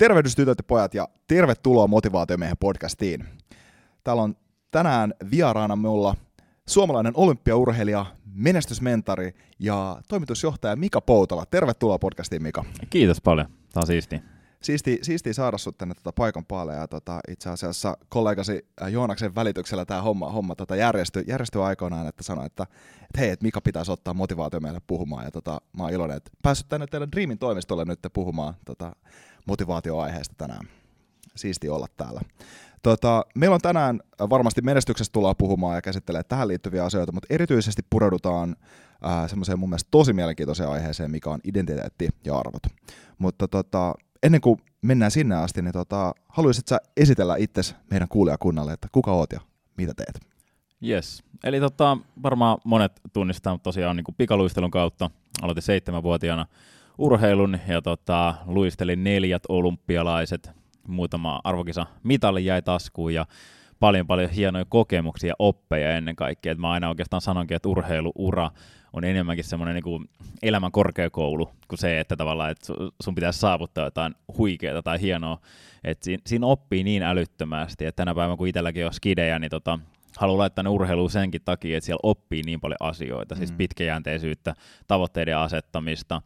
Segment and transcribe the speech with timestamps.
[0.00, 3.24] Tervehdys tytöt ja pojat ja tervetuloa Motivaatiomiehen podcastiin.
[4.04, 4.36] Täällä on
[4.70, 6.14] tänään vieraana mulla
[6.68, 11.44] suomalainen olympiaurheilija, menestysmentari ja toimitusjohtaja Mika Poutala.
[11.46, 12.64] Tervetuloa podcastiin Mika.
[12.90, 14.22] Kiitos paljon, tämä on siisti.
[14.62, 19.84] Siisti, siisti saada sut tänne tota paikan päälle ja tota, itse asiassa kollegasi Joonaksen välityksellä
[19.84, 22.66] tämä homma, homma tota järjestyi, järjestyi aikoinaan, että sanoi, että,
[23.02, 26.30] että hei, että Mika pitäisi ottaa motivaatio meille puhumaan ja tota, mä oon iloinen, että
[26.42, 28.92] päässyt tänne teidän Dreamin toimistolle nyt puhumaan tota,
[29.46, 30.68] motivaatioaiheesta tänään.
[31.36, 32.20] Siisti olla täällä.
[32.82, 37.26] Tota, meillä on tänään äh, varmasti menestyksestä tullaan puhumaan ja käsittelee tähän liittyviä asioita, mutta
[37.30, 38.56] erityisesti pureudutaan
[39.06, 42.62] äh, semmoiseen mun mielestä tosi mielenkiintoiseen aiheeseen, mikä on identiteetti ja arvot.
[43.18, 48.72] Mutta tota, ennen kuin mennään sinne asti, niin tota, haluaisit sä esitellä itsesi meidän kuulijakunnalle,
[48.72, 49.40] että kuka oot ja
[49.76, 50.20] mitä teet?
[50.88, 51.22] Yes.
[51.44, 55.10] Eli tota, varmaan monet tunnistaa tosiaan niin pikaluistelun kautta.
[55.42, 56.46] Aloitin seitsemänvuotiaana
[57.00, 60.50] urheilun ja tota, luistelin neljät olympialaiset,
[60.88, 63.26] muutama arvokisa mitali jäi taskuun ja
[63.80, 66.52] paljon paljon hienoja kokemuksia ja oppeja ennen kaikkea.
[66.52, 68.50] Et mä aina oikeastaan sanonkin, että urheiluura
[68.92, 70.08] on enemmänkin semmoinen niin
[70.42, 75.38] elämän korkeakoulu kuin se, että tavallaan että sun pitäisi saavuttaa jotain huikeaa tai hienoa.
[75.84, 79.78] Et siinä, siinä oppii niin älyttömästi, että tänä päivänä kun itselläkin on skidejä, niin tota,
[80.18, 83.56] haluan laittaa ne urheiluun senkin takia, että siellä oppii niin paljon asioita, siis mm.
[83.56, 84.54] pitkäjänteisyyttä,
[84.86, 86.22] tavoitteiden asettamista,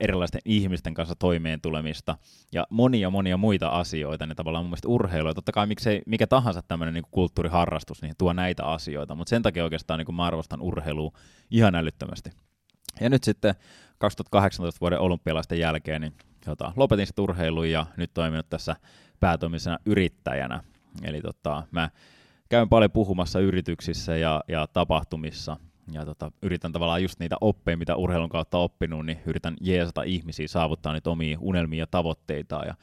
[0.00, 2.18] erilaisten ihmisten kanssa toimeen tulemista
[2.52, 6.26] ja monia monia muita asioita, niin tavallaan mun mielestä urheilu, ja totta kai miksei, mikä
[6.26, 10.60] tahansa tämmöinen niin kulttuuriharrastus, niin tuo näitä asioita, mutta sen takia oikeastaan niin mä arvostan
[10.60, 11.12] urheilua
[11.50, 12.30] ihan älyttömästi.
[13.00, 13.54] Ja nyt sitten
[13.98, 16.12] 2018 vuoden olympialaisten jälkeen, niin
[16.46, 18.76] jota, lopetin sitten urheilun ja nyt toiminut tässä
[19.20, 20.62] päätoimisena yrittäjänä.
[21.02, 21.90] Eli tota, mä
[22.48, 25.56] käyn paljon puhumassa yrityksissä ja, ja tapahtumissa,
[25.92, 30.48] ja tota, yritän tavallaan just niitä oppeja, mitä urheilun kautta oppinut, niin yritän jeesata ihmisiä
[30.48, 32.62] saavuttaa niitä omia unelmia ja tavoitteita.
[32.66, 32.74] Ja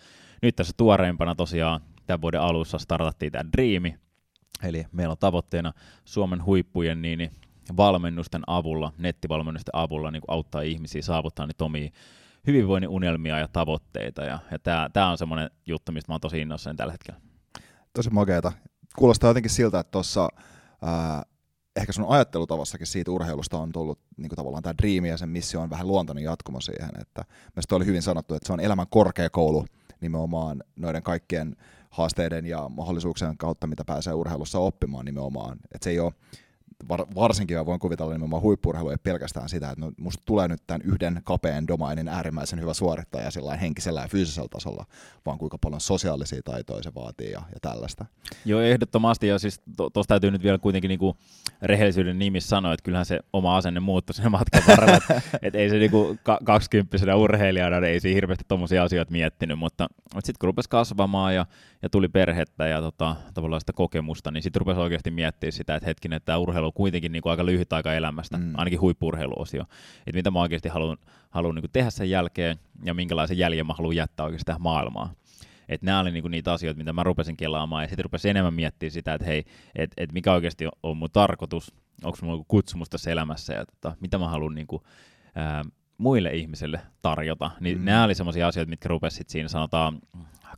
[0.41, 3.95] nyt tässä tuoreimpana tosiaan tämän vuoden alussa startattiin tämä Dreami,
[4.63, 5.73] eli meillä on tavoitteena
[6.05, 7.31] Suomen huippujen niin, niin
[7.77, 11.89] valmennusten avulla, nettivalmennusten avulla niin auttaa ihmisiä saavuttaa niitä omia
[12.47, 14.23] hyvinvoinnin unelmia ja tavoitteita.
[14.23, 14.59] Ja, ja
[14.93, 17.21] tämä on semmoinen juttu, mistä mä oon tosi innoissani tällä hetkellä.
[17.93, 18.51] Tosi makeeta
[18.97, 20.29] kuulostaa jotenkin siltä, että tuossa
[21.75, 25.61] ehkä sun ajattelutavassakin siitä urheilusta on tullut niin kuin tavallaan tämä dreami ja sen missio
[25.61, 29.65] on vähän luontainen jatkumo siihen, että mielestäni oli hyvin sanottu, että se on elämän korkeakoulu
[30.01, 31.55] nimenomaan noiden kaikkien
[31.89, 35.57] haasteiden ja mahdollisuuksien kautta, mitä pääsee urheilussa oppimaan nimenomaan.
[35.73, 36.13] Että se ei ole
[36.89, 40.61] var, varsinkin mä voin kuvitella nimenomaan huippurheilu ei pelkästään sitä, että no, musta tulee nyt
[40.67, 44.85] tämän yhden kapeen domainin äärimmäisen hyvä suorittaja sillä henkisellä ja fyysisellä tasolla,
[45.25, 48.05] vaan kuinka paljon sosiaalisia taitoja se vaatii ja, ja tällaista.
[48.45, 51.17] Joo, ehdottomasti, ja siis tuosta to, täytyy nyt vielä kuitenkin niinku
[51.61, 55.69] rehellisyyden nimissä sanoa, että kyllähän se oma asenne muuttui sen matkan varrella, että et ei
[55.69, 60.47] se niinku kaksikymppisenä urheilijana, niin ei siinä hirveästi tuommoisia asioita miettinyt, mutta, mutta sitten kun
[60.47, 61.45] rupesi kasvamaan ja,
[61.81, 65.87] ja tuli perhettä ja tota, tavallaan sitä kokemusta, niin sitten rupesi oikeasti miettimään sitä, että
[65.87, 68.53] hetkinen, että tämä urheilu kuitenkin niin kuin aika lyhyt aika elämästä, mm.
[68.55, 69.61] ainakin huippurheiluosio.
[70.07, 70.97] Että mitä mä oikeasti haluan,
[71.29, 75.09] haluan niin kuin tehdä sen jälkeen ja minkälaisen jäljen mä haluan jättää oikeasti tähän maailmaan.
[75.69, 78.91] Että nämä oli niinku niitä asioita, mitä mä rupesin kelaamaan, ja sitten rupesin enemmän miettimään
[78.91, 79.45] sitä, että hei,
[79.75, 81.73] että et mikä oikeasti on mun tarkoitus,
[82.03, 84.83] onko mulla kutsumus tässä elämässä, ja tota, mitä mä haluan niinku,
[85.35, 85.63] ää,
[85.97, 87.51] muille ihmisille tarjota.
[87.59, 87.85] Niin mm.
[87.85, 89.99] nämä oli sellaisia asioita, mitkä rupesivat siinä sanotaan
[90.47, 90.57] 25-30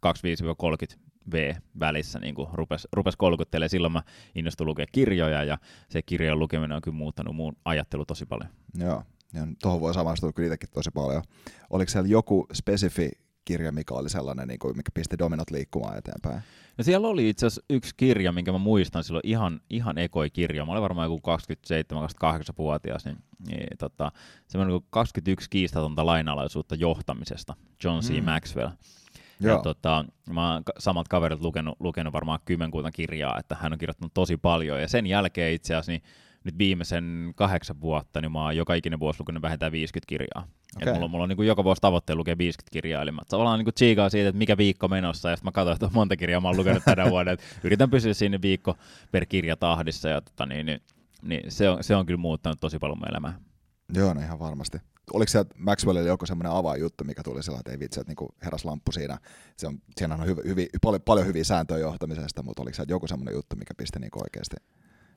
[1.31, 3.69] V-välissä niin kuin rupesi, rupes kolkuttelemaan.
[3.69, 4.03] Silloin mä
[4.35, 5.57] innostuin lukea kirjoja ja
[5.89, 8.49] se kirjojen lukeminen on kyllä muuttanut muun ajattelu tosi paljon.
[8.77, 9.03] Joo,
[9.33, 11.23] ja tuohon voi samastua kyllä itsekin tosi paljon.
[11.69, 13.11] Oliko siellä joku spesifi
[13.45, 16.41] kirja, mikä oli sellainen, niin kuin, mikä pisti dominot liikkumaan eteenpäin?
[16.77, 20.65] No siellä oli itse asiassa yksi kirja, minkä mä muistan silloin ihan, ihan ekoi kirja.
[20.65, 24.11] Mä olin varmaan joku 27-28-vuotias, niin, niin tota,
[24.47, 27.53] semmoinen 21 kiistatonta lainalaisuutta johtamisesta,
[27.83, 28.09] John C.
[28.09, 28.25] Mm.
[28.25, 28.69] Maxwell.
[29.39, 34.13] Ja tota, mä oon samat kaverit lukenut, lukenut varmaan kymmenkunta kirjaa, että hän on kirjoittanut
[34.13, 34.81] tosi paljon.
[34.81, 36.03] Ja sen jälkeen itse asiassa niin
[36.43, 40.47] nyt viimeisen kahdeksan vuotta, niin mä oon joka ikinen vuosi lukenut vähintään 50 kirjaa.
[40.75, 40.89] Okay.
[40.89, 43.59] Et mulla, mulla on niin kuin joka vuosi tavoitteena lukea 50 kirjaa, eli mä tavallaan
[43.59, 46.47] niin tsiikaa siitä, että mikä viikko menossa, ja sitten mä katsoin, että monta kirjaa mä
[46.47, 48.77] oon lukenut tänä vuonna, että yritän pysyä siinä viikko
[49.11, 50.81] per kirja tahdissa, ja tota, niin, niin,
[51.21, 53.39] niin se, on, se on kyllä muuttanut tosi paljon mun elämää.
[53.93, 54.77] Joo, no ihan varmasti
[55.13, 58.65] oliko se Maxwellille joku semmoinen avainjuttu, mikä tuli sillä että ei vitsi, että niinku heräs
[58.65, 59.17] lamppu siinä.
[59.57, 63.07] Se on, siinä on hyvi, hyvi, paljon, paljon hyviä sääntöjä johtamisesta, mutta oliko se joku
[63.07, 64.55] semmoinen juttu, mikä pisti niinku oikeasti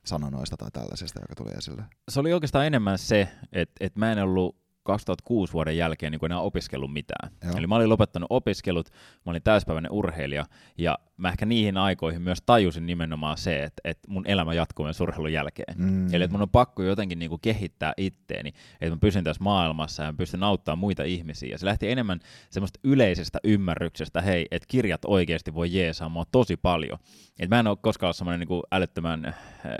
[0.05, 1.85] sanonoista tai tällaisesta, joka tuli esille?
[2.11, 4.56] Se oli oikeastaan enemmän se, että, että mä en ollut
[4.88, 7.31] 2006 vuoden jälkeen niin enää opiskellut mitään.
[7.44, 7.56] Joo.
[7.56, 8.88] Eli mä olin lopettanut opiskelut,
[9.26, 10.44] mä olin täyspäiväinen urheilija,
[10.79, 15.00] ja mä ehkä niihin aikoihin myös tajusin nimenomaan se, että, että mun elämä jatkuu myös
[15.00, 15.75] urheilun jälkeen.
[15.79, 16.14] Mm.
[16.14, 20.02] Eli että mun on pakko jotenkin niin kuin kehittää itteeni, että mä pysyn tässä maailmassa
[20.02, 21.49] ja mä pystyn auttamaan muita ihmisiä.
[21.49, 22.20] Ja se lähti enemmän
[22.50, 26.99] semmoista yleisestä ymmärryksestä, hei, että kirjat oikeasti voi jeesaa mua tosi paljon.
[27.38, 29.35] Et mä en ole koskaan ollut semmoinen niin kuin älyttömän äh,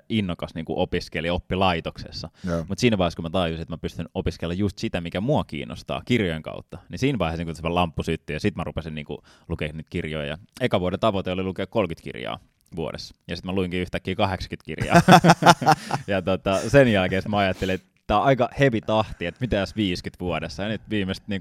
[0.09, 2.29] innokas niin kuin opiskelija oppilaitoksessa.
[2.69, 6.03] Mutta siinä vaiheessa, kun mä tajusin, että mä pystyn opiskella just sitä, mikä mua kiinnostaa
[6.05, 9.07] kirjojen kautta, niin siinä vaiheessa niin se lamppu syttyi ja sitten mä rupesin niin
[9.49, 10.27] lukemaan niitä kirjoja.
[10.27, 12.39] Ja eka vuoden tavoite oli lukea 30 kirjaa
[12.77, 13.15] vuodessa.
[13.29, 15.03] Ja sitten mä luinkin yhtäkkiä 80 kirjaa.
[16.07, 19.77] ja tota, sen jälkeen mä ajattelin, että tämä on aika heavy tahti, että mitä jos
[19.77, 20.63] 50 vuodessa.
[20.63, 21.41] Ja nyt viimeiset niin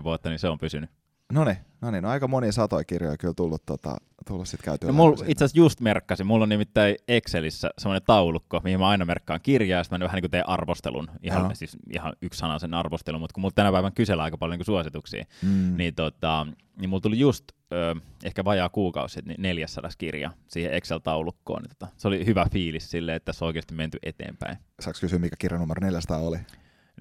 [0.00, 0.90] 7-8 vuotta, niin se on pysynyt.
[1.32, 3.96] No niin, no niin, no aika monia satoja kirjoja kyllä tullut, tota,
[4.26, 4.86] tullut sitten käytyä.
[4.86, 9.04] No, mulla itse asiassa just merkkasin, mulla on nimittäin Excelissä semmoinen taulukko, mihin mä aina
[9.04, 11.54] merkkaan kirjaa, ja sitten mä vähän niin kuin teen arvostelun, ihan, Joo.
[11.54, 14.66] siis ihan yksi sana sen arvostelun, mutta kun mulla tänä päivänä kysellään aika paljon niin
[14.66, 15.76] suosituksia, mm.
[15.76, 16.46] niin, tota,
[16.80, 21.62] niin mulla tuli just ö, ehkä vajaa kuukausi sitten niin 400 kirja siihen Excel-taulukkoon.
[21.62, 24.58] Niin tota, se oli hyvä fiilis silleen, että tässä on oikeasti menty eteenpäin.
[24.80, 26.38] Saanko kysyä, mikä kirja numero 400 oli?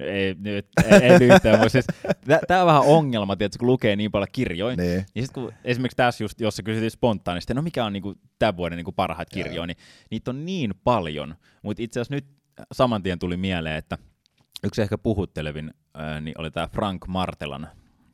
[0.01, 1.85] Ei, nyt, ei, ei yhtään, mutta siis,
[2.47, 5.05] tämä on vähän ongelma, tietysti, kun lukee niin paljon kirjoja, Niin.
[5.15, 8.57] ja sitten kun esimerkiksi tässä just, jos sä kysyt spontaanisti, no mikä on niinku tämän
[8.57, 9.77] vuoden niinku parhaat kirjoja, niin
[10.11, 12.25] niitä on niin paljon, mutta itse asiassa nyt
[12.73, 13.97] saman tien tuli mieleen, että
[14.63, 17.67] yksi ehkä puhuttelevin ää, niin oli tämä Frank Martelan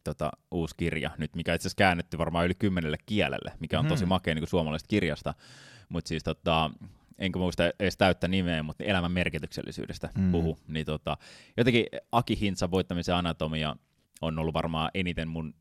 [0.03, 4.03] tota, uusi kirja, nyt, mikä itse asiassa käännetty varmaan yli kymmenelle kielelle, mikä on tosi
[4.03, 4.09] Mhm.
[4.09, 5.33] makea niin suomalaisesta kirjasta,
[5.89, 6.71] mutta siis tota,
[7.19, 10.31] enkä muista edes täyttä nimeä, mutta elämän merkityksellisyydestä Mm.
[10.31, 11.17] puhu, niin tota,
[11.57, 13.75] jotenkin Aki Hintsan voittamisen anatomia
[14.21, 15.53] on ollut varmaan eniten mun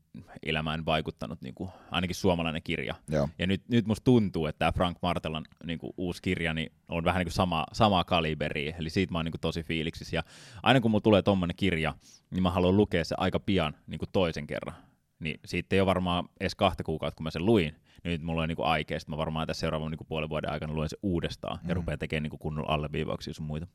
[0.43, 2.95] elämään vaikuttanut niin kuin, ainakin suomalainen kirja.
[3.09, 3.29] Joo.
[3.39, 7.03] Ja nyt, nyt musta tuntuu, että tämä Frank Martelan niin kuin, uusi kirja niin on
[7.03, 10.15] vähän niin kuin sama, samaa kaliberia, eli siitä mä oon niin kuin, tosi fiiliksissä.
[10.15, 10.23] Ja
[10.63, 11.95] aina kun mulla tulee tommonen kirja,
[12.31, 14.75] niin mä haluan lukea se aika pian niin kuin toisen kerran.
[15.19, 17.75] Niin siitä ei ole varmaan edes kahta kuukautta, kun mä sen luin.
[18.03, 20.73] Niin nyt mulla on niin aikea, sit mä varmaan tässä seuraavan niin puolen vuoden aikana
[20.73, 21.75] luen se uudestaan ja Mm.
[21.75, 23.67] rupean tekemään niin kunnon alleviivauksia sun muita.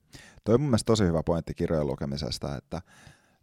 [0.45, 2.83] Toi on mun mielestä tosi hyvä pointti kirjojen lukemisesta, että,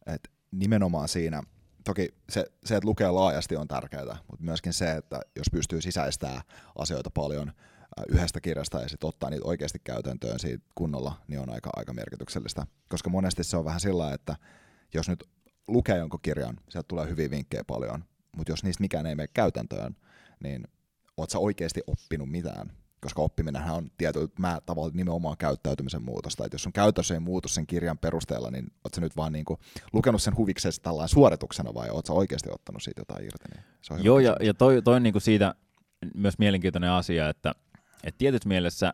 [0.06, 1.44] että nimenomaan siinä,
[1.84, 6.42] toki se, se, että lukee laajasti on tärkeää, mutta myöskin se, että jos pystyy sisäistämään
[6.78, 7.54] asioita paljon äh,
[8.10, 12.66] yhdestä kirjasta ja sitten ottaa niitä oikeasti käytäntöön siitä kunnolla, niin on aika, aika merkityksellistä.
[12.90, 14.36] Koska monesti se on vähän sillä että
[14.94, 15.24] jos nyt
[15.70, 18.04] lukee jonkun kirjan, sieltä tulee hyviä vinkkejä paljon,
[18.38, 19.96] mutta jos niistä mikään ei mene käytäntöön,
[20.44, 20.64] niin
[21.18, 22.72] oot sä oikeasti oppinut mitään?
[23.02, 26.46] Koska oppiminenhän on tietyllä mä tavalla nimenomaan käyttäytymisen muutosta.
[26.46, 29.60] Et jos sun käytös ei muutu sen kirjan perusteella, niin oot sä nyt vaan niinku
[29.94, 33.46] lukenut sen huviksesi tällainen suorituksena vai oot sä oikeasti ottanut siitä jotain irti?
[33.54, 35.56] Niin se on Joo, ja, ja toi, toi on niinku siitä
[36.16, 37.56] myös mielenkiintoinen asia, että,
[38.04, 38.94] että tietyssä mielessä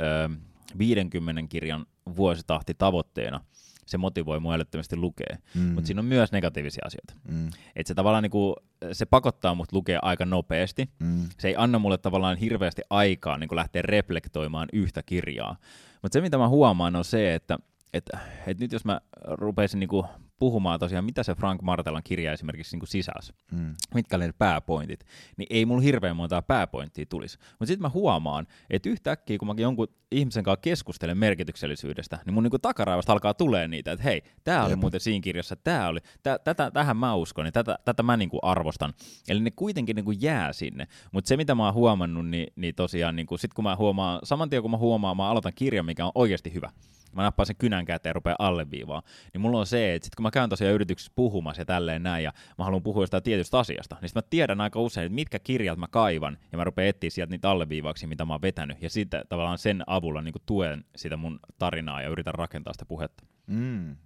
[0.00, 0.30] ö,
[0.78, 3.44] 50 kirjan vuositahti tavoitteena
[3.90, 5.36] se motivoi mua älyttömästi lukea.
[5.54, 5.62] mm.
[5.62, 7.14] Mutta siinä on myös negatiivisia asioita.
[7.28, 7.50] mm.
[7.76, 8.54] Et se tavallaan niinku,
[8.92, 10.88] se pakottaa mut lukea aika nopeasti.
[10.98, 11.28] Mm.
[11.38, 15.56] Se ei anna mulle tavallaan hirveästi aikaa niin lähteä reflektoimaan yhtä kirjaa.
[16.02, 17.58] Mutta se, mitä mä huomaan, on se, että
[17.94, 18.10] et,
[18.46, 20.06] et nyt jos mä rupeisin niinku
[20.40, 23.74] puhumaan tosiaan, mitä se Frank Martelan kirja esimerkiksi niinku sisälsi, Mm.
[23.94, 25.04] mitkä oli ne pääpointit,
[25.36, 27.38] niin ei mulla hirveän montaa pääpointtia tulisi.
[27.50, 32.42] Mutta sitten mä huomaan, että yhtäkkiä kun mä jonkun ihmisen kanssa keskustelen merkityksellisyydestä, niin mun
[32.42, 34.80] niinku takaraivasta alkaa tulee niitä, että hei, tämä oli Jep.
[34.80, 38.38] muuten siinä kirjassa, tämä oli, tä, tätä, tähän mä uskon, niin tätä, tätä mä niinku
[38.42, 38.94] arvostan.
[39.28, 40.86] Eli ne kuitenkin niinku jää sinne.
[41.12, 44.50] Mutta se, mitä mä oon huomannut, niin, niin tosiaan, niinku, sit kun mä huomaan, saman
[44.50, 46.70] tien kun mä huomaan, mä aloitan kirjan, mikä on oikeasti hyvä,
[47.12, 49.02] mä nappaan sen kynän käteen ja rupean alleviivaan,
[49.32, 52.24] niin mulla on se, että sit kun mä käyn tosiaan yrityksessä puhumassa ja tälleen näin,
[52.24, 55.78] ja mä haluan puhua jostain tietystä asiasta, niin mä tiedän aika usein, että mitkä kirjat
[55.78, 59.24] mä kaivan, ja mä rupean etsiä sieltä niitä alleviivauksia, mitä mä oon vetänyt, ja sitten
[59.28, 63.24] tavallaan sen avulla niin tuen sitä mun tarinaa ja yritän rakentaa sitä puhetta.
[63.46, 63.96] Mm.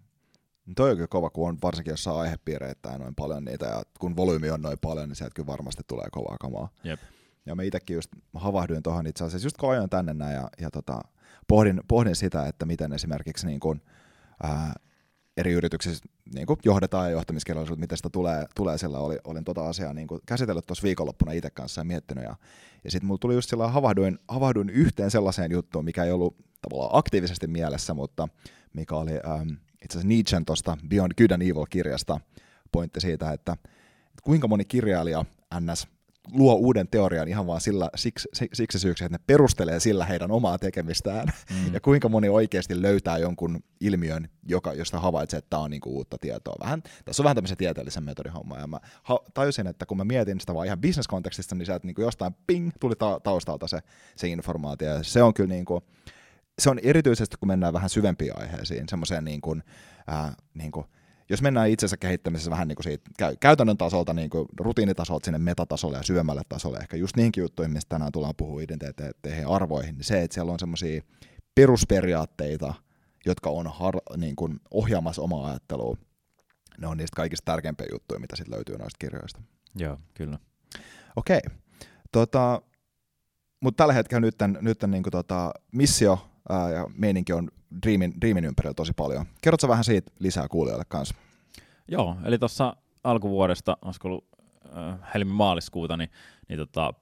[0.67, 4.17] No Toi on kyllä kova, kun on varsinkin jossain aihepiireittäin noin paljon niitä, ja kun
[4.17, 6.69] volyymi on noin paljon, niin sieltä kyllä varmasti tulee kovaa kamaa.
[6.85, 7.01] Jep.
[7.47, 10.71] Ja mä itsekin just havahduin tuohon itse asiassa, just kun ajoin tänne näin, ja, ja
[10.71, 11.01] tota,
[11.49, 13.81] pohdin, pohdin sitä, että miten esimerkiksi niin kun,
[14.43, 14.73] ää,
[15.37, 19.69] eri yrityksissä niin kuin johdetaan ja johtamiskirjallisuutta, miten sitä tulee, tulee sillä oli, olin tota
[19.69, 22.25] asiaa niin kuin käsitellyt tuossa viikonloppuna itse kanssa ja miettinyt.
[22.25, 22.37] Ja,
[22.85, 26.99] ja sitten mulla tuli just sillä havahduin, havahduin yhteen sellaiseen juttuun, mikä ei ollut tavallaan
[26.99, 28.29] aktiivisesti mielessä, mutta
[28.73, 29.49] mikä oli ähm,
[29.85, 32.21] itse asiassa Nietzschen tuosta Beyond Good and Evil-kirjasta
[32.73, 35.25] pointti siitä, että, että kuinka moni kirjailija
[35.61, 35.89] NS
[36.33, 40.59] luo uuden teorian ihan vaan sillä, siksi, siksi syyksi, että ne perustelee sillä heidän omaa
[40.59, 41.29] tekemistään.
[41.51, 41.75] Mm.
[41.75, 46.19] Ja kuinka moni oikeasti löytää jonkun ilmiön, joka, josta havaitsee, että tämä on niinku uutta
[46.21, 46.55] tietoa.
[46.61, 48.59] Vähän, tässä on vähän tämmöisen tieteellisen metodin homma.
[48.59, 48.81] Ja mä
[49.35, 52.97] tajusin, että kun mä mietin sitä vaan ihan bisneskontekstista, niin sieltä niinku jostain ping tuli
[52.97, 53.79] ta- taustalta se,
[54.17, 54.89] se informaatio.
[54.89, 55.83] Ja se on kyllä niinku,
[56.59, 59.63] se on erityisesti, kun mennään vähän syvempiin aiheisiin, semmoiseen niin kuin,
[60.07, 60.87] ää, niin kuin,
[61.35, 63.11] jos mennään itsensä kehittämisessä vähän niin kuin siitä
[63.41, 67.89] käytännön tasolta, niin kuin rutiinitasolta sinne metatasolle ja syömälle tasolle, ehkä just niinkin juttuihin, mistä
[67.89, 71.03] tänään tullaan puhua identiteetteihin ja arvoihin, niin se, että siellä on semmoisia
[71.55, 72.75] perusperiaatteita,
[73.27, 75.97] jotka on har, niin kuin ohjaamassa omaa ajattelua,
[76.79, 79.43] ne on niistä kaikista tärkeimpiä juttuja, mitä sitten löytyy noista kirjoista.
[79.75, 80.39] Joo, kyllä.
[81.17, 81.41] Okei.
[82.13, 82.63] Tota,
[83.61, 87.49] mutta tällä hetkellä nyt, nyt niin kuin tota, missio ää, ja meininki on
[87.83, 89.27] Dreamin, Dreamin ympärillä tosi paljon.
[89.43, 91.15] Kerrotko vähän siitä lisää kuulijoille kanssa?
[91.89, 94.25] Joo, eli tuossa alkuvuodesta, olisiko ollut
[94.77, 96.11] äh, helmi-maaliskuuta, niin,
[96.49, 96.95] niin tota,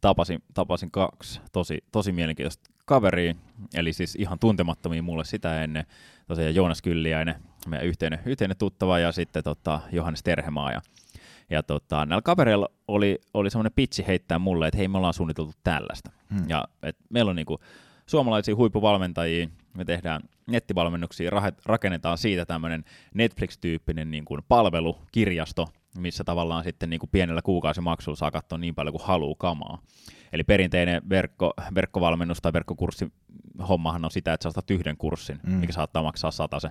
[0.00, 3.34] tapasin, tapasin kaksi tosi, tosi mielenkiintoista kaveria,
[3.74, 5.86] eli siis ihan tuntemattomia mulle sitä ennen,
[6.26, 7.34] tosiaan Joonas Kylliäinen,
[7.66, 10.80] meidän yhteinen, yhteinen tuttava, ja sitten tota, Johannes Terhemaa, ja
[11.50, 15.52] ja tota, näillä kavereilla oli, oli semmoinen pitchi heittää mulle, että hei, me ollaan suunniteltu
[15.64, 16.10] tällaista.
[16.34, 16.48] Hmm.
[16.48, 17.58] Ja et meillä on niinku
[18.12, 21.30] suomalaisia huippuvalmentajia, me tehdään nettivalmennuksia,
[21.64, 28.16] rakennetaan siitä tämmöinen Netflix-tyyppinen niin kuin palvelu, kirjasto, missä tavallaan sitten niin kuin pienellä kuukausimaksulla
[28.16, 29.78] saa katsoa niin paljon kuin haluaa kamaa.
[30.32, 33.12] Eli perinteinen verkko, verkkovalmennus tai verkkokurssi
[33.68, 35.52] hommahan on sitä, että sä ostat yhden kurssin, mm.
[35.52, 36.70] mikä saattaa maksaa se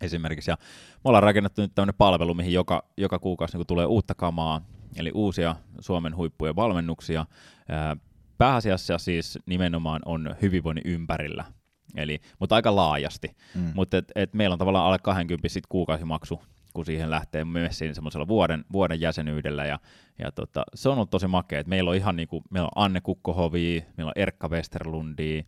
[0.00, 0.50] esimerkiksi.
[0.50, 0.56] Ja
[0.94, 4.60] me ollaan rakennettu nyt tämmöinen palvelu, mihin joka, joka kuukausi niin tulee uutta kamaa,
[4.96, 7.26] eli uusia Suomen huippujen valmennuksia.
[8.38, 11.44] Pääasiassa siis nimenomaan on hyvinvoinnin ympärillä,
[11.96, 13.36] Eli, mutta aika laajasti.
[13.54, 13.72] Mm.
[13.74, 16.42] Mutta et, et meillä on tavallaan alle 20 sit kuukausimaksu,
[16.74, 19.64] kun siihen lähtee messiin semmoisella vuoden, vuoden jäsenyydellä.
[19.64, 19.78] Ja,
[20.18, 21.60] ja tota, se on ollut tosi makea.
[21.60, 25.44] Et meillä on ihan niinku, meillä on Anne Kukkohovi, meillä on Erkka Westerlundi,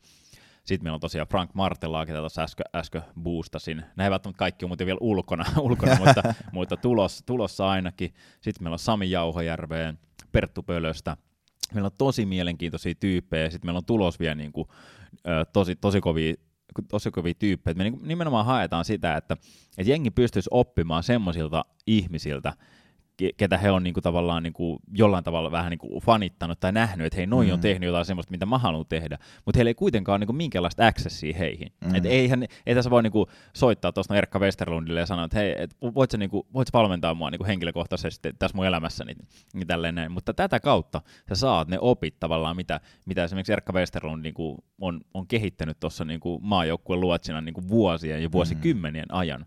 [0.68, 3.76] sitten meillä on tosiaan Frank Martellaa, ketä tuossa äsken, äsken boostasin.
[3.76, 8.14] Nämä eivät välttämättä kaikki on muuten vielä ulkona, ulkona mutta, mutta tulos, tulossa ainakin.
[8.40, 9.98] Sitten meillä on Sami Jauhojärveen,
[10.32, 11.16] Perttu Pölöstä.
[11.74, 14.68] Meillä on tosi mielenkiintoisia tyyppejä, sitten meillä on tulos vielä niin kuin,
[15.52, 16.34] tosi, tosi kovia
[16.88, 17.74] tosi kovia tyyppejä.
[17.74, 19.36] Me nimenomaan haetaan sitä, että,
[19.78, 22.52] että jengi pystyisi oppimaan semmoisilta ihmisiltä,
[23.36, 26.72] ketä he on niin kuin, tavallaan niin kuin, jollain tavalla vähän niin kuin, fanittanut tai
[26.72, 27.54] nähnyt, että hei, noin mm.
[27.54, 30.36] on tehnyt jotain semmoista, mitä mä haluan tehdä, mutta heillä ei kuitenkaan ole niin kuin,
[30.36, 31.72] minkäänlaista accessia heihin.
[31.84, 31.94] Mm.
[31.94, 35.54] Et eihän, ei tässä voi niin kuin, soittaa tuosta Erkka Westerlundille ja sanoa, että hei,
[35.58, 39.04] et voit, sä, niin kuin, voit sä valmentaa mua niin kuin, henkilökohtaisesti tässä mun elämässä,
[39.04, 39.18] niin,
[39.54, 40.12] niin tälleen näin.
[40.12, 44.58] Mutta tätä kautta sä saat ne opit tavallaan, mitä, mitä esimerkiksi Erkka Westerlund niin kuin,
[44.80, 49.18] on, on kehittänyt tuossa niin maajoukkueen luotsina niin kuin, vuosien ja vuosikymmenien mm.
[49.18, 49.46] ajan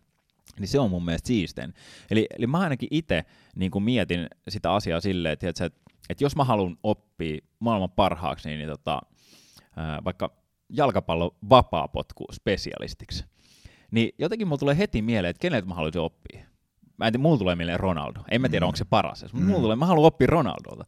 [0.60, 1.74] niin se on mun mielestä siisteen.
[2.12, 5.66] Eli, eli mä ainakin itse niin mietin sitä asiaa silleen, että, että,
[6.10, 9.02] että jos mä haluan oppia maailman parhaaksi, niin, niin tota,
[9.76, 10.34] ää, vaikka
[10.70, 13.26] jalkapallon vapaapotku spesialistiksi,
[13.92, 16.46] niin jotenkin mulla tulee heti mieleen, että keneltä mä haluaisin oppia.
[16.98, 18.20] Mä en tiedä, mulla tulee mieleen Ronaldo.
[18.32, 18.68] En mä tiedä, mm.
[18.68, 19.24] onko se paras.
[19.24, 19.46] Mutta mm.
[19.46, 20.86] mulla tulee, mä haluan oppia Ronaldolta.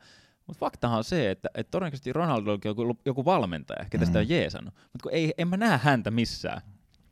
[0.48, 4.06] Mutta faktahan on se, että, että todennäköisesti Ronaldo on joku, joku valmentaja, ketä mm.
[4.06, 4.74] sitä on jeesannut.
[4.74, 6.62] Mutta kun ei, en mä näe häntä missään,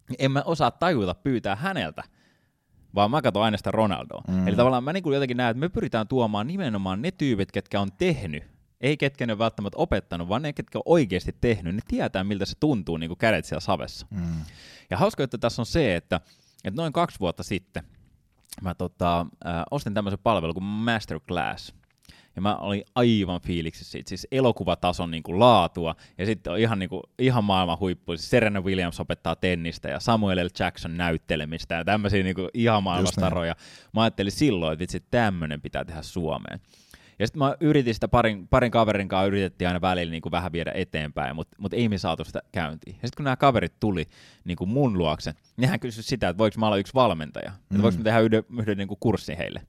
[0.09, 2.03] niin en mä osaa tajuta pyytää häneltä–
[2.95, 4.21] vaan mä katson aina sitä Ronaldoa.
[4.27, 4.47] Mm.
[4.47, 7.91] Eli tavallaan mä niin jotenkin näen, että me pyritään tuomaan nimenomaan ne tyypit, ketkä on
[7.97, 8.43] tehnyt,
[8.81, 12.55] ei ketkä ne välttämättä opettanut, vaan ne, ketkä on oikeasti tehnyt, ne tietää, miltä se
[12.59, 14.07] tuntuu niin kuin kädet siellä savessa.
[14.09, 14.41] Mm.
[14.89, 16.21] Ja hauska, että tässä on se, että,
[16.63, 17.83] että noin kaksi vuotta sitten
[18.61, 21.73] mä tota, äh, ostin tämmöisen palvelun kuin Masterclass–
[22.35, 26.79] ja mä olin aivan fiiliksissä siitä, siis elokuvatason niin kuin laatua, ja sitten on ihan,
[26.79, 30.49] niin kuin, ihan maailman huippu, siis Serena Williams opettaa tennistä, ja Samuel L.
[30.59, 33.55] Jackson näyttelemistä, ja tämmöisiä niin kuin ihan maailmastaroja.
[33.93, 36.59] Mä ajattelin silloin, että vitsi, tämmöinen pitää tehdä Suomeen.
[37.19, 40.51] Ja sitten mä yritin sitä parin, parin kaverin kanssa, yritettiin aina välillä niin kuin vähän
[40.51, 42.95] viedä eteenpäin, mutta mut ei me saatu sitä käyntiin.
[43.01, 44.05] Ja sitten kun nämä kaverit tuli
[44.43, 47.55] niin kuin mun luokse, niin hän kysyi sitä, että voiko mä olla yksi valmentaja, mm.
[47.75, 49.61] että voiko mä tehdä yhden, yhden niin kuin kurssin heille.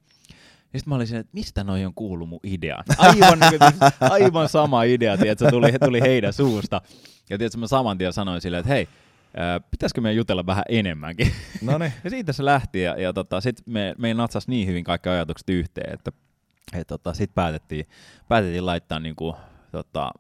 [0.73, 2.85] Ja sitten mä olisin, että mistä noi on kuullut mun idean?
[2.99, 3.61] Aivan, niin
[4.01, 6.81] aivan sama idea, tiedätkö, tuli, tuli heidän suusta.
[7.31, 8.89] Ja tiedätkö, mä saman tien sanoin silleen, että hei,
[9.71, 11.33] pitäisikö meidän jutella vähän enemmänkin?
[11.63, 11.93] No niin.
[12.05, 15.49] ja siitä se lähti, ja, ja tota, sitten me, me natsasi niin hyvin kaikki ajatukset
[15.49, 16.13] yhteen, että
[16.73, 17.87] et, tota, sitten päätettiin,
[18.29, 19.37] päätettiin laittaa niinku,
[19.73, 20.13] tota,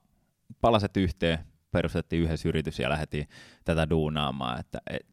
[0.61, 1.39] palaset yhteen,
[1.71, 3.29] perustettiin yhdessä yritys ja lähdettiin
[3.65, 4.65] tätä duunaamaan.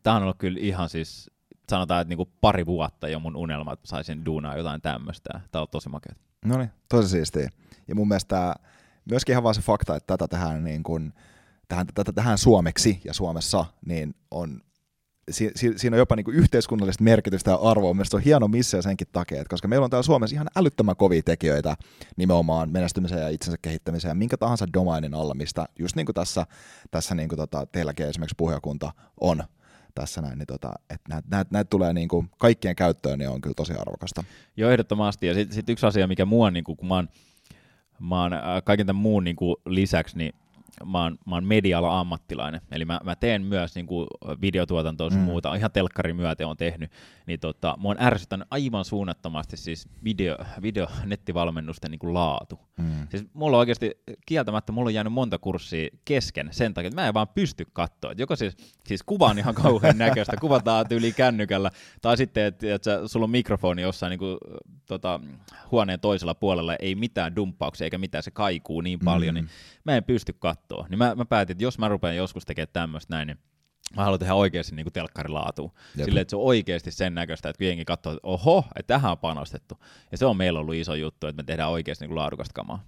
[0.04, 1.32] Tämä on ollut kyllä ihan siis
[1.70, 5.42] sanotaan, että niinku pari vuotta jo mun unelma, että saisin duunaa jotain tämmöistä.
[5.52, 6.16] Tämä on tosi makea.
[6.46, 7.50] No niin, tosi siistiä.
[7.88, 8.56] Ja mun mielestä
[9.10, 11.14] myöskin ihan vaan se fakta, että tätä tehdään, niin kun,
[11.68, 14.62] tähän, tätä tehdään suomeksi ja Suomessa, niin on
[15.32, 17.94] si, si, siinä on jopa niin yhteiskunnallista merkitystä ja arvoa.
[17.94, 21.22] Mielestäni on hieno missä senkin takia, että koska meillä on täällä Suomessa ihan älyttömän kovia
[21.26, 21.76] tekijöitä
[22.18, 26.46] nimenomaan menestymiseen ja itsensä kehittämiseen ja minkä tahansa domainin alla, mistä just niin kuin tässä,
[26.92, 29.44] tässä niin kuin tota, teilläkin esimerkiksi puheenkunta on
[30.02, 33.42] tässä näin, niin tota, että näitä näitä, näitä tulee niin kuin kaikkien käyttöön, niin on
[33.42, 34.24] kyllä tosi arvokasta.
[34.58, 35.28] Joo, ehdottomasti.
[35.28, 37.10] Ja sitten sit yksi asia, mikä mua, niin kuin, kun mä oon,
[38.00, 40.34] mä oon äh, kaiken tämän muun niin kuin lisäksi, niin
[40.86, 44.08] mä oon, mä oon media ammattilainen, eli mä, mä teen myös niin kuin
[44.42, 45.18] videotuotantoa mm.
[45.18, 46.92] muuta, ihan telkkarin myöten on tehnyt,
[47.26, 52.60] niin tota, mä oon ärsyttänyt aivan suunnattomasti siis video, video nettivalmennusten niin kuin laatu.
[52.78, 53.08] Mm.
[53.10, 53.92] Siis mulla on oikeasti
[54.26, 58.14] kieltämättä, mulla on jäänyt monta kurssia kesken sen takia, että mä en vaan pysty katsoa.
[58.18, 61.72] Joko siis, siis kuva on ihan kauhean näköistä, kuvataan yli kännykällä,
[62.02, 64.38] tai sitten, että, että sulla on mikrofoni jossain niin kuin,
[64.90, 65.20] tota,
[65.72, 69.36] huoneen toisella puolella, ei mitään dumppauksia eikä mitään, se kaikuu niin paljon, mm.
[69.36, 69.50] niin
[69.84, 70.86] mä en pysty katsoa.
[70.90, 73.38] Niin mä, mä päätin, että jos mä rupean joskus tekemään tämmöistä näin, niin
[73.96, 75.72] mä haluan tehdä oikeasti niin telkkarilaatuun.
[75.96, 79.12] Silleen, että se on oikeasti sen näköistä, että kun jengi katsoo, että oho, että tähän
[79.12, 79.78] on panostettu.
[80.12, 82.84] Ja se on meillä ollut iso juttu, että me tehdään oikeasti niin laadukasta kamaa.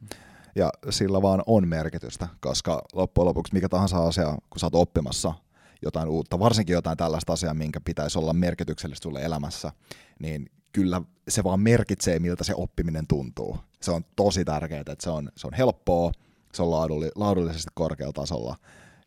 [0.56, 5.34] Ja sillä vaan on merkitystä, koska loppujen lopuksi mikä tahansa asia, kun sä oot oppimassa
[5.82, 9.72] jotain uutta, varsinkin jotain tällaista asiaa, minkä pitäisi olla merkityksellistä sulle elämässä,
[10.20, 13.58] niin kyllä se vaan merkitsee, miltä se oppiminen tuntuu.
[13.82, 16.12] Se on tosi tärkeää, että se on, se on helppoa,
[16.54, 18.56] se on laadulli, laadullisesti korkealla tasolla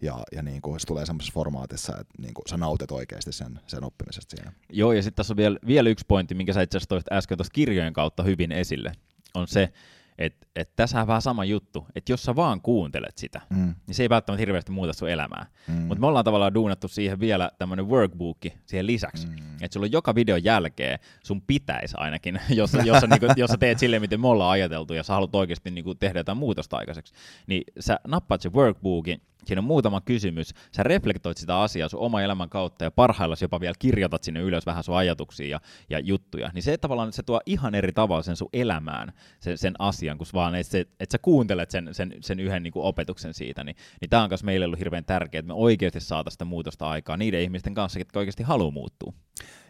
[0.01, 3.61] ja, ja niin kuin se tulee semmoisessa formaatissa, että niin kuin sä nautit oikeasti sen,
[3.67, 4.53] sen oppimisesta siinä.
[4.69, 7.55] Joo, ja sitten tässä on vielä, vielä yksi pointti, minkä sä itse asiassa äsken tuosta
[7.55, 8.93] kirjojen kautta hyvin esille,
[9.35, 9.73] on se,
[10.19, 13.75] että et tässä on vähän sama juttu, että jos sä vaan kuuntelet sitä, mm.
[13.87, 15.47] niin se ei välttämättä hirveästi muuta sun elämää.
[15.69, 15.75] Mm.
[15.75, 19.35] Mutta me ollaan tavallaan duunattu siihen vielä tämmöinen workbooki siihen lisäksi, mm.
[19.63, 23.57] että sulla on joka videon jälkeen, sun pitäisi ainakin, jos, jos, sä, niinku, jos sä
[23.57, 27.15] teet silleen, miten me ollaan ajateltu, ja sä haluat oikeasti niinku tehdä jotain muutosta aikaiseksi,
[27.47, 30.55] niin sä nappaat se workbookin, Siinä on muutama kysymys.
[30.77, 34.67] Sä reflektoit sitä asiaa sun oma elämän kautta ja parhaillaan jopa vielä kirjoitat sinne ylös
[34.67, 35.61] vähän sun ajatuksia ja,
[35.91, 36.51] ja juttuja.
[36.55, 40.27] Niin se tavallaan se tuo ihan eri tavalla sen sun elämään sen, sen asian, kun
[40.35, 43.65] vaan että, se, että sä kuuntelet sen, sen, sen yhden niin kuin opetuksen siitä.
[43.65, 46.89] Niin, niin tämä on myös meille ollut hirveän tärkeää, että me oikeasti saataisiin sitä muutosta
[46.89, 49.13] aikaa niiden ihmisten kanssa, jotka oikeasti haluaa muuttua.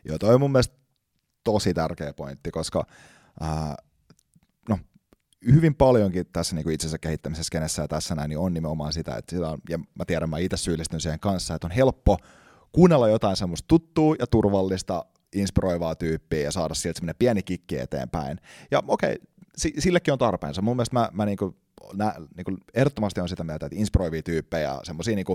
[0.04, 0.76] Joo, toi on mun mielestä
[1.44, 2.86] tosi tärkeä pointti, koska
[3.42, 3.74] äh,
[5.52, 9.16] hyvin paljonkin tässä niin kuin itsensä kehittämisessä kenessä ja tässä näin, niin on nimenomaan sitä,
[9.16, 12.18] että sitä on, ja mä tiedän, mä itse syyllistyn siihen kanssa, että on helppo
[12.72, 18.40] kuunnella jotain semmoista tuttua ja turvallista, inspiroivaa tyyppiä ja saada sieltä semmoinen pieni kikki eteenpäin.
[18.70, 20.62] Ja okei, okay, sillekin on tarpeensa.
[20.62, 21.56] Mun mielestä mä, mä niin kuin,
[21.92, 25.26] nä, niin kuin ehdottomasti on sitä mieltä, että inspiroivia tyyppejä, semmoisia niin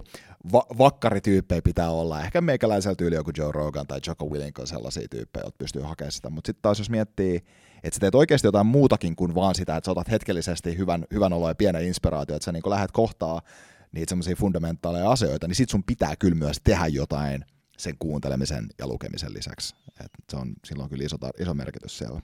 [0.51, 2.21] va- vakkarityyppejä pitää olla.
[2.21, 6.11] Ehkä meikäläisellä tyyli joku Joe Rogan tai Jocko Willink on sellaisia tyyppejä, jotka pystyy hakemaan
[6.11, 6.29] sitä.
[6.29, 7.35] Mutta sitten taas jos miettii,
[7.83, 11.33] että sä teet oikeasti jotain muutakin kuin vaan sitä, että sä otat hetkellisesti hyvän, hyvän
[11.33, 13.41] olo ja pienen inspiraatio, että sä niin lähdet kohtaa
[13.91, 17.45] niitä semmoisia fundamentaaleja asioita, niin sit sun pitää kyllä myös tehdä jotain
[17.77, 19.75] sen kuuntelemisen ja lukemisen lisäksi.
[20.05, 22.21] Et se on, silloin kyllä iso, iso merkitys siellä.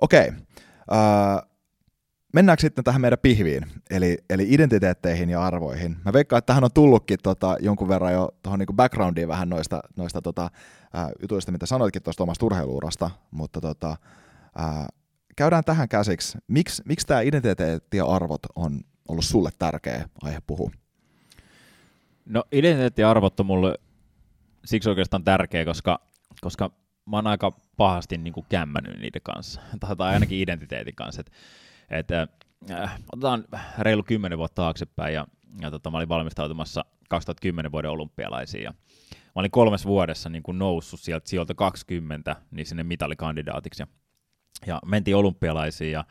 [0.00, 0.28] Okei.
[0.28, 0.40] Okay.
[0.90, 1.51] Uh,
[2.32, 5.96] mennäänkö sitten tähän meidän pihviin, eli, eli identiteetteihin ja arvoihin.
[6.04, 9.80] Mä veikkaan, että tähän on tullutkin tota, jonkun verran jo tuohon niinku backgroundiin vähän noista,
[9.96, 10.50] noista tota,
[10.92, 13.96] ää, jutuista, mitä sanoitkin tuosta omasta urheiluurasta, mutta tota,
[14.56, 14.86] ää,
[15.36, 16.38] käydään tähän käsiksi.
[16.48, 20.70] Miks, miksi tämä identiteetti ja arvot on ollut sulle tärkeä aihe puhua?
[22.24, 23.74] No identiteetti ja arvot on mulle
[24.64, 26.00] siksi oikeastaan tärkeä, koska,
[26.40, 26.70] koska
[27.06, 31.20] mä oon aika pahasti niin kuin kämmännyt niiden kanssa, tai ainakin identiteetin kanssa.
[31.20, 31.30] Et,
[31.92, 33.44] et, äh, otetaan
[33.78, 35.26] reilu kymmenen vuotta taaksepäin, ja,
[35.60, 38.70] ja tota, mä olin valmistautumassa 2010 vuoden olympialaisiin, ja
[39.10, 43.86] mä olin kolmes vuodessa niin kuin noussut sieltä sieltä 20 niin sinne mitalikandidaatiksi, ja,
[44.66, 46.04] ja mentiin olympialaisiin, ja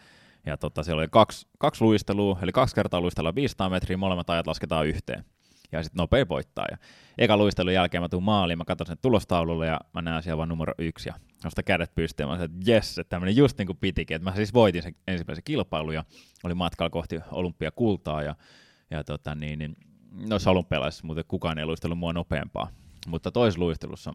[0.45, 4.47] ja tota, siellä oli kaksi, kaksi luistelua, eli kaksi kertaa luistella 500 metriä, molemmat ajat
[4.47, 5.25] lasketaan yhteen
[5.71, 6.65] ja sitten nopea voittaa.
[6.71, 6.77] Ja
[7.17, 10.49] eka luistelun jälkeen mä tuun maaliin, mä katson sen tulostaululle ja mä näen siellä vaan
[10.49, 12.29] numero yksi ja nostan kädet pystyyn.
[12.29, 14.15] Mä sanoin, että jes, että tämmöinen just niin kuin pitikin.
[14.15, 16.03] Että mä siis voitin sen ensimmäisen kilpailun ja
[16.43, 18.35] oli matkalla kohti olympiakultaa ja,
[18.91, 19.75] ja tota, niin, niin,
[20.29, 22.67] noissa olympialaisissa muuten kukaan ei luistellut mua nopeampaa.
[23.07, 24.13] Mutta toisessa luistelussa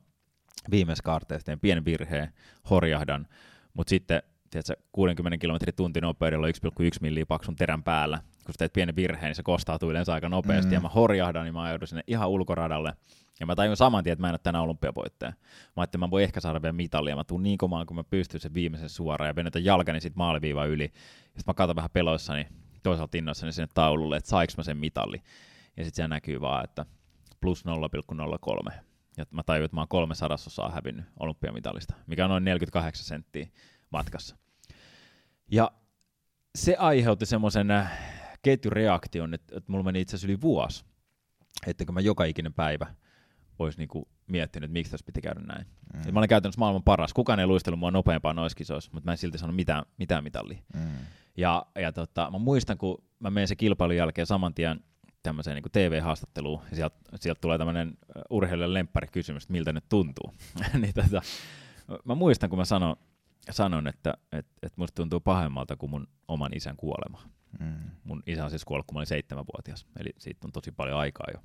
[0.70, 2.32] viimeisessä kaarteessa teen pienen virheen,
[2.70, 3.26] horjahdan,
[3.74, 6.52] mutta sitten tiedätkö, 60 kilometrin tuntinopeudella 1,1
[7.00, 10.70] milliä paksun terän päällä, kun sä teet pienen virheen, niin se kostautuu yleensä aika nopeasti,
[10.70, 10.74] mm.
[10.74, 12.92] ja mä horjahdan, niin mä ajaudun sinne ihan ulkoradalle,
[13.40, 15.30] ja mä tajun saman tien, että mä en ole tänään olympiavoittaja.
[15.30, 15.36] Mä
[15.76, 18.40] ajattelin, että mä voin ehkä saada vielä mitallia, mä tuun niin komaan, kun mä pystyn
[18.40, 20.90] sen viimeisen suoraan, ja venytän jalkani sit maaliviiva yli, ja
[21.24, 22.46] sitten mä katson vähän peloissani,
[22.82, 25.22] toisaalta innoissani sinne taululle, että saiko mä sen mitalli.
[25.76, 26.86] Ja sitten siellä näkyy vaan, että
[27.40, 28.72] plus 0,03.
[29.16, 33.46] Ja mä tajun, että mä oon kolme sadasosaa hävinnyt olympiamitalista, mikä on noin 48 senttiä
[33.90, 34.36] matkassa.
[35.50, 35.70] Ja
[36.54, 38.15] se aiheutti semmoisen äh,
[38.46, 40.84] ketjureaktion, että, että mulla meni itse asiassa yli vuosi,
[41.66, 42.86] että kun mä joka ikinen päivä
[43.58, 45.66] olisi niinku miettinyt, että miksi tässä piti käydä näin.
[45.94, 46.14] Mm.
[46.14, 47.12] mä olen käytännössä maailman paras.
[47.12, 50.58] Kukaan ei luistellut mua nopeampaa noissa kisoissa, mutta mä en silti sanonut mitään, mitään mitallia.
[50.74, 50.80] Mm.
[51.36, 54.80] Ja, ja tota, mä muistan, kun mä menen se kilpailun jälkeen saman tien
[55.22, 60.32] tämmöiseen niin TV-haastatteluun, ja sieltä, sieltä tulee tämmöinen äh, urheilijan lemppari-kysymys, että miltä nyt tuntuu.
[60.80, 61.22] niin tota,
[62.04, 62.96] mä muistan, kun mä sanon,
[63.50, 67.22] sanon, että et, et musta tuntuu pahemmalta kuin mun oman isän kuolema.
[67.60, 67.90] Mm.
[68.04, 71.26] Mun isä on siis kuollut, kun mä olin seitsemänvuotias, eli siitä on tosi paljon aikaa
[71.34, 71.40] jo.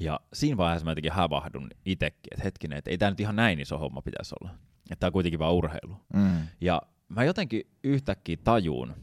[0.00, 3.60] Ja siinä vaiheessa mä jotenkin havahdun itsekin, että hetkinen, että ei tämä nyt ihan näin
[3.60, 4.54] iso homma pitäisi olla.
[4.90, 5.96] Että tämä on kuitenkin vaan urheilu.
[6.14, 6.46] Mm.
[6.60, 8.94] Ja mä jotenkin yhtäkkiä tajuun,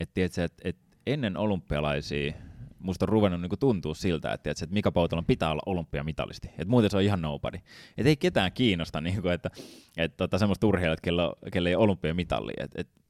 [0.00, 2.32] että, tiedätkö, että, että ennen olympialaisia
[2.78, 6.48] musta on ruvennut niinku tuntua siltä, että, että Mika Poutalon pitää olla olympiamitalisti.
[6.48, 7.58] Että muuten se on ihan nobody.
[7.98, 9.50] Että ei ketään kiinnosta, niinku, että,
[9.96, 12.64] että tota, semmoista urheilijat, kello, kelle ei ole olympiamitallia.
[12.64, 13.00] Että, että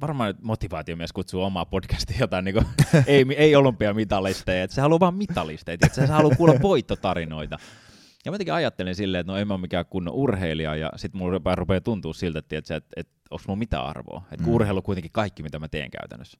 [0.00, 2.66] varmaan motivaatiomies kutsuu omaa podcastia jotain niin kuin,
[3.06, 7.58] ei, ei olympiamitalisteja, että se haluaa vaan mitalisteja, että se haluaa kuulla voittotarinoita.
[8.24, 11.18] Ja mä jotenkin ajattelin silleen, että no en mä ole mikään kunnon urheilija, ja sitten
[11.18, 14.22] mulla rupeaa, rupeaa tuntua siltä, että, että, että, että onko mulla mitään arvoa.
[14.32, 14.52] Että mm.
[14.52, 16.38] urheilu on kuitenkin kaikki, mitä mä teen käytännössä.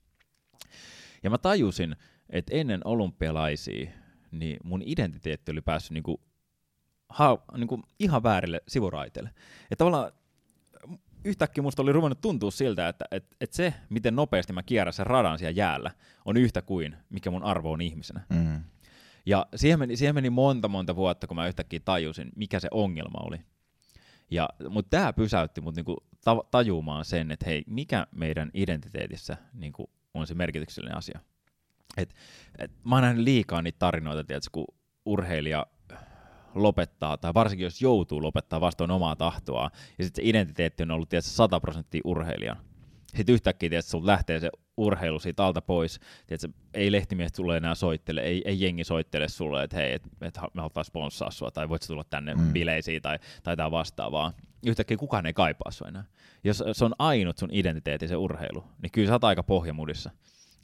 [1.22, 1.96] Ja mä tajusin,
[2.30, 3.90] että ennen olympialaisia,
[4.30, 6.20] niin mun identiteetti oli päässyt niinku,
[7.08, 9.30] ha, niinku ihan väärille sivuraiteille.
[9.62, 10.12] Että tavallaan
[11.24, 15.06] yhtäkkiä musta oli ruvennut tuntua siltä, että et, et se, miten nopeasti mä kierrän sen
[15.06, 15.90] radan siellä jäällä,
[16.24, 18.20] on yhtä kuin mikä mun arvo on ihmisenä.
[18.28, 18.64] Mm.
[19.26, 23.18] Ja siihen meni, siihen meni monta monta vuotta, kun mä yhtäkkiä tajusin, mikä se ongelma
[23.26, 23.40] oli.
[24.30, 29.90] Ja, mutta tämä pysäytti mut niinku ta- tajumaan sen, että hei, mikä meidän identiteetissä niinku
[30.14, 31.20] on se merkityksellinen asia.
[31.96, 32.14] Et,
[32.58, 34.66] et, mä oon nähnyt liikaa niitä tarinoita, tiedätkö, kun
[35.04, 35.66] urheilija
[36.54, 41.08] lopettaa, tai varsinkin jos joutuu lopettaa vastoin omaa tahtoa, ja sitten se identiteetti on ollut
[41.08, 42.56] tietysti 100 prosenttia urheilija.
[43.16, 47.74] Sitten yhtäkkiä tietysti sun lähtee se urheilu siitä alta pois, tietysti, ei lehtimiehet sulle enää
[47.74, 51.68] soittele, ei, ei jengi soittele sulle, että hei, et, et me halutaan sponssaa sua, tai
[51.68, 52.52] voit tulla tänne mm.
[52.52, 54.32] bileisiin, tai, tai jotain vastaavaa.
[54.66, 56.04] Yhtäkkiä kukaan ei kaipaa sua enää.
[56.44, 60.10] Jos se on ainut sun identiteetti, se urheilu, niin kyllä sä oot aika pohjamudissa.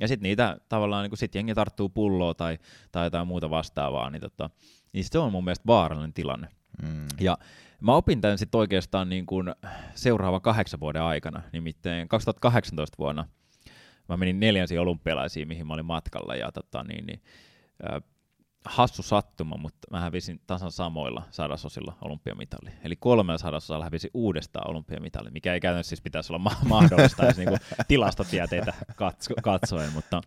[0.00, 2.58] Ja sitten niitä tavallaan, niin sit jengi tarttuu pulloa tai,
[2.92, 4.50] tai jotain muuta vastaavaa, niin tota,
[4.92, 6.48] niin se on mun mielestä vaarallinen tilanne.
[6.82, 7.06] Mm.
[7.20, 7.38] Ja
[7.80, 9.54] mä opin tämän sitten oikeastaan niin kuin
[9.94, 13.24] seuraava kahdeksan vuoden aikana, nimittäin 2018 vuonna
[14.08, 17.22] mä menin neljänsiin olympialaisiin, mihin mä olin matkalla, ja tota, niin, niin,
[17.90, 18.02] äh,
[18.66, 22.70] hassu sattuma, mutta mä hävisin tasan samoilla sadasosilla olympiamitali.
[22.84, 27.36] Eli kolmella sadasosalla hävisin uudestaan olympiamitali, mikä ei käytännössä siis pitäisi olla ma- mahdollista jos
[27.36, 27.56] niinku
[27.88, 30.22] tilastotieteitä katso- katsoen, mutta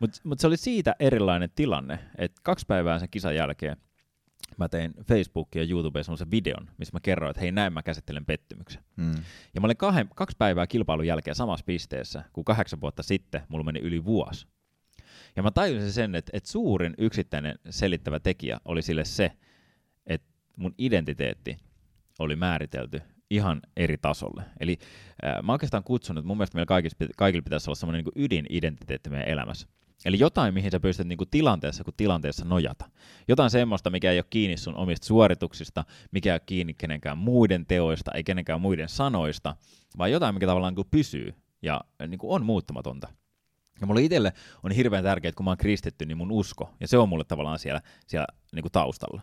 [0.00, 3.76] mutta mut se oli siitä erilainen tilanne, että kaksi päivää sen kisan jälkeen
[4.56, 8.26] mä tein Facebookin ja YouTubeen semmoisen videon, missä mä kerroin, että hei näin mä käsittelen
[8.26, 8.84] pettymyksen.
[8.96, 9.14] Mm.
[9.54, 13.64] Ja mä olin kahden, kaksi päivää kilpailun jälkeen samassa pisteessä, kun kahdeksan vuotta sitten mulla
[13.64, 14.46] meni yli vuosi.
[15.36, 19.32] Ja mä tajusin sen, että, että suurin yksittäinen selittävä tekijä oli sille se,
[20.06, 21.56] että mun identiteetti
[22.18, 24.42] oli määritelty ihan eri tasolle.
[24.60, 24.78] Eli
[25.24, 29.10] äh, mä oikeastaan kutsun, että mun mielestä meillä kaikilla, kaikilla pitäisi olla semmoinen niin ydinidentiteetti
[29.10, 29.68] meidän elämässä.
[30.04, 32.90] Eli jotain, mihin sä pystyt niinku tilanteessa kuin tilanteessa nojata.
[33.28, 37.66] Jotain semmoista, mikä ei ole kiinni sun omista suorituksista, mikä ei ole kiinni kenenkään muiden
[37.66, 39.56] teoista, ei kenenkään muiden sanoista,
[39.98, 43.08] vaan jotain, mikä tavallaan niinku pysyy ja niinku on muuttumatonta.
[43.80, 46.88] Ja mulle itselle on hirveän tärkeää, että kun mä oon kristitty, niin mun usko, ja
[46.88, 49.22] se on mulle tavallaan siellä, siellä niinku taustalla.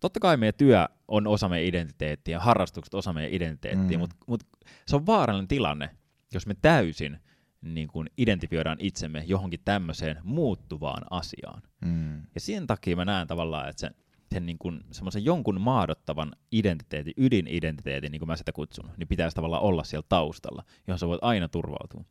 [0.00, 4.00] Totta kai meidän työ on osa meidän identiteettiä, harrastukset osa meidän identiteettiä, mm.
[4.00, 4.42] mutta mut
[4.86, 5.90] se on vaarallinen tilanne,
[6.34, 7.18] jos me täysin
[7.62, 11.62] niin kuin identifioidaan itsemme johonkin tämmöiseen muuttuvaan asiaan.
[11.84, 12.16] Mm.
[12.34, 13.94] Ja sen takia mä näen tavallaan, että sen,
[14.32, 19.34] sen niin kuin semmoisen jonkun maadottavan identiteetin, ydinidentiteetin, niin kuin mä sitä kutsun, niin pitäisi
[19.34, 22.04] tavallaan olla siellä taustalla, johon sä voit aina turvautua.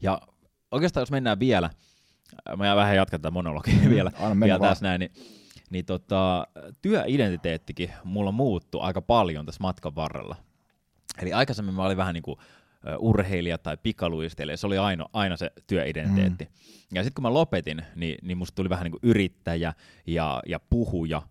[0.00, 0.20] Ja
[0.70, 1.70] oikeastaan jos mennään vielä,
[2.56, 4.12] mä vähän jatkan tätä monologia mm, vielä,
[4.44, 5.12] vielä tässä näin, niin,
[5.70, 6.46] niin tota,
[6.82, 10.36] työidentiteettikin mulla muuttui aika paljon tässä matkan varrella.
[11.22, 12.38] Eli aikaisemmin mä olin vähän niin kuin
[12.98, 16.44] urheilija tai pikaluistelija, se oli aina, aina se työidentiteetti.
[16.44, 16.50] Mm.
[16.94, 19.72] Ja sitten kun mä lopetin, niin, niin musta tuli vähän niin kuin yrittäjä
[20.06, 21.22] ja, ja puhuja.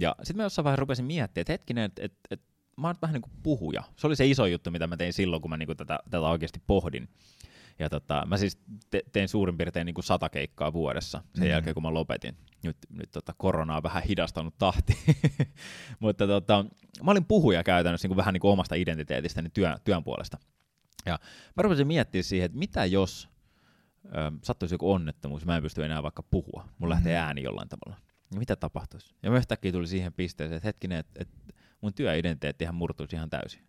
[0.00, 2.40] Ja sitten mä jossain vaiheessa rupesin miettimään, että hetkinen, että et, et,
[2.76, 3.82] mä oon vähän niin kuin puhuja.
[3.96, 6.20] Se oli se iso juttu, mitä mä tein silloin, kun mä niin kuin tätä, tätä
[6.20, 7.08] oikeasti pohdin.
[7.78, 8.58] Ja tota, mä siis
[8.90, 11.50] te, tein suurin piirtein niin kuin sata keikkaa vuodessa sen mm.
[11.50, 12.36] jälkeen, kun mä lopetin.
[12.62, 14.98] Nyt, nyt tota, korona on vähän hidastanut tahti.
[16.00, 16.64] Mutta tota,
[17.02, 20.38] mä olin puhuja käytännössä niin kuin vähän niin kuin omasta identiteetistäni työn, työn puolesta.
[21.06, 21.18] Ja
[21.56, 23.28] mä rupesin miettimään siihen, että mitä jos
[24.04, 24.10] ö,
[24.42, 26.90] sattuisi joku onnettomuus, mä en pysty enää vaikka puhua, mun mm-hmm.
[26.90, 28.00] lähtee ääni jollain tavalla.
[28.32, 29.14] Ja mitä tapahtuisi?
[29.22, 33.62] Ja mä yhtäkkiä tuli siihen pisteeseen, että hetkinen, että, että mun työidentiteettihan murtuisi ihan täysin.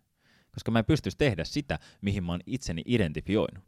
[0.52, 3.64] Koska mä en pystyisi tehdä sitä, mihin mä oon itseni identifioinut.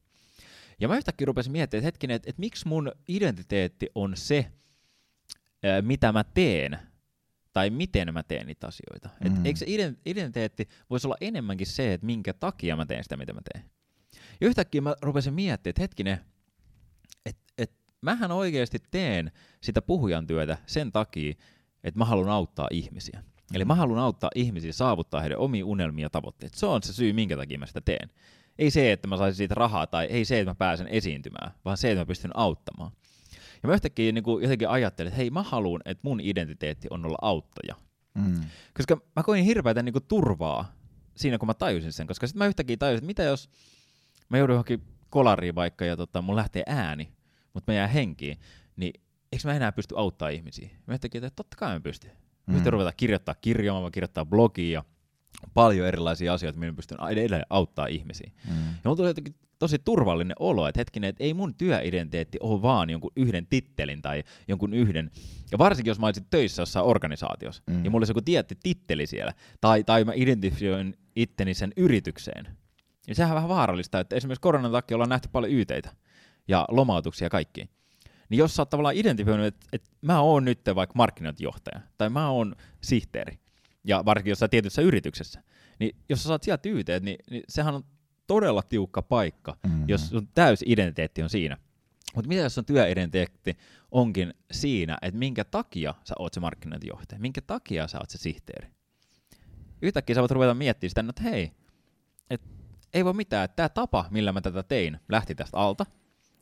[0.80, 4.52] Ja mä yhtäkkiä rupesin miettimään, että hetkinen, että, että miksi mun identiteetti on se,
[5.80, 6.78] mitä mä teen,
[7.52, 9.08] tai miten mä teen niitä asioita.
[9.20, 9.26] Mm.
[9.26, 9.66] Et eikö se
[10.06, 13.70] identiteetti voisi olla enemmänkin se, että minkä takia mä teen sitä, mitä mä teen.
[14.40, 16.20] Ja yhtäkkiä mä rupesin miettimään, että hetkinen,
[17.26, 21.34] että et, mähän oikeasti teen sitä puhujan työtä sen takia,
[21.84, 23.22] että mä haluan auttaa ihmisiä.
[23.54, 26.58] Eli mä haluan auttaa ihmisiä saavuttaa heidän omia unelmia ja tavoitteita.
[26.58, 28.10] Se on se syy, minkä takia mä sitä teen.
[28.58, 31.76] Ei se, että mä saisin siitä rahaa tai ei se, että mä pääsen esiintymään, vaan
[31.76, 32.90] se, että mä pystyn auttamaan.
[33.62, 37.06] Ja mä yhtäkkiä niin kuin jotenkin ajattelin, että hei mä haluan, että mun identiteetti on
[37.06, 37.74] olla auttaja.
[38.14, 38.40] Mm.
[38.76, 40.72] Koska mä koin hirveätä niin kuin turvaa
[41.16, 42.06] siinä, kun mä tajusin sen.
[42.06, 43.50] Koska sitten mä yhtäkkiä tajusin, että mitä jos
[44.28, 47.12] mä joudun johonkin kolariin vaikka ja tota, mun lähtee ääni,
[47.54, 48.38] mutta mä jää henkiin,
[48.76, 49.00] niin
[49.32, 50.70] eikö mä enää pysty auttaa ihmisiä?
[50.86, 52.10] Mä yhtäkkiä, että totta kai mä pystyn.
[52.46, 52.66] Mä mm.
[52.66, 54.84] ruveta kirjoittaa kirjaa, mä kirjoittaa blogia
[55.54, 58.30] paljon erilaisia asioita, millä pystyn edelleen auttaa ihmisiä.
[58.48, 58.54] Mm.
[58.54, 62.90] Ja mulla tuli jotenkin tosi turvallinen olo, että hetkinen, että ei mun työidentiteetti ole vaan
[62.90, 65.10] jonkun yhden tittelin tai jonkun yhden,
[65.52, 67.84] ja varsinkin jos mä olisin töissä jossain organisaatiossa, mm.
[67.84, 72.48] ja mulla olisi joku tietty titteli siellä, tai, tai mä identifioin itteni sen yritykseen,
[73.08, 75.90] ja sehän on vähän vaarallista, että esimerkiksi koronan takia ollaan nähty paljon yteitä
[76.48, 77.68] ja lomautuksia ja kaikki.
[78.28, 82.30] Niin jos sä oot tavallaan identifioinut, että, että mä oon nyt vaikka markkinointijohtaja, tai mä
[82.30, 83.38] oon sihteeri,
[83.86, 85.42] ja varsinkin jossain tietyssä yrityksessä,
[85.78, 87.84] niin jos sä saat sieltä yteet, niin, niin sehän on
[88.26, 89.84] todella tiukka paikka, mm-hmm.
[89.88, 91.56] jos sun täys identiteetti on siinä.
[92.14, 93.56] Mutta mitä jos sun työidentiteetti
[93.90, 98.68] onkin siinä, että minkä takia sä oot se markkinointijohtaja, minkä takia sä oot se sihteeri?
[99.82, 101.52] Yhtäkkiä sä voit ruveta miettimään sitä, että hei,
[102.30, 102.42] et
[102.94, 105.86] ei voi mitään, että tämä tapa, millä mä tätä tein, lähti tästä alta,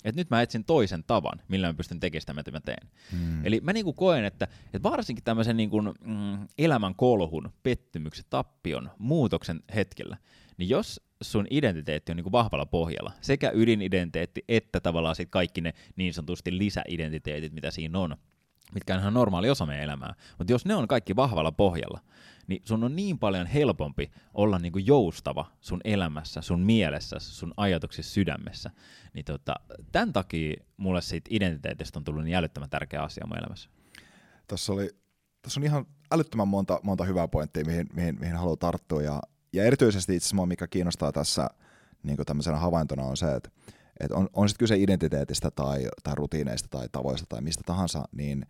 [0.05, 2.89] että nyt mä etsin toisen tavan, millä mä pystyn tekemään sitä, mitä mä teen.
[3.13, 3.47] Hmm.
[3.47, 9.61] Eli mä niinku koen, että, että varsinkin tämmöisen niinku, mm, elämän kolhun, pettymyksen, tappion, muutoksen
[9.75, 10.17] hetkellä,
[10.57, 15.61] niin jos sun identiteetti on niin kuin vahvalla pohjalla, sekä ydinidentiteetti että tavallaan sit kaikki
[15.61, 18.17] ne niin sanotusti lisäidentiteetit, mitä siinä on,
[18.75, 20.15] mitkä on ihan normaali osa meidän elämää.
[20.39, 22.01] Mutta jos ne on kaikki vahvalla pohjalla,
[22.47, 27.55] niin sun on niin paljon helpompi olla niin kuin joustava sun elämässä, sun mielessä, sun
[27.57, 28.71] ajatuksissa, sydämessä.
[29.15, 29.55] Niin tota,
[29.93, 33.71] tämän takia mulle siitä identiteetistä on tullut niin älyttömän tärkeä asia mun elämässä.
[34.49, 34.91] Tässä oli
[35.43, 39.03] tässä on ihan älyttömän monta, monta hyvää pointtia, mihin, mihin, mihin haluaa tarttua.
[39.03, 39.21] Ja
[39.55, 41.49] ja erityisesti itse asiassa mikä kiinnostaa tässä
[42.03, 43.51] niin tämmöisenä havaintona on se, että,
[44.01, 48.47] että on, on sitten kyse identiteetistä tai, tai rutiineista tai tavoista tai mistä tahansa, niin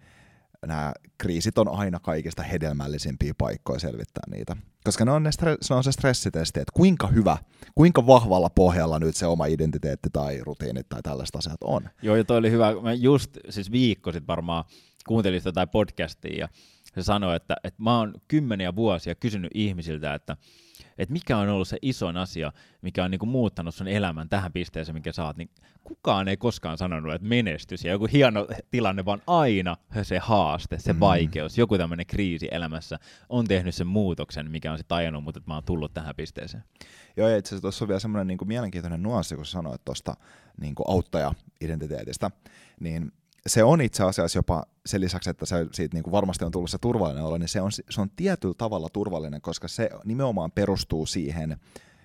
[0.67, 4.57] nämä kriisit on aina kaikista hedelmällisimpiä paikkoja selvittää niitä.
[4.85, 7.37] Koska ne on, ne stre- se on se stressitesti, että kuinka hyvä,
[7.75, 11.89] kuinka vahvalla pohjalla nyt se oma identiteetti tai rutiinit tai tällaiset asiat on.
[12.03, 12.81] Joo, ja toi oli hyvä.
[12.83, 14.65] Mä just siis viikko sitten varmaan
[15.09, 16.49] kuuntelin sitä tai podcastia ja
[16.95, 20.37] se sanoi, että, että mä oon kymmeniä vuosia kysynyt ihmisiltä, että
[20.99, 22.53] että mikä on ollut se isoin asia,
[22.83, 25.51] mikä on niinku muuttanut sun elämän tähän pisteeseen, mikä saat, niin
[25.85, 30.93] kukaan ei koskaan sanonut, että menestys ja joku hieno tilanne, vaan aina se haaste, se
[30.93, 31.01] mm.
[31.01, 35.51] vaikeus, joku tämmöinen kriisi elämässä on tehnyt sen muutoksen, mikä on se tajannut, mutta että
[35.51, 36.65] mä oon tullut tähän pisteeseen.
[37.17, 40.15] Joo, ja itse asiassa tuossa on vielä semmoinen niin mielenkiintoinen nuanssi, kun sanoit tuosta
[40.61, 42.31] niin auttaja-identiteetistä,
[42.81, 43.13] niin
[43.47, 46.71] se on itse asiassa jopa sen lisäksi, että se siitä niin kuin varmasti on tullut
[46.71, 51.07] se turvallinen olo, niin se on, se on tietyllä tavalla turvallinen, koska se nimenomaan perustuu
[51.07, 51.57] siihen,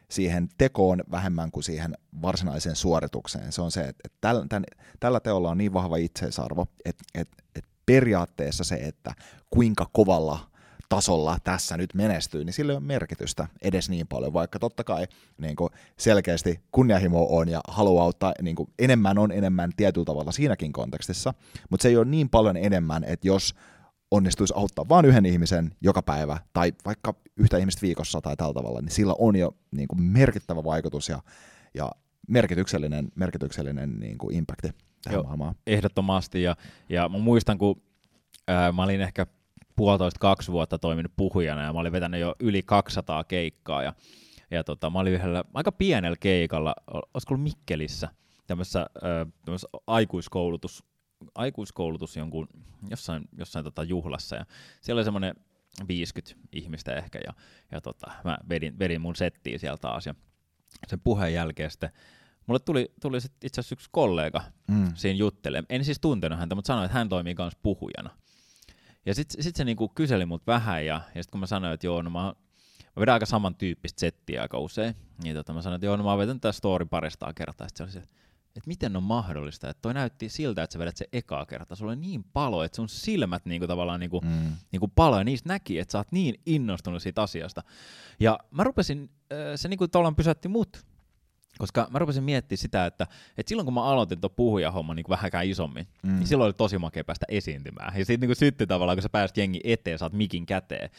[0.10, 3.52] siihen tekoon vähemmän kuin siihen varsinaiseen suoritukseen.
[3.52, 4.63] Se on se, että tällä, tämän,
[4.99, 9.13] tällä teolla on niin vahva itseisarvo, että, että, että periaatteessa se, että
[9.49, 10.49] kuinka kovalla
[10.89, 15.08] tasolla tässä nyt menestyy, niin sillä ei ole merkitystä edes niin paljon, vaikka totta kai
[15.38, 20.32] niin kuin selkeästi kunnianhimo on ja haluaa auttaa, niin kuin enemmän on enemmän tietyllä tavalla
[20.32, 21.34] siinäkin kontekstissa,
[21.69, 23.56] mutta se ei ole niin paljon enemmän, että jos
[24.12, 28.82] onnistuisi auttaa vain yhden ihmisen joka päivä tai vaikka yhtä ihmistä viikossa tai tällä tavalla,
[28.82, 31.19] niin sillä on jo niin kuin merkittävä vaikutus ja,
[31.73, 31.91] ja
[32.28, 34.67] merkityksellinen, merkityksellinen niin kuin impacti
[35.04, 35.56] tähän Joo, maailmaan.
[35.67, 36.56] Ehdottomasti ja,
[36.89, 37.82] ja mä muistan, kun
[38.47, 39.28] ää, mä olin ehkä
[39.80, 43.94] puolitoista kaksi vuotta toiminut puhujana ja mä olin vetänyt jo yli 200 keikkaa ja,
[44.52, 48.10] ja tota, mä olin yhdellä aika pienellä keikalla, olisiko ollut Mikkelissä,
[48.48, 48.86] tämmöisessä,
[49.46, 50.84] tämmöisessä aikuiskoulutus,
[51.36, 52.48] aikuiskoulutus jonkun,
[52.89, 54.46] jossain, jossain tota juhlassa ja
[54.82, 55.36] siellä oli semmoinen
[55.88, 57.34] 50 ihmistä ehkä ja,
[57.72, 60.15] ja tota, mä vedin, vedin mun settiä siellä taas ja
[60.88, 61.92] sen puheen jälkeen sitten
[62.48, 64.92] Mulle tuli, tuli sit itse asiassa yksi kollega mm.
[64.96, 65.65] siinä juttelemaan.
[65.70, 68.10] En siis tuntenut häntä, mutta sanoin, että hän toimii myös puhujana.
[69.10, 71.88] Ja sitten sit se niinku kyseli mut vähän, ja, ja sitten kun mä sanoin, että
[71.88, 75.86] joo, no mä, mä vedän aika samantyyppistä settiä aika usein, niin tota mä sanoin, että
[75.86, 77.67] joo, no mä vedän tätä story paristaan kertaa.
[77.67, 78.10] Sitten se oli se,
[78.56, 81.76] että miten on mahdollista, että toi näytti siltä, että sä vedät se ekaa kertaa.
[81.76, 84.56] Sulla oli niin palo, että sun silmät niinku tavallaan niinku, mm.
[84.72, 87.63] niinku palo, ja niistä näki, että sä oot niin innostunut siitä asiasta.
[88.19, 89.10] Ja mä rupesin,
[89.56, 90.86] se niinku tavallaan pysäytti mut
[91.60, 95.48] koska mä rupesin miettimään sitä, että, että silloin kun mä aloitin tuon puhujahomman niin vähänkään
[95.48, 96.15] isommin, mm.
[96.15, 98.00] niin silloin oli tosi makea päästä esiintymään.
[98.00, 100.89] Ja siitä niin syttyi tavallaan, kun sä pääsit jengi eteen, saat mikin käteen.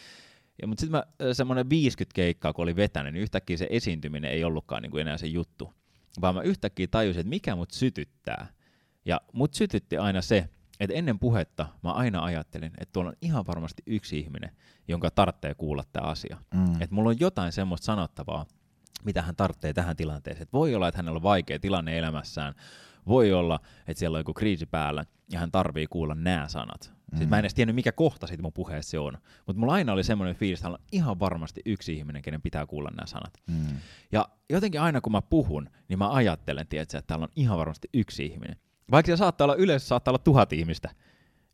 [0.62, 4.44] Ja, mutta sitten mä semmoinen 50 keikkaa, kun oli vetänyt, niin yhtäkkiä se esiintyminen ei
[4.44, 5.74] ollutkaan niin kuin enää se juttu.
[6.20, 8.46] Vaan mä yhtäkkiä tajusin, että mikä mut sytyttää.
[9.04, 10.48] Ja mut sytytti aina se,
[10.80, 14.50] että ennen puhetta mä aina ajattelin, että tuolla on ihan varmasti yksi ihminen,
[14.88, 16.36] jonka tarvitsee kuulla tämä asia.
[16.54, 16.72] Mm.
[16.72, 18.46] Että mulla on jotain semmoista sanottavaa,
[19.04, 20.42] mitä hän tarvitsee tähän tilanteeseen.
[20.42, 22.54] Et voi olla, että hänellä on vaikea tilanne elämässään,
[23.06, 26.92] voi olla, että siellä on joku kriisi päällä ja hän tarvii kuulla nämä sanat.
[27.12, 27.18] Mm.
[27.18, 29.18] Siis mä en edes tiennyt, mikä kohta siitä mun puheessa se on.
[29.46, 32.90] Mutta mulla aina oli semmoinen fiilis, että on ihan varmasti yksi ihminen, kenen pitää kuulla
[32.90, 33.32] nämä sanat.
[33.46, 33.76] Mm.
[34.12, 37.88] Ja jotenkin aina kun mä puhun, niin mä ajattelen, tietysti, että täällä on ihan varmasti
[37.94, 38.56] yksi ihminen.
[38.90, 40.90] Vaikka se saattaa olla yleensä saattaa olla tuhat ihmistä,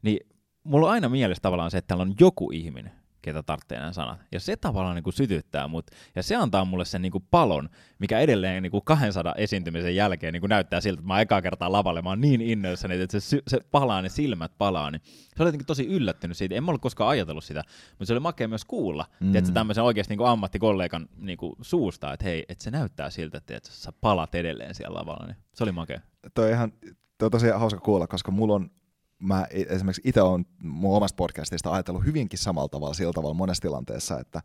[0.02, 0.18] niin
[0.64, 2.92] mulla on aina mielessä tavallaan se, että täällä on joku ihminen,
[3.26, 4.20] ketä tarvitsee nämä sanat.
[4.32, 5.86] Ja se tavallaan niin kuin sytyttää mut.
[6.14, 10.32] Ja se antaa mulle sen niin kuin palon, mikä edelleen niin kuin 200 esiintymisen jälkeen
[10.32, 13.42] niin kuin näyttää siltä, että mä ekaa kertaa lavalle, mä oon niin innoissani, että se,
[13.48, 14.90] se palaa, ne silmät palaa.
[14.90, 15.00] Niin
[15.36, 16.54] se oli jotenkin tosi yllättynyt siitä.
[16.54, 19.06] En mä ollut koskaan ajatellut sitä, mutta se oli makea myös kuulla.
[19.20, 19.32] Mm.
[19.32, 23.38] Tiedätkö, tämmöisen oikeasti niin kuin ammattikollegan niin kuin suusta, että hei, että se näyttää siltä,
[23.38, 25.26] että sä palat edelleen siellä lavalla.
[25.26, 26.00] Niin se oli makea.
[26.34, 26.72] Toi ihan,
[27.18, 28.70] toi on tosi hauska kuulla, koska mulla on
[29.18, 34.20] mä esimerkiksi itse olen mun omasta podcastista ajatellut hyvinkin samalla tavalla sillä tavalla monessa tilanteessa,
[34.20, 34.40] että,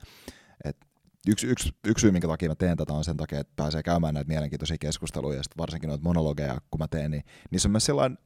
[0.63, 0.85] että
[1.27, 4.13] yksi, yksi, yksi syy, minkä takia mä teen tätä, on sen takia, että pääsee käymään
[4.13, 8.17] näitä mielenkiintoisia keskusteluja, ja varsinkin noita monologeja, kun mä teen, niin niissä on myös sellainen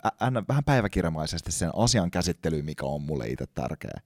[0.47, 3.99] vähän päiväkirjamaisesti sen asian käsittely, mikä on mulle itse tärkeä.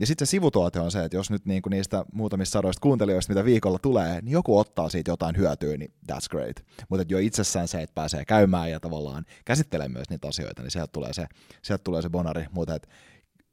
[0.00, 3.44] Ja sitten se sivutuote on se, että jos nyt niinku niistä muutamista sadoista kuuntelijoista, mitä
[3.44, 6.56] viikolla tulee, niin joku ottaa siitä jotain hyötyä, niin that's great.
[6.88, 10.92] Mutta jo itsessään se, että pääsee käymään ja tavallaan käsittelee myös niitä asioita, niin sieltä
[10.92, 11.26] tulee se,
[11.62, 12.46] sieltä tulee se bonari.
[12.50, 12.88] Mutta et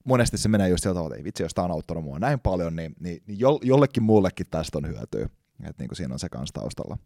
[0.03, 2.75] monesti se menee just sillä tavalla, että vitsi, jos tämä on auttanut mua näin paljon,
[2.75, 5.29] niin, niin, niin jollekin muullekin tästä on hyötyä.
[5.63, 6.97] Että niin siinä on se kanssa taustalla.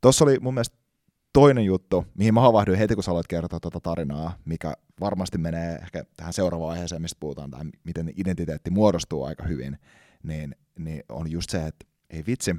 [0.00, 0.76] Tuossa oli mun mielestä
[1.34, 5.74] toinen juttu, mihin mä havahduin heti, kun sä aloit kertoa tuota tarinaa, mikä varmasti menee
[5.74, 9.78] ehkä tähän seuraavaan aiheeseen, mistä puhutaan, tai miten identiteetti muodostuu aika hyvin,
[10.22, 12.56] niin, niin on just se, että ei vitsi,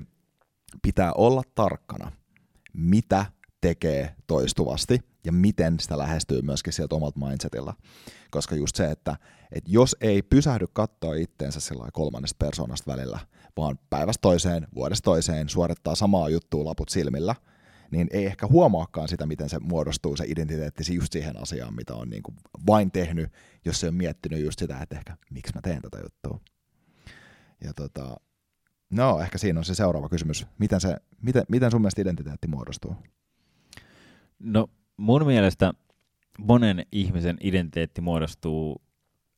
[0.81, 2.11] pitää olla tarkkana,
[2.73, 3.25] mitä
[3.61, 7.73] tekee toistuvasti ja miten sitä lähestyy myöskin sieltä omalta mindsetilla.
[8.31, 9.15] Koska just se, että,
[9.51, 13.19] että jos ei pysähdy katsoa itteensä sillä kolmannesta persoonasta välillä,
[13.57, 17.35] vaan päivästä toiseen, vuodesta toiseen suorittaa samaa juttua laput silmillä–
[17.91, 22.09] niin ei ehkä huomaakaan sitä, miten se muodostuu se identiteetti just siihen asiaan, mitä on
[22.09, 22.35] niin kuin
[22.67, 23.31] vain tehnyt,
[23.65, 26.39] jos se on miettinyt just sitä, että ehkä miksi mä teen tätä juttua.
[27.63, 28.17] Ja tota,
[28.89, 30.47] no ehkä siinä on se seuraava kysymys.
[30.57, 32.95] Miten, se, miten, miten sun mielestä identiteetti muodostuu?
[34.39, 34.67] No
[34.97, 35.73] mun mielestä
[36.39, 38.81] monen ihmisen identiteetti muodostuu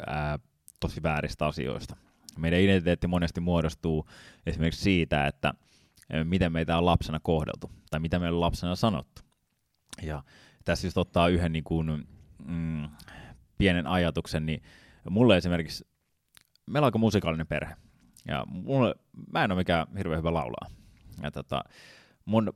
[0.08, 0.40] ää,
[0.80, 1.96] tosi vääristä asioista.
[2.38, 4.06] Meidän identiteetti monesti muodostuu
[4.46, 5.54] esimerkiksi siitä, että–
[6.24, 9.22] miten meitä on lapsena kohdeltu, tai mitä meillä on lapsena sanottu.
[10.02, 10.24] Ja
[10.66, 12.08] tässä just ottaa yhden niin kuin,
[12.48, 12.90] mm,
[13.58, 14.64] pienen ajatuksen, niin
[15.10, 15.88] mulle esimerkiksi,
[16.66, 17.76] meillä on aika musikaalinen perhe,
[18.28, 18.96] ja mulle,
[19.32, 20.68] mä en ole mikään hirveän hyvä laulaa.
[21.24, 21.64] Ja tota,
[22.26, 22.54] mun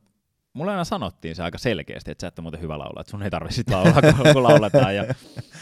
[0.53, 3.23] mulle aina sanottiin se aika selkeästi, että sä et ole muuten hyvä laulaa, että sun
[3.23, 4.95] ei tarvitse laulaa, kun, kun lauletaan.
[4.95, 5.03] Ja,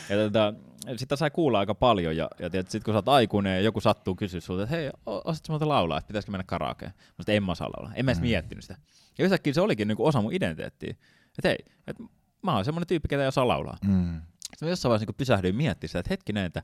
[0.10, 0.54] ja tota,
[0.96, 4.16] sitä sai kuulla aika paljon, ja, ja sitten kun sä oot aikuinen ja joku sattuu
[4.16, 6.92] kysyä sulta, että hei, osaatko muuten laulaa, että pitäisikö mennä karaokeen?
[6.98, 8.28] Mä sanoin, en mä osaa laulaa, en mä edes mm.
[8.28, 8.78] miettinyt sitä.
[9.18, 10.90] Ja yhtäkkiä se olikin niin kuin osa mun identiteettiä,
[11.38, 12.04] että hei, että
[12.42, 13.78] mä oon semmoinen tyyppi, ketä ei osaa laulaa.
[13.86, 14.22] Mm.
[14.50, 16.64] Sitten jossain vaiheessa niin pysähdyin miettimään sitä, että hetkinen, että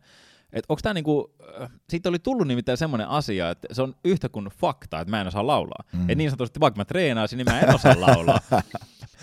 [0.53, 4.29] että onko tämä niinku, äh, siitä oli tullut nimittäin semmoinen asia, että se on yhtä
[4.29, 5.83] kuin fakta, että mä en osaa laulaa.
[5.93, 6.01] Mm.
[6.01, 8.39] Että niin sanotusti, vaikka mä treenaisin, niin mä en osaa laulaa.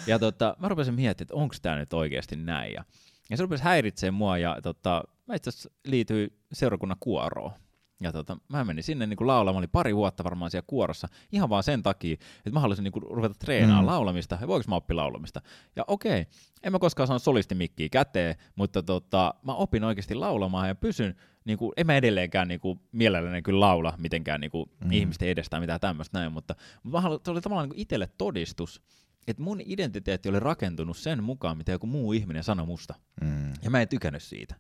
[0.07, 2.73] ja tota, mä rupesin miettimään, että onko tämä nyt oikeasti näin.
[2.73, 2.85] Ja,
[3.33, 7.53] ja se rupesi häiritsemään mua, ja tota, mä itse asiassa liityin seurakunnan kuoroon.
[8.01, 11.49] Ja tota, mä menin sinne niin laulamaan, mä olin pari vuotta varmaan siellä kuorossa, ihan
[11.49, 13.91] vaan sen takia, että mä haluaisin niin ruveta treenaamaan mm.
[13.91, 15.41] laulamista, ja voiko mä oppia laulamista.
[15.77, 16.27] Ja okei,
[16.63, 21.59] en mä koskaan saanut solistimikkiä käteen, mutta tota, mä opin oikeasti laulamaan ja pysyn, niin
[21.59, 24.93] kuin, en mä edelleenkään niin kuin, mielelläni kyllä laula mitenkään niin kuin, mm.
[24.93, 28.83] ihmisten edestä mitään tämmöistä näin, mutta, mutta mä haluan, se oli tavallaan niin itselle todistus,
[29.27, 32.95] että mun identiteetti oli rakentunut sen mukaan, mitä joku muu ihminen sanoi musta.
[33.21, 33.53] Mm.
[33.63, 34.55] Ja mä en tykännyt siitä.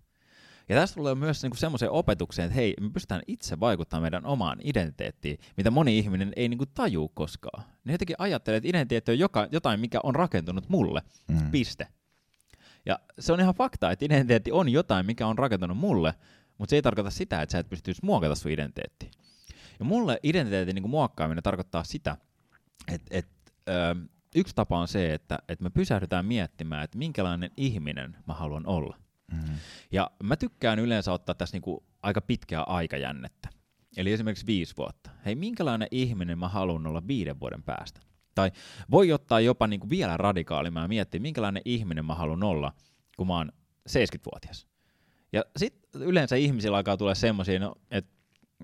[0.68, 4.58] Ja tästä tulee myös niinku semmoiseen opetukseen, että hei, me pystytään itse vaikuttamaan meidän omaan
[4.64, 7.64] identiteettiin, mitä moni ihminen ei niinku tajuu koskaan.
[7.84, 11.02] Ne jotenkin ajattelee, että identiteetti on joka, jotain, mikä on rakentunut mulle.
[11.28, 11.50] Mm.
[11.50, 11.86] Piste.
[12.86, 16.14] Ja se on ihan fakta, että identiteetti on jotain, mikä on rakentunut mulle,
[16.58, 19.10] mutta se ei tarkoita sitä, että sä et pystyisi muokata sun identiteetti.
[19.78, 22.16] Ja mulle identiteetin niin muokkaaminen tarkoittaa sitä,
[22.88, 23.94] että, että ö,
[24.36, 28.96] yksi tapa on se, että, että me pysähdytään miettimään, että minkälainen ihminen mä haluan olla.
[29.32, 29.54] Mm.
[29.92, 33.48] Ja mä tykkään yleensä ottaa tässä niinku aika pitkää aikajännettä.
[33.96, 35.10] Eli esimerkiksi viisi vuotta.
[35.24, 38.00] Hei, minkälainen ihminen mä haluan olla viiden vuoden päästä?
[38.34, 38.52] Tai
[38.90, 42.72] voi ottaa jopa niinku vielä radikaalimmin ja miettiä, minkälainen ihminen mä haluan olla,
[43.16, 43.52] kun mä oon
[43.88, 44.66] 70-vuotias.
[45.32, 48.10] Ja sitten yleensä ihmisillä alkaa tulla semmoisia, no, että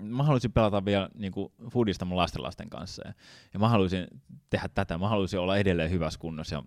[0.01, 3.07] mä haluaisin pelata vielä niin kuin foodista mun lasten kanssa.
[3.07, 3.13] Ja,
[3.53, 4.07] ja mä haluaisin
[4.49, 6.63] tehdä tätä, mä haluaisin olla edelleen hyvässä kunnossa.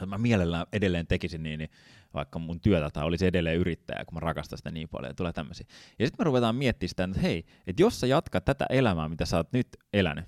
[0.00, 1.70] Ja mä mielellään edelleen tekisin niin, niin
[2.14, 5.32] vaikka mun työtä tai olisi edelleen yrittäjä, kun mä rakastan sitä niin paljon, ja tulee
[5.32, 5.66] tämmöisiä.
[5.98, 9.24] Ja sitten me ruvetaan miettimään sitä, että hei, että jos sä jatkat tätä elämää, mitä
[9.24, 10.24] sä oot nyt elänyt,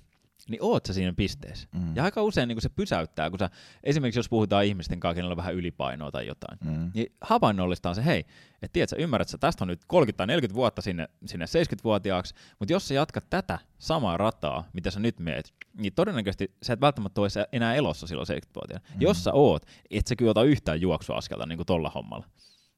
[0.49, 1.67] niin oot sä siinä pisteessä.
[1.75, 1.95] Mm.
[1.95, 3.49] Ja aika usein niin se pysäyttää, kun sä,
[3.83, 6.91] esimerkiksi jos puhutaan ihmisten kanssa, kenellä on vähän ylipainoa tai jotain, Mm.
[6.93, 8.19] niin havainnollistaan se, hei,
[8.61, 12.35] että tiedät, sä ymmärrät, että tästä on nyt 30 tai 40 vuotta sinne, sinne 70-vuotiaaksi,
[12.59, 16.81] mutta jos sä jatkat tätä samaa rataa, mitä sä nyt meet, niin todennäköisesti sä et
[16.81, 18.85] välttämättä ole enää elossa silloin 70-vuotiaana.
[18.95, 19.01] Mm.
[19.01, 22.25] Jos sä oot, et sä kyllä ota yhtään juoksuaskelta niin kuin tolla hommalla.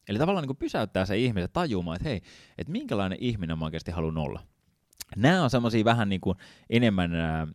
[0.09, 2.21] Eli tavallaan niin pysäyttää se ihminen tajumaan, että hei,
[2.57, 4.39] että minkälainen ihminen mä oikeasti haluan olla.
[5.15, 6.37] Nämä on semmoisia vähän niin kuin
[6.69, 7.47] enemmän ää,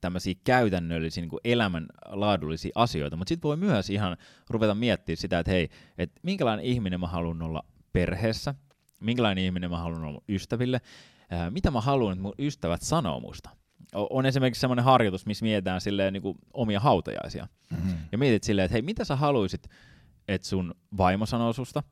[0.00, 4.16] tämmöisiä käytännöllisiä niin kuin elämänlaadullisia asioita, mutta sitten voi myös ihan
[4.50, 8.54] ruveta miettimään sitä, että hei, että minkälainen ihminen mä haluan olla perheessä,
[9.00, 10.80] minkälainen ihminen mä haluan olla ystäville,
[11.30, 13.50] ää, mitä mä haluan, että mun ystävät sanoo musta.
[13.94, 17.48] O- on esimerkiksi semmoinen harjoitus, missä mietitään silleen niin kuin omia hautajaisia.
[17.70, 17.96] Mm.
[18.12, 19.68] Ja mietit silleen, että hei, mitä sä haluaisit,
[20.28, 21.82] että sun vaimo sanoo susta,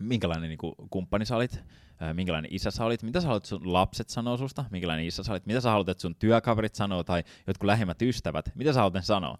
[0.00, 1.64] minkälainen niin kuin, kumppani sä olit,
[2.12, 5.46] minkälainen isä sä olit, mitä sä haluat, sun lapset sanoo susta, minkälainen isä sä olit,
[5.46, 9.02] mitä sä haluat, että sun työkaverit sanoo tai jotkut lähimmät ystävät, mitä sä haluat ne
[9.02, 9.38] sanoa.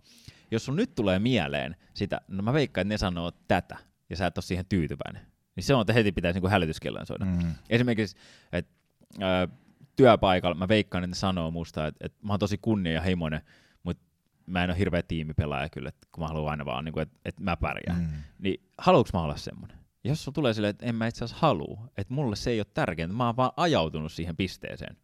[0.51, 3.77] Jos sun nyt tulee mieleen sitä, no mä veikkaan, että ne sanoo tätä,
[4.11, 7.25] ja sä et ole siihen tyytyväinen, niin se on, että heti pitäisi niin hälytyskellon soida.
[7.25, 7.55] Mm.
[7.71, 8.17] Esimerkiksi,
[8.53, 8.73] että
[9.21, 9.49] ää,
[9.97, 13.41] työpaikalla mä veikkaan, että ne sanoo musta, että, että mä oon tosi kunnianhimoinen,
[13.83, 14.05] mutta
[14.47, 17.19] mä en ole hirveä tiimipelaaja kyllä, että kun mä haluan aina vaan, niin kuin, että,
[17.25, 18.01] että mä pärjään.
[18.01, 18.23] Mm.
[18.39, 19.82] Niin haluuks mä olla semmoinen?
[20.05, 22.67] Jos sulla tulee silleen, että en mä itse asiassa halua, että mulle se ei ole
[22.75, 24.97] tärkeintä, mä oon vaan ajautunut siihen pisteeseen.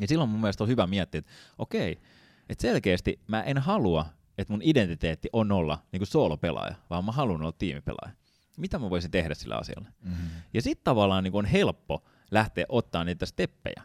[0.00, 2.00] Ja silloin mun mielestä on hyvä miettiä, että okei,
[2.48, 4.06] että selkeästi mä en halua,
[4.38, 8.16] että mun identiteetti on olla niin kuin soolopelaaja, vaan mä haluan olla tiimipelaaja.
[8.56, 9.88] Mitä mä voisin tehdä sillä asialla?
[10.04, 10.12] Mm.
[10.54, 13.82] Ja sitten tavallaan niin on helppo lähteä ottaa niitä steppejä,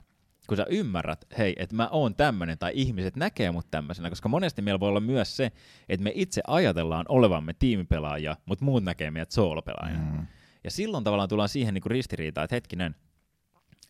[0.47, 4.61] kun sä ymmärrät, hei, että mä oon tämmöinen tai ihmiset näkee mut tämmöisenä, koska monesti
[4.61, 5.51] meillä voi olla myös se,
[5.89, 10.03] että me itse ajatellaan olevamme tiimipelaajia, mutta muut näkee meidät soolopelaajina.
[10.03, 10.27] Mm.
[10.63, 12.95] Ja silloin tavallaan tullaan siihen niin ristiriitaan, että hetkinen,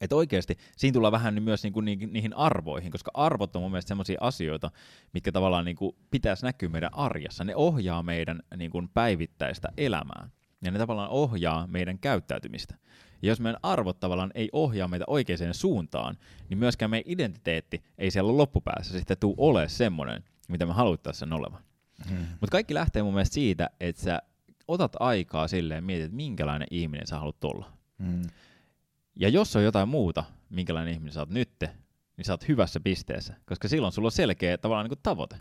[0.01, 3.71] että oikeasti siinä tullaan vähän niin myös niin kuin niihin, arvoihin, koska arvot on mun
[3.71, 4.71] mielestä sellaisia asioita,
[5.13, 7.43] mitkä tavallaan niin kuin pitäisi näkyä meidän arjessa.
[7.43, 10.29] Ne ohjaa meidän niin kuin päivittäistä elämää
[10.61, 12.75] ja ne tavallaan ohjaa meidän käyttäytymistä.
[13.23, 16.17] Ja jos meidän arvot tavallaan ei ohjaa meitä oikeaan suuntaan,
[16.49, 21.33] niin myöskään meidän identiteetti ei siellä loppupäässä sitten tule ole semmoinen, mitä me haluttaisiin sen
[21.33, 21.63] olevan.
[22.09, 22.17] Mm.
[22.17, 24.21] Mutta kaikki lähtee mun mielestä siitä, että sä
[24.67, 27.71] otat aikaa silleen mietit, että minkälainen ihminen sä haluat olla.
[27.97, 28.21] Mm.
[29.15, 31.69] Ja jos on jotain muuta, minkälainen ihminen sä oot nytte,
[32.17, 35.35] niin sä oot hyvässä pisteessä, koska silloin sulla on selkeä tavallaan niin kuin tavoite.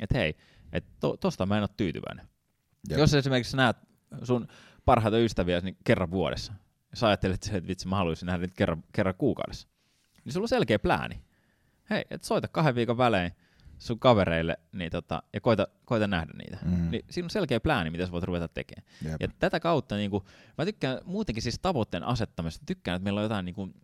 [0.00, 0.36] Että hei,
[0.72, 2.28] että to, tosta mä en ole tyytyväinen.
[2.90, 2.98] Jep.
[2.98, 3.76] Jos esimerkiksi näet
[4.22, 4.48] sun
[4.84, 6.52] parhaita ystäviä niin kerran vuodessa,
[6.90, 9.68] ja sä ajattelet, että vitsi mä haluaisin nähdä niitä kerran, kerran kuukaudessa,
[10.24, 11.22] niin sulla on selkeä plääni.
[11.90, 13.32] Hei, et soita kahden viikon välein
[13.78, 16.58] sun kavereille niin tota, ja koita, koita nähdä niitä.
[16.64, 16.90] Mm.
[16.90, 18.86] Niin siinä on selkeä plääni, mitä sä voit ruveta tekemään.
[19.04, 19.20] Jep.
[19.20, 20.24] Ja tätä kautta niin kuin,
[20.58, 23.74] mä tykkään muutenkin siis tavoitteen asettamista, tykkään, että meillä on jotain niin kuin,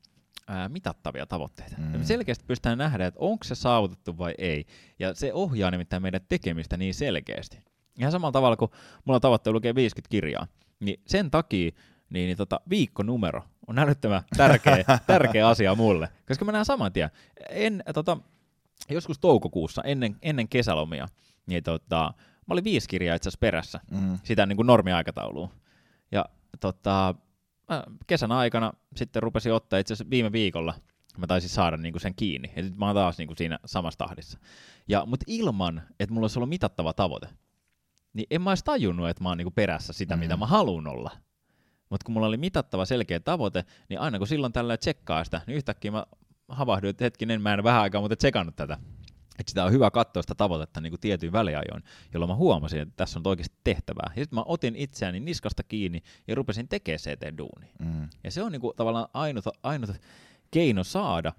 [0.49, 1.77] ää, mitattavia tavoitteita.
[1.79, 1.93] Mm.
[1.93, 4.67] Ja me selkeästi pystytään nähdä, että onko se saavutettu vai ei.
[4.99, 7.59] Ja se ohjaa nimittäin meidän tekemistä niin selkeästi.
[7.99, 8.71] Ihan samalla tavalla kuin
[9.05, 10.47] mulla on tavoitteena lukee 50 kirjaa,
[10.81, 11.71] niin sen takia
[12.15, 17.11] niin, niin tota, viikkonumero on älyttömän tärkeä, tärkeä asia mulle, koska mä näen saman tien.
[17.51, 18.17] En, tota,
[18.91, 21.09] joskus toukokuussa ennen, ennen kesälomia,
[21.47, 22.15] niin tota,
[22.47, 24.19] mä olin viisi kirjaa itse asiassa perässä Mm.
[24.23, 25.49] sitä niin kuin normiaikatauluun.
[26.13, 26.25] Ja
[26.61, 27.15] tota,
[27.69, 30.75] mä kesän aikana sitten rupesin ottaa itse asiassa viime viikolla,
[31.17, 32.53] mä taisin saada niin kuin sen kiinni.
[32.57, 34.39] Ja nyt mä oon taas niin kuin siinä samassa tahdissa.
[34.89, 37.29] Ja, mutta ilman, että mulla olisi ollut mitattava tavoite,
[38.13, 40.19] niin en mä olisi tajunnut, että mä oon niin kuin perässä sitä, Mm.
[40.19, 40.25] mm.
[40.25, 41.11] mitä mä haluan olla.
[41.95, 45.57] Mutta kun mulla oli mitattava selkeä tavoite, niin aina kun silloin tällä tsekkaa sitä, niin
[45.57, 46.07] yhtäkkiä mä
[46.49, 48.79] havahduin, että hetkinen, mä en vähän aikaa muuten tsekannut tätä.
[49.39, 51.83] Että sitä on hyvä katsoa sitä tavoitetta niin kuin tietyin väliajoin,
[52.15, 54.13] jolloin mä huomasin, että tässä on oikeasti tehtävää.
[54.17, 57.71] Ja sitten mä otin itseäni niskasta kiinni ja rupesin tekemään eteen duuni.
[57.79, 58.09] Mm.
[58.25, 59.91] Ja se on niin kuin tavallaan ainut, ainut
[60.51, 61.33] keino saada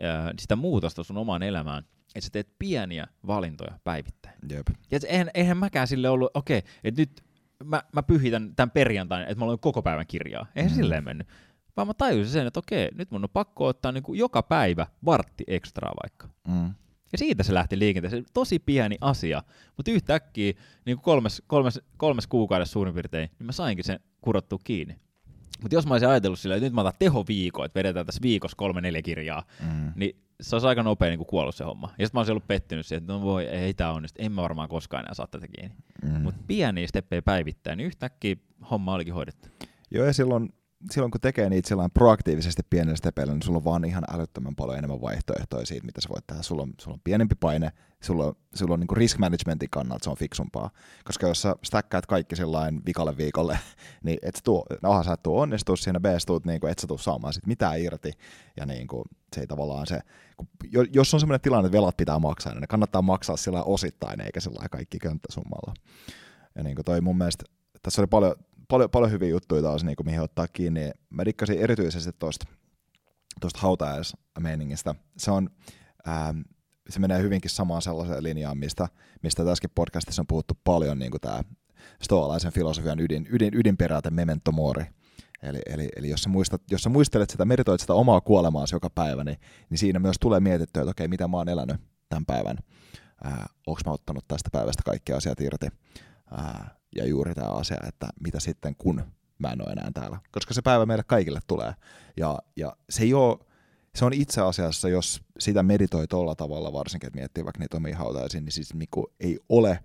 [0.00, 1.84] ää, sitä muutosta sun omaan elämään,
[2.14, 4.38] että sä teet pieniä valintoja päivittäin.
[4.50, 4.68] Jep.
[4.90, 7.25] Ja et eihän, eihän mäkään sille ollut, okei, että nyt
[7.64, 10.46] mä, mä pyhitän tämän perjantain, että mulla on koko päivän kirjaa.
[10.56, 10.76] Eihän Mm.
[10.76, 11.28] silleen mennyt.
[11.76, 14.86] Vaan mä tajusin sen, että okei, nyt mun on pakko ottaa niin kuin joka päivä
[15.04, 16.28] vartti ekstraa vaikka.
[16.48, 16.74] Mm.
[17.12, 18.24] Ja siitä se lähti liikenteeseen.
[18.34, 19.42] Tosi pieni asia,
[19.76, 20.52] mutta yhtäkkiä
[20.86, 24.96] niin kuin kolmes, kolmes, kolmes kuukaudessa suurin piirtein, niin mä sainkin sen kurottua kiinni.
[25.62, 28.56] Mutta jos mä olisin ajatellut silleen, että nyt mä otan tehoviikon, että vedetään tässä viikossa
[28.56, 29.92] kolme neljä kirjaa, Mm.
[29.96, 31.86] niin se olisi aika nopea niin kuin kuollut se homma.
[31.86, 34.42] Ja sitten mä olisin ollut pettynyt siihen, että no voi, ei tää onnistu, en mä
[34.42, 35.76] varmaan koskaan enää saa tätä kiinni.
[36.02, 36.20] Mm.
[36.20, 38.36] Mutta pieniä steppejä päivittäin, niin yhtäkkiä
[38.70, 39.48] homma olikin hoidettu.
[39.90, 40.54] Joo, ja silloin
[40.90, 44.78] silloin kun tekee niitä silloin proaktiivisesti pienellä stepeillä, niin sulla on vaan ihan älyttömän paljon
[44.78, 46.42] enemmän vaihtoehtoja siitä, mitä sä voit tehdä.
[46.42, 47.72] Sulla on, sulla on pienempi paine,
[48.02, 50.70] sulla on, sulla on niin kuin risk managementin kannalta se on fiksumpaa.
[51.04, 53.58] Koska jos sä stackaat kaikki sillain vikalle viikolle,
[54.04, 56.78] niin et sä tuo, no, sä et tuo onnistua siinä, B, tuut, niin kuin, et
[56.78, 58.12] sä tuu saamaan sit mitään irti.
[58.56, 59.04] Ja niin kuin,
[59.34, 60.00] se ei tavallaan se,
[60.36, 60.48] kun,
[60.92, 64.40] jos on sellainen tilanne, että velat pitää maksaa, niin ne kannattaa maksaa sillä osittain, eikä
[64.40, 65.74] sillä kaikki könttäsummalla.
[66.54, 67.44] Ja niin kuin toi mun mielestä,
[67.82, 68.36] tässä oli paljon,
[68.68, 70.90] paljon, paljon hyviä juttuja taas, niin kuin mihin ottaa kiinni.
[71.10, 72.46] Mä dikkasin erityisesti tuosta
[73.40, 74.94] tuosta hautajaismeiningistä.
[75.16, 75.50] Se on,
[76.08, 76.40] ähm,
[76.88, 78.88] se menee hyvinkin samaan sellaiseen linjaan, mistä,
[79.22, 81.40] mistä tässäkin podcastissa on puhuttu paljon, niin kuin tämä
[82.02, 84.84] stoalaisen filosofian ydin, ydin, ydinperiaate memento mori.
[85.42, 88.90] Eli, eli, eli jos, sä muistat, jos sä muistelet sitä, meritoit sitä omaa kuolemaasi joka
[88.90, 89.38] päivä, niin,
[89.70, 91.76] niin siinä myös tulee mietittyä, että okei, mitä mä oon elänyt
[92.08, 92.58] tämän päivän.
[93.66, 95.66] Onko mä ottanut tästä päivästä kaikki asiat irti.
[96.30, 99.02] Ää, ja juuri tämä asia, että mitä sitten kun
[99.38, 100.20] mä en ole enää täällä.
[100.32, 101.74] Koska se päivä meille kaikille tulee.
[102.16, 103.38] Ja, ja se ei ole,
[103.94, 107.96] se on itse asiassa, jos sitä meditoi tuolla tavalla, varsinkin, että miettii vaikka niitä omia
[107.96, 109.84] hautaisiin, niin siis Mikko ei ole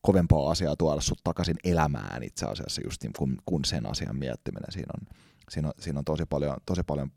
[0.00, 4.72] kovempaa asiaa tuoda sut takaisin elämään itse asiassa just niin kuin, kun sen asian miettiminen.
[4.72, 5.16] Siinä on,
[5.50, 7.10] siinä on, siinä on tosi paljon, tosi paljon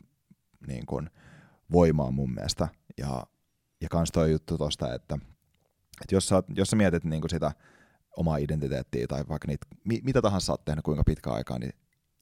[0.67, 1.09] niin kuin
[1.71, 2.67] voimaa mun mielestä.
[2.97, 3.27] Ja,
[3.81, 5.15] ja kans toi juttu tosta, että,
[6.01, 7.51] että jos, sä, jos sä mietit niin kuin sitä
[8.17, 11.73] omaa identiteettiä tai vaikka niitä, mi, mitä tahansa sä oot tehnyt kuinka pitkä aikaa, niin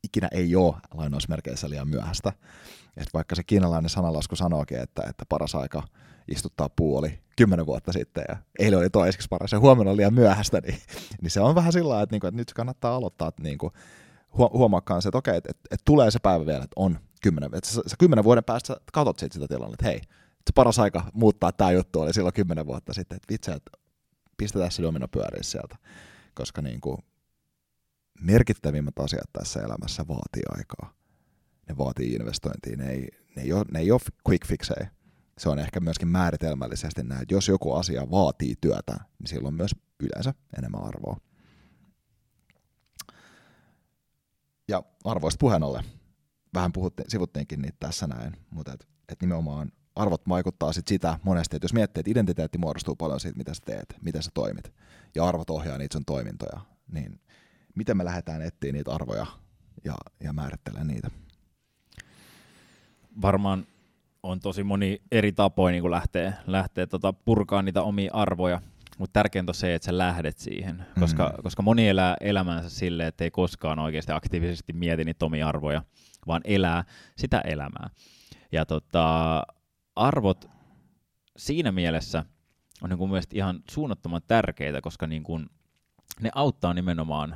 [0.03, 2.33] ikinä ei ole lainausmerkeissä liian myöhäistä.
[2.97, 5.83] Et vaikka se kiinalainen sanalasku sanookin, että, että paras aika
[6.27, 10.13] istuttaa puu oli kymmenen vuotta sitten ja eilen oli toiseksi paras ja huomenna oli liian
[10.13, 10.79] myöhäistä, niin,
[11.21, 13.71] niin se on vähän sillä lailla, että, niinku, että nyt kannattaa aloittaa, että niinku,
[14.37, 17.69] huomaakaan se, että okei, että, että, että tulee se päivä vielä, että on kymmenen, että
[17.69, 21.71] sä, sä kymmenen vuoden päästä katsot sitä tilannetta, että hei, se paras aika muuttaa tämä
[21.71, 23.71] juttu oli silloin kymmenen vuotta sitten, että vitsi, että
[24.39, 25.75] pistetään se domino pyöriin sieltä,
[26.33, 26.97] koska niin kuin
[28.21, 30.93] merkittävimmät asiat tässä elämässä vaatii aikaa.
[31.69, 34.91] Ne vaatii investointia, ne ei, ne ei, ole, ne ei ole quick fixejä.
[35.37, 39.71] Se on ehkä myöskin määritelmällisesti näin, että jos joku asia vaatii työtä, niin silloin myös
[39.99, 41.17] yleensä enemmän arvoa.
[44.67, 45.83] Ja arvoista puheen ollen,
[46.53, 51.55] vähän puhuttiin, sivuttiinkin niitä tässä näin, mutta et, et nimenomaan arvot vaikuttaa sit sitä monesti,
[51.55, 54.73] että jos miettii, että identiteetti muodostuu paljon siitä, mitä sä teet, miten sä toimit,
[55.15, 56.59] ja arvot ohjaa niitä sun toimintoja,
[56.91, 57.19] niin
[57.75, 59.25] miten me lähdetään etsiä niitä arvoja
[59.83, 59.93] ja,
[60.23, 61.09] ja määrittelemään niitä?
[63.21, 63.67] Varmaan
[64.23, 68.61] on tosi moni eri tapoja niin lähteä, lähteä tota purkaa niitä omia arvoja,
[68.97, 71.43] mutta tärkeintä on se, että sä lähdet siihen, koska, mm.
[71.43, 75.83] koska moni elää elämänsä silleen, että ei koskaan oikeasti aktiivisesti mieti niitä omia arvoja,
[76.27, 76.83] vaan elää
[77.15, 77.89] sitä elämää.
[78.51, 79.43] Ja tota,
[79.99, 80.49] arvot
[81.37, 82.25] siinä mielessä
[82.81, 85.49] on niin kuin mielestäni ihan suunnattoman tärkeitä, koska niin kuin
[86.21, 87.35] ne auttaa nimenomaan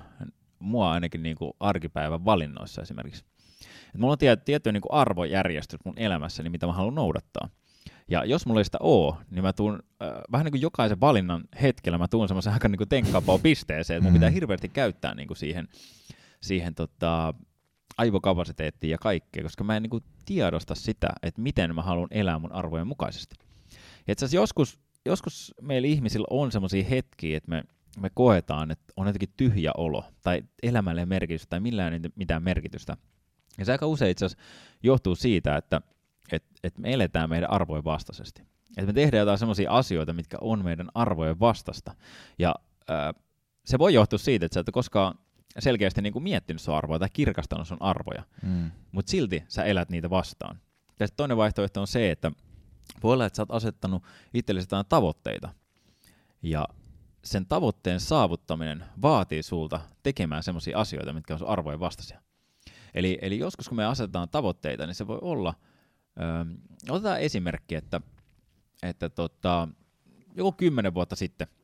[0.59, 3.26] mua ainakin niin kuin arkipäivän valinnoissa esimerkiksi.
[3.95, 7.49] Et mulla on tietty niin kuin arvojärjestys mun elämässäni, mitä mä haluan noudattaa.
[8.07, 11.43] Ja jos mulla ei sitä ole, niin mä tuun äh, vähän niin kuin jokaisen valinnan
[11.61, 14.34] hetkellä, mä tuun semmoisen aika niin tenkkaapaa pisteeseen, että mun pitää mm.
[14.34, 15.68] hirveästi käyttää niin kuin siihen,
[16.41, 17.34] siihen tota,
[17.98, 22.52] aivokapasiteettiin ja kaikkea, koska mä en niin tiedosta sitä, että miten mä haluan elää mun
[22.52, 23.36] arvojen mukaisesti.
[24.08, 27.64] Ja itse joskus, joskus meillä ihmisillä on semmoisia hetkiä, että me,
[28.00, 32.98] me koetaan, että on jotenkin tyhjä olo, tai elämälle merkitystä, tai millään mitään merkitystä.
[33.58, 34.44] Ja se aika usein itse asiassa
[34.84, 35.82] johtuu siitä, että
[36.32, 38.41] et, et me eletään meidän arvojen vastaisesti.
[38.78, 41.96] Että me tehdään jotain semmoisia asioita, mitkä on meidän arvojen vastasta.
[42.39, 42.56] Ja
[42.88, 43.14] ää,
[43.66, 45.16] se voi johtua siitä, että sä et koskaan
[45.60, 48.72] selkeästi niin kuin miettinyt sun arvoja tai kirkastanut sun arvoja, mm.
[48.91, 50.60] mutta silti sä elät niitä vastaan.
[50.99, 52.32] Ja toinen vaihtoehto on se, että
[53.04, 55.49] voi olla, että sä oot asettanut itsellesi jotain tavoitteita,
[56.43, 56.68] ja
[57.24, 62.22] sen tavoitteen saavuttaminen vaatii sulta tekemään sellaisia asioita, mitkä on sun arvojen vastaisia.
[62.93, 65.54] Eli, eli joskus kun me asetetaan tavoitteita, niin se voi olla,
[66.22, 66.56] öö,
[66.89, 68.01] otetaan esimerkki, että,
[68.84, 69.68] että tota,
[70.36, 71.47] joku kymmenen vuotta sitten–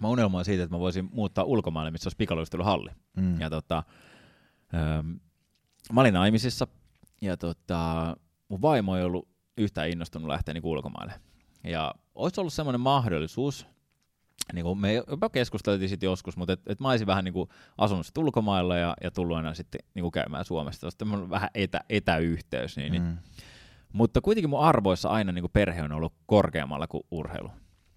[0.00, 2.90] mä unelmoin siitä, että mä voisin muuttaa ulkomaille, missä olisi pikaluisteluhalli.
[3.16, 3.40] Mm.
[3.40, 3.82] Ja tota,
[4.74, 5.10] ähm,
[5.92, 6.66] mä olin naimisissa,
[7.20, 8.16] ja tota,
[8.48, 9.28] mun vaimo ei ollut
[9.58, 11.12] yhtään innostunut lähteä niin ulkomaille.
[11.64, 13.66] Ja olisi ollut semmoinen mahdollisuus,
[14.52, 17.48] niin kuin me jopa keskusteltiin sitten joskus, mutta et, et mä olisin vähän niin kuin
[17.78, 20.90] asunut sitten ulkomailla ja, ja tullut aina sitten niin kuin käymään Suomesta.
[20.90, 22.76] Sitten on vähän etä, etäyhteys.
[22.76, 23.02] Niin, niin.
[23.02, 23.08] mm.
[23.08, 23.18] niin.
[23.92, 27.50] Mutta kuitenkin mun arvoissa aina niin kuin perhe on ollut korkeammalla kuin urheilu.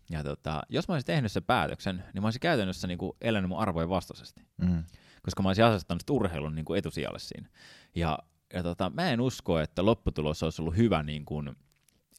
[0.10, 3.50] Ja tota, jos mä olisin tehnyt sen päätöksen, niin mä olisin käytännössä niin kuin elänyt
[3.50, 4.42] mun arvojen vastaisesti.
[4.58, 4.84] Mm.
[5.24, 7.50] Koska mä olisin asettanut urheilun niin kuin etusijalle siinä.
[7.96, 8.20] Ja,
[8.54, 11.56] ja tota, mä en usko, että lopputulos olisi ollut hyvä niin kuin,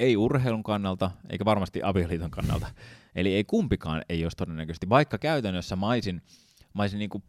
[0.01, 2.67] ei urheilun kannalta, eikä varmasti avioliiton kannalta.
[3.15, 6.23] Eli ei kumpikaan ei olisi todennäköisesti, vaikka käytännössä mä olisin,
[6.75, 7.25] mä olisin niin kuin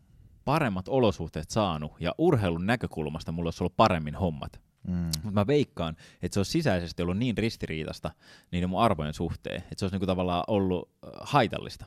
[0.45, 4.61] paremmat olosuhteet saanut ja urheilun näkökulmasta mulla olisi ollut paremmin hommat.
[4.87, 4.93] Mm.
[5.05, 8.11] Mutta mä veikkaan, että se olisi sisäisesti ollut niin ristiriitasta
[8.51, 11.85] niiden mun arvojen suhteen, että se olisi niinku tavallaan ollut äh, haitallista.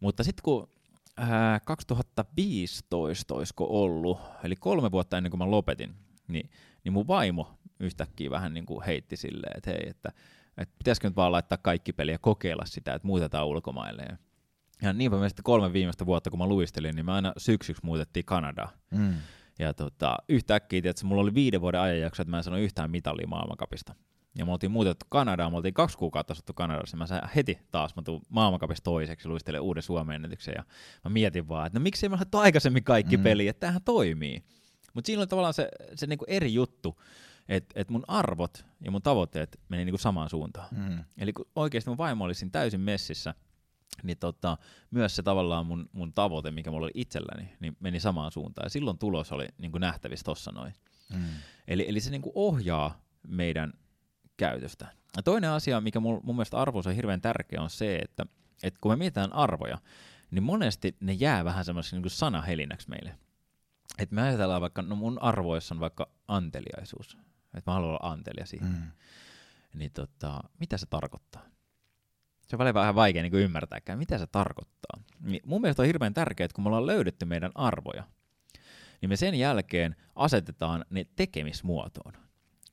[0.00, 0.68] Mutta sitten kun
[1.16, 5.94] ää, 2015 olisiko ollut, eli kolme vuotta ennen kuin mä lopetin,
[6.28, 6.50] niin,
[6.84, 10.12] niin mun vaimo yhtäkkiä vähän niin kuin heitti silleen, että hei, että,
[10.58, 14.02] että pitäisikö nyt vaan laittaa kaikki peliä ja kokeilla sitä, että muutetaan ulkomaille.
[14.02, 14.16] Ja,
[14.82, 18.24] ja niinpä me sitten kolme viimeistä vuotta, kun mä luistelin, niin me aina syksyksi muutettiin
[18.26, 18.68] Kanadaan.
[18.90, 19.14] Mm.
[19.58, 23.26] Ja tota, yhtäkkiä, että mulla oli viiden vuoden ajanjakso, että mä en sano yhtään mitalia
[23.26, 23.94] maailmankapista.
[24.38, 27.58] Ja me oltiin muutettu Kanadaan, me oltiin kaksi kuukautta asuttu Kanadassa, ja mä sain heti
[27.70, 30.64] taas, mä tuun maailmankapista toiseksi, luistelen uuden Suomen ennätyksen, ja
[31.04, 33.22] mä mietin vaan, että no miksi ei mä aikaisemmin kaikki mm.
[33.22, 34.44] peliä, että tämähän toimii.
[34.94, 37.02] Mutta siinä oli tavallaan se, se niinku eri juttu,
[37.48, 40.68] että et mun arvot ja mun tavoitteet meni niinku samaan suuntaan.
[40.70, 41.04] Mm.
[41.18, 43.34] Eli kun oikeasti mun vaimo oli siinä täysin messissä,
[44.02, 44.58] niin tota,
[44.90, 48.66] myös se tavallaan mun, mun tavoite, mikä mulla oli itselläni, niin meni samaan suuntaan.
[48.66, 50.74] Ja silloin tulos oli niin kuin nähtävissä tossa noin.
[51.14, 51.24] Mm.
[51.68, 53.72] Eli, eli se niin kuin ohjaa meidän
[54.36, 54.86] käytöstä.
[55.16, 58.26] Ja toinen asia, mikä mun, mun mielestä arvoissa on hirveän tärkeä, on se, että,
[58.62, 59.78] että kun me mietitään arvoja,
[60.30, 63.18] niin monesti ne jää vähän semmoiseksi niin sanahelinäksi meille.
[63.98, 67.18] Että me ajatellaan vaikka, no mun arvoissa on vaikka anteliaisuus.
[67.54, 68.68] Että mä haluan olla antelia siihen.
[68.68, 68.90] Mm.
[69.74, 71.42] Niin tota, mitä se tarkoittaa?
[72.46, 75.02] Se on välillä vähän vaikea niin ymmärtääkään, mitä se tarkoittaa.
[75.20, 78.04] Niin mun mielestä on hirveän tärkeää, että kun me ollaan löydetty meidän arvoja,
[79.00, 82.12] niin me sen jälkeen asetetaan ne tekemismuotoon.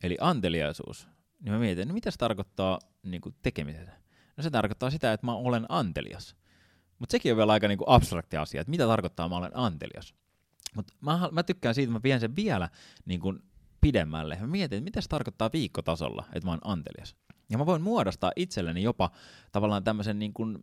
[0.03, 1.07] Eli anteliaisuus,
[1.39, 3.91] niin mä mietin, no mitä se tarkoittaa niin kuin tekemisessä?
[4.37, 6.35] No se tarkoittaa sitä, että mä olen antelias.
[6.99, 10.15] Mutta sekin on vielä aika niin abstrakti asia, että mitä tarkoittaa mä olen antelias.
[10.75, 12.69] Mutta mä, mä tykkään siitä, että mä vien sen vielä
[13.05, 13.39] niin kuin
[13.81, 14.37] pidemmälle.
[14.41, 17.15] Mä mietin, että mitä se tarkoittaa viikkotasolla, että mä oon antelias.
[17.49, 19.11] Ja mä voin muodostaa itselleni jopa
[19.51, 20.59] tavallaan tämmöisen niin kuin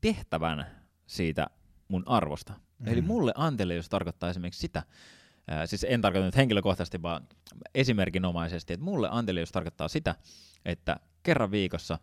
[0.00, 0.66] tehtävän
[1.06, 1.46] siitä
[1.88, 2.52] mun arvosta.
[2.78, 2.88] Mm.
[2.88, 4.82] Eli mulle antelius tarkoittaa esimerkiksi sitä,
[5.48, 7.26] ää, siis en tarkoita nyt henkilökohtaisesti, vaan
[7.74, 10.14] esimerkinomaisesti, että mulle antelius tarkoittaa sitä,
[10.64, 11.98] että kerran viikossa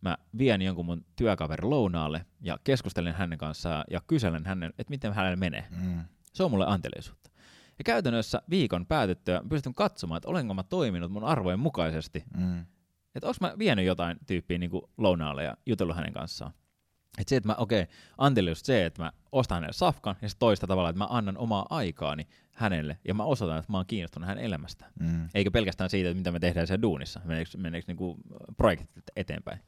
[0.00, 5.12] mä vien jonkun mun työkaverin lounaalle ja keskustelen hänen kanssaan ja kyselen hänen, että miten
[5.12, 5.64] hänelle menee.
[5.70, 6.04] Mm.
[6.32, 7.30] Se on mulle anteliaisuutta.
[7.78, 12.24] Ja käytännössä viikon päätyttyä pystyn katsomaan, että olenko mä toiminut mun arvojen mukaisesti.
[12.36, 12.66] Mm.
[13.14, 16.52] Että onko mä vienyt jotain tyyppiä niin lounaalle ja jutellut hänen kanssaan.
[17.18, 20.36] Että se, että mä, okei, okay, antelius se, että mä ostan hänelle safkan, ja se
[20.38, 24.28] toista tavalla, että mä annan omaa aikaani hänelle, ja mä osoitan, että mä oon kiinnostunut
[24.28, 24.92] hänen elämästään.
[25.00, 25.28] Mm.
[25.34, 28.16] Eikä pelkästään siitä, että mitä me tehdään siellä duunissa, meneekö, meneekö niinku
[28.56, 29.60] projektit eteenpäin.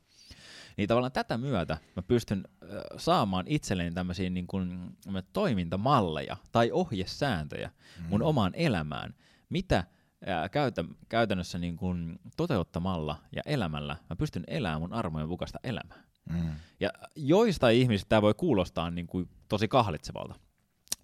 [0.76, 4.96] Niin tavallaan tätä myötä mä pystyn äh, saamaan itselleni tämmöisiä niin kuin,
[5.32, 7.70] toimintamalleja tai ohjesääntöjä
[8.00, 8.06] mm.
[8.08, 9.14] mun omaan elämään,
[9.48, 9.84] mitä
[10.26, 16.02] ää, käytä, käytännössä niin kuin toteuttamalla ja elämällä mä pystyn elämään mun armojen mukaista elämää.
[16.30, 16.50] Mm.
[16.80, 20.34] Ja joista ihmisistä tämä voi kuulostaa niin kuin tosi kahlitsevalta.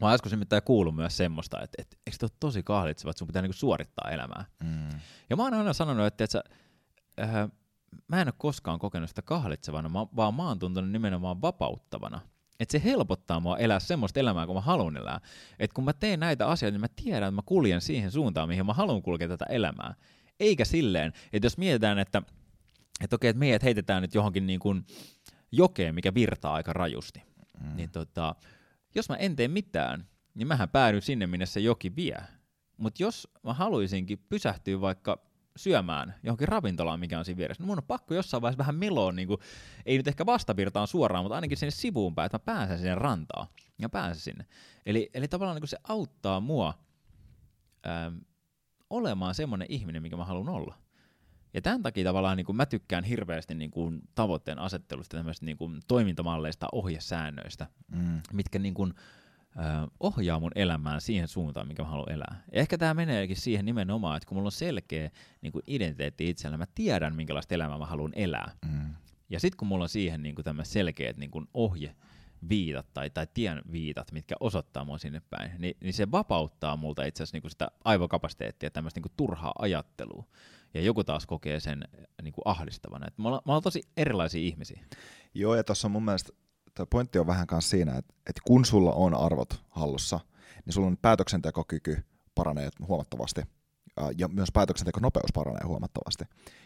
[0.00, 3.18] Mä oon äsken nimittäin kuullut myös semmoista, että, että eikö se ole tosi kahlitseva, että
[3.18, 4.44] sun pitää niin suorittaa elämää.
[4.64, 4.88] Mm.
[5.30, 6.42] Ja mä oon aina sanonut, että, että
[7.20, 7.48] äh,
[8.08, 12.20] mä en ole koskaan kokenut sitä kahlitsevana, vaan mä oon tuntunut nimenomaan vapauttavana.
[12.62, 15.20] Että se helpottaa mua elää semmoista elämää, kun mä haluan elää.
[15.58, 18.66] Että kun mä teen näitä asioita, niin mä tiedän, että mä kuljen siihen suuntaan, mihin
[18.66, 19.94] mä haluan kulkea tätä elämää.
[20.40, 22.22] Eikä silleen, että jos mietitään, että,
[23.04, 24.86] että okei, että meidät heitetään nyt johonkin niin kuin
[25.52, 27.22] jokeen, mikä virtaa aika rajusti.
[27.60, 27.76] Mm.
[27.76, 28.34] Niin tota,
[28.94, 32.18] jos mä en tee mitään, niin mähän päädyn sinne, minne se joki vie.
[32.76, 37.62] Mutta jos mä haluaisinkin pysähtyä vaikka syömään johonkin ravintolaan, mikä on siinä vieressä.
[37.62, 39.40] No mun on pakko jossain vaiheessa vähän meloon, niin kuin,
[39.86, 43.46] ei nyt ehkä vastavirtaan suoraan, mutta ainakin sinne sivuun päin, että mä pääsen sinne rantaan
[43.78, 44.46] ja pääsen sinne.
[44.86, 46.74] Eli, eli tavallaan niin kuin se auttaa mua
[47.86, 48.16] ähm,
[48.90, 50.78] olemaan semmoinen ihminen, mikä mä haluan olla.
[51.54, 55.56] Ja tämän takia tavallaan niin kuin mä tykkään hirveästi niin kuin tavoitteen asettelusta, tämmöistä niin
[55.56, 58.20] kuin toimintamalleista, ohjesäännöistä, mm.
[58.32, 58.94] mitkä niin kuin,
[60.00, 62.42] ohjaa mun elämään siihen suuntaan, mikä mä haluan elää.
[62.52, 66.56] Ja ehkä tämä meneekin siihen nimenomaan, että kun mulla on selkeä niin kuin identiteetti itsellä,
[66.56, 68.52] mä tiedän, minkälaista elämää mä haluan elää.
[68.66, 68.94] Mm.
[69.30, 71.94] Ja sitten kun mulla on siihen niin kuin selkeät niin kuin ohje,
[72.48, 77.04] viitat tai, tai tien viitat, mitkä osoittaa mua sinne päin, niin, niin se vapauttaa multa
[77.04, 80.24] itse asiassa niin sitä aivokapasiteettia, tämmöistä niin turhaa ajattelua.
[80.74, 81.88] Ja joku taas kokee sen
[82.22, 83.06] niin kuin ahdistavana.
[83.06, 84.84] Et mä, ollaan, mä ollaan tosi erilaisia ihmisiä.
[85.34, 86.32] Joo, ja tuossa on mun mielestä
[86.74, 90.20] Tuo pointti on vähän kanssa siinä, että, että kun sulla on arvot hallussa,
[90.64, 92.04] niin sulla on päätöksentekokyky
[92.34, 93.42] paranee huomattavasti
[94.18, 96.24] ja myös päätöksentekonopeus paranee huomattavasti.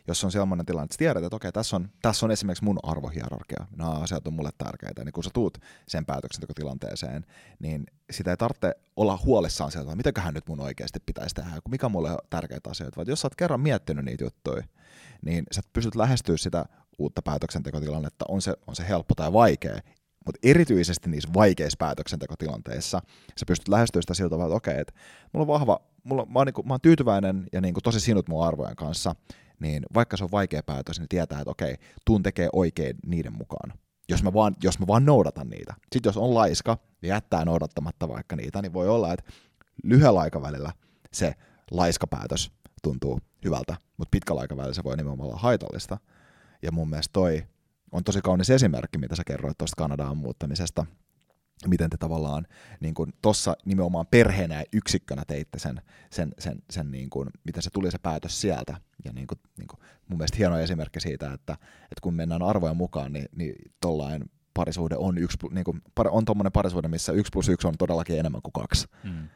[0.08, 3.66] Jos on sellainen tilanne, että tiedät, että okei, tässä on, tässä on esimerkiksi mun arvohierarkia,
[3.76, 7.26] nämä asiat on mulle tärkeitä, niin kun sä tuut sen päätöksentekotilanteeseen,
[7.58, 11.86] niin sitä ei tarvitse olla huolissaan sieltä, että mitäköhän nyt mun oikeasti pitäisi tehdä, mikä
[11.86, 14.62] on mulle tärkeitä asioita, vaan jos sä oot kerran miettinyt niitä juttuja,
[15.24, 16.64] niin sä pystyt lähestyä sitä
[16.98, 19.80] uutta päätöksentekotilannetta, on se, on se helppo tai vaikea,
[20.26, 23.00] mutta erityisesti niissä vaikeissa päätöksentekotilanteissa
[23.38, 24.94] sä pystyt lähestyä sitä siltä tavalla, että okei, että
[25.32, 28.00] mulla on vahva, mulla, mä, oon, niin kuin, mä oon tyytyväinen ja niin kuin, tosi
[28.00, 29.14] sinut mun arvojen kanssa,
[29.60, 33.72] niin vaikka se on vaikea päätös, niin tietää, että okei, tuun tekee oikein niiden mukaan.
[34.08, 35.74] Jos mä, vaan, jos mä vaan noudatan niitä.
[35.92, 39.32] Sitten jos on laiska ja jättää noudattamatta vaikka niitä, niin voi olla, että
[39.84, 40.72] lyhyellä aikavälillä
[41.12, 41.34] se
[41.70, 42.50] laiska päätös
[42.82, 45.98] tuntuu hyvältä, mutta pitkällä aikavälillä se voi nimenomaan olla haitallista.
[46.66, 47.46] Ja mun mielestä toi
[47.92, 50.86] on tosi kaunis esimerkki, mitä sä kerroit tuosta Kanadaan muuttamisesta,
[51.66, 52.46] miten te tavallaan
[52.80, 57.62] niin kuin tossa nimenomaan perheenä ja yksikkönä teitte sen, sen, sen, sen niin kuin, miten
[57.62, 58.80] se tuli se päätös sieltä.
[59.04, 61.52] Ja niin kuin, niin kuin, mun mielestä hieno esimerkki siitä, että,
[61.82, 66.52] että kun mennään arvojen mukaan, niin, niin tollain parisuhde on, yksi, niin kuin, on tuommoinen
[66.52, 68.86] parisuhde, missä yksi plus yksi on todellakin enemmän kuin kaksi.
[69.04, 69.28] Mm.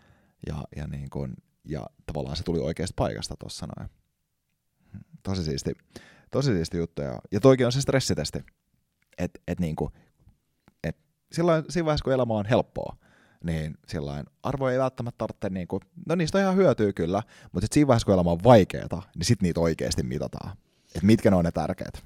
[0.46, 3.90] Ja, ja, niin kuin, ja tavallaan se tuli oikeasta paikasta tuossa noin.
[5.22, 5.72] Tosi siisti,
[6.30, 7.02] tosi siisti juttu.
[7.02, 8.38] Ja, ja toikin on se stressitesti.
[9.18, 9.90] Että et niinku,
[10.84, 10.96] et
[11.32, 12.96] silloin, siinä vaiheessa, kun elämä on helppoa,
[13.44, 17.22] niin silloin arvo ei välttämättä tarvitse, niinku, no niistä on ihan hyötyä kyllä,
[17.52, 20.56] mutta sitten siinä vaiheessa, kun elämä on vaikeaa, niin sitten niitä oikeasti mitataan.
[20.86, 22.02] Että mitkä ne on ne tärkeät.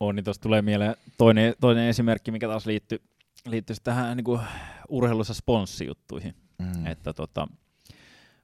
[0.00, 2.98] On, niin tuossa tulee mieleen toinen, toinen esimerkki, mikä taas liittyy,
[3.46, 4.40] liittyy tähän niin kuin
[4.88, 6.34] urheilussa sponssijuttuihin.
[6.58, 6.86] Mm.
[6.86, 7.48] Että tota,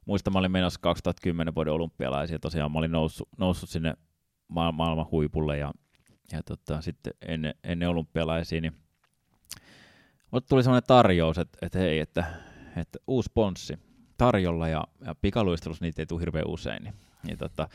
[0.07, 3.95] muistan, mä olin menossa 2010 vuoden olympialaisia, tosiaan mä olin noussut, noussut sinne
[4.49, 5.73] maailman huipulle ja,
[6.33, 8.77] ja tota, sitten ennen, ennen olympialaisia, niin
[10.31, 12.25] mutta tuli sellainen tarjous, että, että hei, että,
[12.77, 13.79] että uusi sponssi
[14.17, 16.83] tarjolla ja, ja pikaluistelussa niitä ei tule hirveän usein.
[16.83, 16.95] Niin,
[17.27, 17.69] niin tota,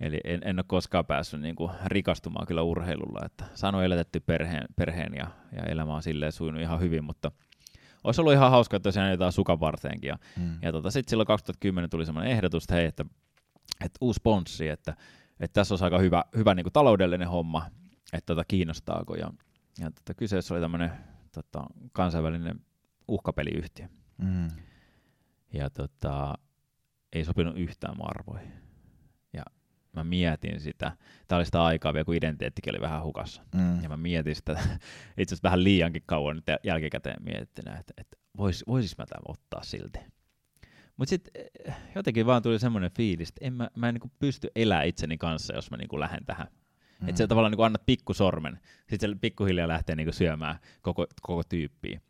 [0.00, 4.64] eli en, en ole koskaan päässyt niin kuin rikastumaan kyllä urheilulla, että saanut elätetty perheen,
[4.76, 7.32] perheen ja, ja elämä on silleen sujunut ihan hyvin, mutta
[8.04, 10.08] olisi ollut ihan hauska, että tosiaan jotain sukan varteenkin.
[10.08, 10.58] Ja, mm.
[10.62, 13.04] ja tota, sitten silloin 2010 tuli semmoinen ehdotus, että hei, että,
[13.84, 14.96] että uusi sponssi, että,
[15.40, 17.66] että tässä olisi aika hyvä, hyvä niin kuin taloudellinen homma,
[18.12, 19.14] että tota, kiinnostaako.
[19.14, 19.32] Ja,
[19.78, 20.90] ja tota, kyseessä oli tämmöinen
[21.32, 22.60] tota, kansainvälinen
[23.08, 23.86] uhkapeliyhtiö.
[24.18, 24.48] Mm.
[25.52, 26.34] Ja tota,
[27.12, 28.52] ei sopinut yhtään mun arvoihin.
[29.32, 29.42] Ja
[29.92, 30.96] mä mietin sitä,
[31.28, 33.42] tämä oli sitä aikaa vielä, kun identiteettikin oli vähän hukassa.
[33.54, 33.82] Mm.
[33.82, 34.52] Ja mä mietin sitä
[35.18, 39.62] itse asiassa vähän liiankin kauan nyt jälkikäteen miettinä, että, että vois, voisis mä tämän ottaa
[39.62, 39.98] silti.
[41.00, 44.48] Mutta sitten eh, jotenkin vaan tuli semmoinen fiilis, että en mä, mä en niin pysty
[44.56, 46.46] elämään itseni kanssa, jos mä niin lähden tähän.
[47.00, 47.08] Mm.
[47.08, 52.00] Että sä tavallaan niin annat pikkusormen, sitten se pikkuhiljaa lähtee niin syömään koko, koko tyyppiä.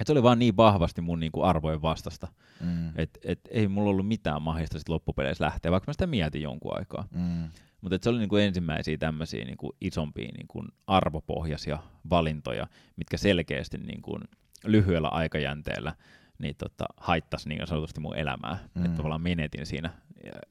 [0.00, 2.28] Et se oli vaan niin vahvasti mun niinku arvojen vastasta,
[2.60, 2.88] mm.
[2.96, 6.78] että et ei mulla ollut mitään mahdollista sit loppupeleissä lähteä, vaikka mä sitä mietin jonkun
[6.78, 7.08] aikaa.
[7.10, 7.48] Mm.
[7.80, 11.78] Mutta se oli niinku ensimmäisiä tämmöisiä niinku isompia niinku arvopohjaisia
[12.10, 12.66] valintoja,
[12.96, 14.20] mitkä selkeästi niinku
[14.64, 15.94] lyhyellä aikajänteellä
[16.42, 18.58] niin tota, haittasi niin sanotusti mun elämää.
[18.74, 18.84] Mm.
[18.84, 19.90] Että tavallaan menetin siinä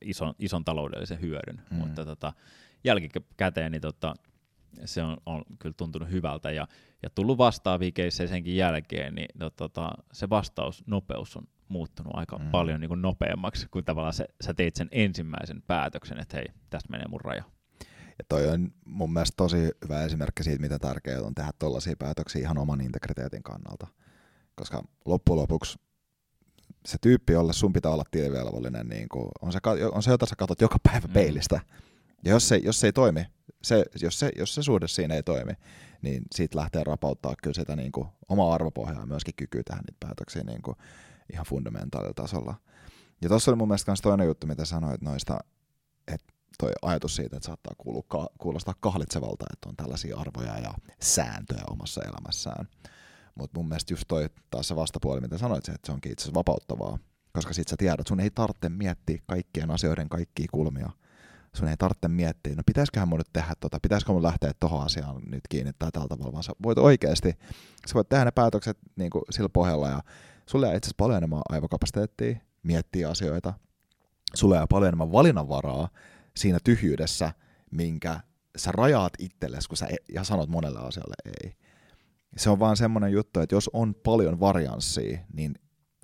[0.01, 1.61] ison, ison taloudellisen hyödyn.
[1.71, 1.77] Mm.
[1.77, 2.33] Mutta tota,
[2.83, 4.13] jälkikäteen niin tota,
[4.85, 6.67] se on, on kyllä tuntunut hyvältä ja,
[7.03, 12.51] ja tullut vastaavia keissejä senkin jälkeen, niin no, tota, se vastausnopeus on muuttunut aika mm.
[12.51, 16.89] paljon niin kuin nopeammaksi, kun tavallaan se, sä teit sen ensimmäisen päätöksen, että hei, tästä
[16.89, 17.43] menee mun raja.
[18.19, 22.41] Ja toi on mun mielestä tosi hyvä esimerkki siitä, mitä tärkeää on tehdä tollaisia päätöksiä
[22.41, 23.87] ihan oman integriteetin kannalta.
[24.55, 25.79] Koska loppujen lopuksi
[26.85, 29.07] se tyyppi, jolle sun pitää olla tilivelvollinen, niin
[29.41, 29.59] on, se,
[29.91, 31.13] on se, jota sä katsot joka päivä mm.
[31.13, 31.61] peilistä.
[32.25, 33.25] Ja jos se, jos se ei toimi,
[33.63, 35.53] se, jos, se, jos se suhde siinä ei toimi,
[36.01, 40.05] niin siitä lähtee rapauttaa kyllä sitä niin kuin, omaa arvopohjaa ja myöskin kykyä tähän niitä
[40.05, 40.77] päätöksiä niin kuin,
[41.33, 42.55] ihan fundamentaalilla tasolla.
[43.21, 45.39] Ja tuossa oli mun mielestä myös toinen juttu, mitä sanoit noista,
[46.07, 51.63] että toi ajatus siitä, että saattaa kuulua, kuulostaa kahlitsevalta, että on tällaisia arvoja ja sääntöjä
[51.69, 52.67] omassa elämässään.
[53.35, 56.39] Mutta mun mielestä just toi taas se vastapuoli, mitä sanoit, että se onkin itse asiassa
[56.39, 56.99] vapauttavaa,
[57.33, 60.89] koska sit sä tiedät, sun ei tarvitse miettiä kaikkien asioiden kaikkia kulmia,
[61.55, 65.21] sun ei tarvitse miettiä, no pitäisiköhän mun nyt tehdä tota, pitäisikö mun lähteä tohon asiaan
[65.25, 67.33] nyt kiinnittää tällä tavalla, vaan sä voit oikeasti,
[67.87, 70.01] sä voit tehdä ne päätökset niin kuin sillä pohjalla ja
[70.45, 73.53] sulle jää itse asiassa paljon enemmän aivokapasiteettia miettiä asioita,
[74.33, 75.89] sulle jää paljon enemmän valinnanvaraa
[76.37, 77.33] siinä tyhjyydessä,
[77.71, 78.19] minkä
[78.57, 81.55] sä rajaat itsellesi, kun sä e- ja sanot monelle asialle ei.
[82.37, 85.55] Se on vaan semmoinen juttu, että jos on paljon varianssia, niin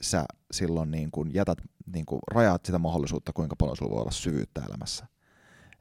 [0.02, 1.58] sä silloin niin kun jätät,
[1.94, 5.08] niin kun rajaat sitä mahdollisuutta, kuinka paljon sulla voi olla syvyyttä elämässä.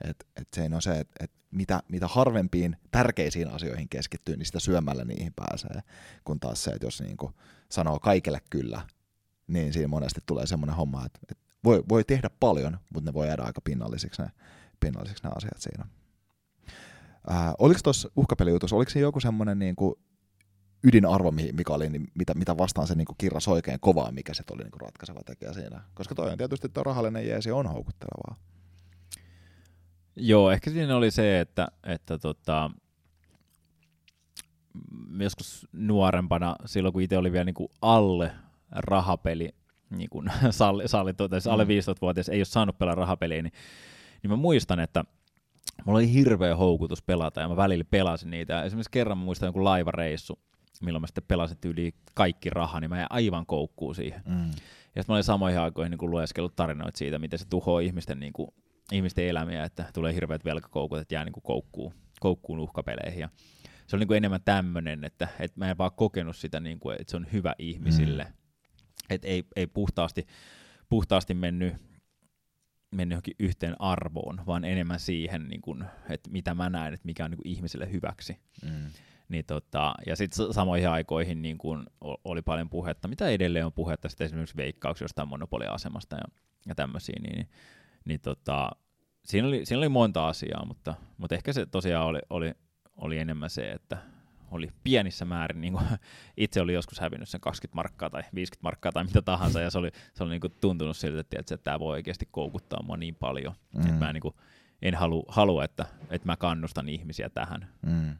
[0.04, 4.60] Et, et se on se, että et mitä, mitä harvempiin tärkeisiin asioihin keskittyy, niin sitä
[4.60, 5.82] syömällä niihin pääsee.
[6.24, 7.32] Kun taas se, että jos niinku
[7.68, 8.82] sanoo kaikille kyllä,
[9.46, 13.26] niin siinä monesti tulee semmoinen homma, että, että voi, voi tehdä paljon, mutta ne voi
[13.26, 14.30] jäädä aika pinnallisiksi ne,
[14.80, 15.86] pinnallisiksi ne asiat siinä.
[17.28, 19.98] Ää, oliko tuossa uhkapelijutussa, oliko se joku semmoinen niinku
[20.84, 24.62] ydinarvo, mikä oli, niin mitä, mitä vastaan se niinku kirras oikein kovaa, mikä se oli
[24.62, 25.82] niinku ratkaiseva tekijä siinä?
[25.94, 28.36] Koska toi on tietysti, että rahallinen jeesi on houkuttelevaa.
[30.16, 32.70] Joo, ehkä siinä oli se, että, että tota,
[35.18, 38.32] joskus nuorempana, silloin kun itse oli vielä niin kuin alle
[38.70, 39.54] rahapeli,
[39.90, 43.52] niin kuin salli, salli tai alle 15-vuotias ei ole saanut pelaa rahapeliä, niin,
[44.22, 45.04] niin mä muistan, että
[45.84, 48.62] mulla oli hirveä houkutus pelata ja mä välillä pelasin niitä.
[48.62, 50.38] Esimerkiksi kerran mä muistan joku laivareissu,
[50.82, 54.22] milloin mä sitten pelasin yli kaikki raha, niin mä jäin aivan koukkuun siihen.
[54.26, 54.50] Mm.
[54.96, 58.32] Ja sitten mä olin samoihin aikoihin niin lueskellut tarinoita siitä, miten se tuhoaa ihmisten, niin
[58.32, 58.48] kuin,
[58.92, 63.20] ihmisten elämiä, että tulee hirveät velkakoukut, että jää niin kuin koukkuun, koukkuun uhkapeleihin.
[63.20, 63.28] Ja
[63.86, 67.00] se oli niin kuin enemmän tämmöinen, että, että mä en vaan kokenut sitä, niin kuin,
[67.00, 68.24] että se on hyvä ihmisille.
[68.24, 68.32] Mm.
[69.10, 70.26] Että ei, ei puhtaasti,
[70.88, 71.74] puhtaasti mennyt,
[72.90, 77.24] mennyt johonkin yhteen arvoon, vaan enemmän siihen, niin kuin, että mitä mä näen, että mikä
[77.24, 78.38] on niin kuin ihmiselle hyväksi.
[78.62, 78.90] Mm.
[79.28, 84.08] Niin tota, ja sitten samoihin aikoihin niin kun oli paljon puhetta, mitä edelleen on puhetta
[84.08, 86.22] sitten esimerkiksi veikkauksia jostain monopoliasemasta ja,
[86.66, 87.48] ja tämmöisiä, niin, niin,
[88.04, 88.70] niin tota,
[89.24, 92.54] siinä, oli, siinä oli monta asiaa, mutta, mutta ehkä se tosiaan oli, oli,
[92.96, 93.98] oli enemmän se, että
[94.50, 95.84] oli pienissä määrin, niin kuin
[96.36, 99.78] itse oli joskus hävinnyt sen 20 markkaa tai 50 markkaa tai mitä tahansa, ja se
[99.78, 103.14] oli, se oli niin kuin tuntunut siltä, että, että tämä voi oikeasti koukuttaa mua niin
[103.14, 103.80] paljon, mm.
[103.80, 104.34] että mä niin kuin,
[104.82, 107.68] en halua, halua että, että mä kannustan ihmisiä tähän.
[107.86, 108.16] Mm.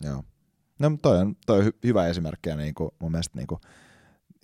[0.00, 0.24] Joo.
[0.78, 3.60] No toi on, toi on hy- hyvä esimerkki ja niin kuin, mun mielestä niin kuin,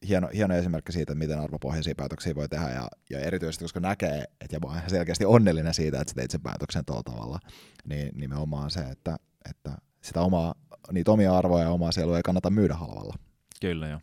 [0.09, 4.57] hieno, hieno esimerkki siitä, miten arvopohjaisia päätöksiä voi tehdä ja, ja erityisesti koska näkee, että
[4.57, 7.39] ja mä oon selkeästi onnellinen siitä, että sä teit sen päätöksen tuolla tavalla,
[7.85, 9.16] niin nimenomaan se, että,
[9.51, 10.55] että sitä omaa,
[10.93, 13.14] niitä omia arvoja ja omaa sielua ei kannata myydä halvalla.
[13.61, 14.01] Kyllä joo.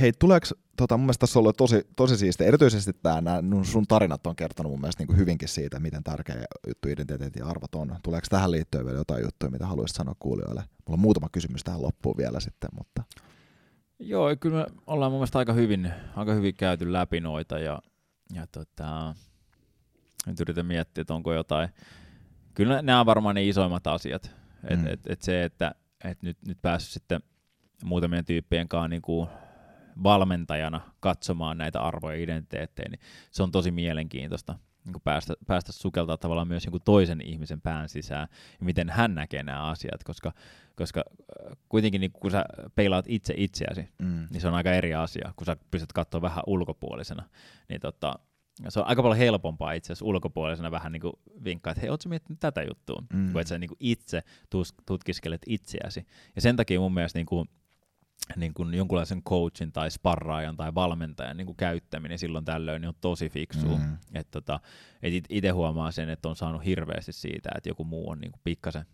[0.00, 0.46] Hei, tuleeko,
[0.76, 3.22] tota, mun mielestä tässä on ollut tosi, tosi siistiä, erityisesti tämä,
[3.62, 7.46] sun tarinat on kertonut mun mielestä niin kuin hyvinkin siitä, miten tärkeä juttu identiteetti ja
[7.46, 7.96] arvot on.
[8.02, 10.60] Tuleeko tähän liittyen vielä jotain juttuja, mitä haluaisit sanoa kuulijoille?
[10.60, 13.02] Mulla on muutama kysymys tähän loppuun vielä sitten, mutta...
[13.98, 17.82] Joo, kyllä me ollaan mun mielestä aika hyvin, aika hyvin käyty läpi noita ja,
[18.34, 19.14] ja tota,
[20.26, 21.68] nyt yritän miettiä, että onko jotain.
[22.54, 24.30] Kyllä nämä on varmaan ne isoimmat asiat.
[24.70, 24.86] Et, mm.
[24.86, 25.74] et, et se, että
[26.04, 27.20] et nyt, nyt päässyt sitten
[27.84, 29.28] muutamien tyyppien kanssa niin kuin
[30.02, 36.16] valmentajana katsomaan näitä arvoja ja identiteettejä, niin se on tosi mielenkiintoista niin päästä, päästä sukeltaa
[36.16, 38.28] tavallaan myös jonkun toisen ihmisen pään sisään
[38.60, 40.32] ja miten hän näkee nämä asiat, koska,
[40.76, 42.44] koska äh, kuitenkin niin kun sä
[42.74, 44.26] peilaat itse itseäsi, mm.
[44.30, 47.28] niin se on aika eri asia, kun sä pystyt katsoa vähän ulkopuolisena,
[47.68, 48.18] niin tota,
[48.68, 51.12] se on aika paljon helpompaa itse asiassa ulkopuolisena vähän niin kuin
[51.44, 53.32] vinkkaa, että hei, ootko miettinyt tätä juttua, mm.
[53.32, 54.22] kun että sä niin kuin itse
[54.86, 56.06] tutkiskelet itseäsi.
[56.36, 57.48] Ja sen takia mun mielestä niin kuin
[58.36, 62.94] niin kuin jonkunlaisen coachin tai sparraajan tai valmentajan niin kuin käyttäminen silloin tällöin niin on
[63.00, 63.76] tosi fiksu.
[63.76, 63.96] Mm.
[64.14, 64.60] Et tota,
[65.02, 68.40] et itse huomaa sen, että on saanut hirveästi siitä, että joku muu on niin kuin
[68.44, 68.86] pikkasen,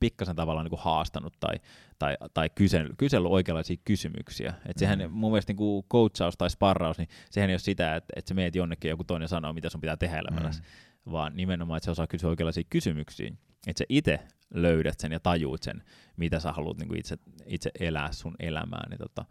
[0.00, 1.54] pikkasen tavallaan niin kuin haastanut tai,
[1.98, 4.54] tai, tai kysellyt, kysellyt oikeanlaisia kysymyksiä.
[4.66, 5.10] Et sehän mm.
[5.10, 8.34] mun mielestä niin kuin coachaus tai sparraus, niin sehän ei ole sitä, että, että sä
[8.34, 11.12] meet jonnekin joku toinen sanoo, mitä sun pitää tehdä elämässä, mm.
[11.12, 13.32] vaan nimenomaan, että se osaa kysyä oikeanlaisia kysymyksiä.
[13.66, 14.20] Että sä itse
[14.54, 15.82] löydät sen ja tajuut sen,
[16.16, 18.90] mitä sä haluat niin kuin itse, itse elää sun elämään.
[18.90, 19.24] Niin tota,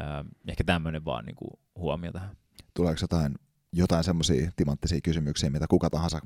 [0.00, 2.36] äh, ehkä tämmöinen vaan niin kuin huomio tähän.
[2.74, 3.34] Tuleeko jotain,
[3.72, 6.20] jotain semmoisia timanttisia kysymyksiä, mitä kuka tahansa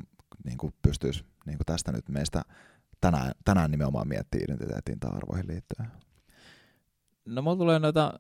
[0.45, 2.43] niin kuin pystyisi niin kuin tästä nyt meistä
[3.01, 5.91] tänään, tänään nimenomaan miettiä identiteettiin tai arvoihin liittyen?
[7.25, 8.13] No mulla tulee noita,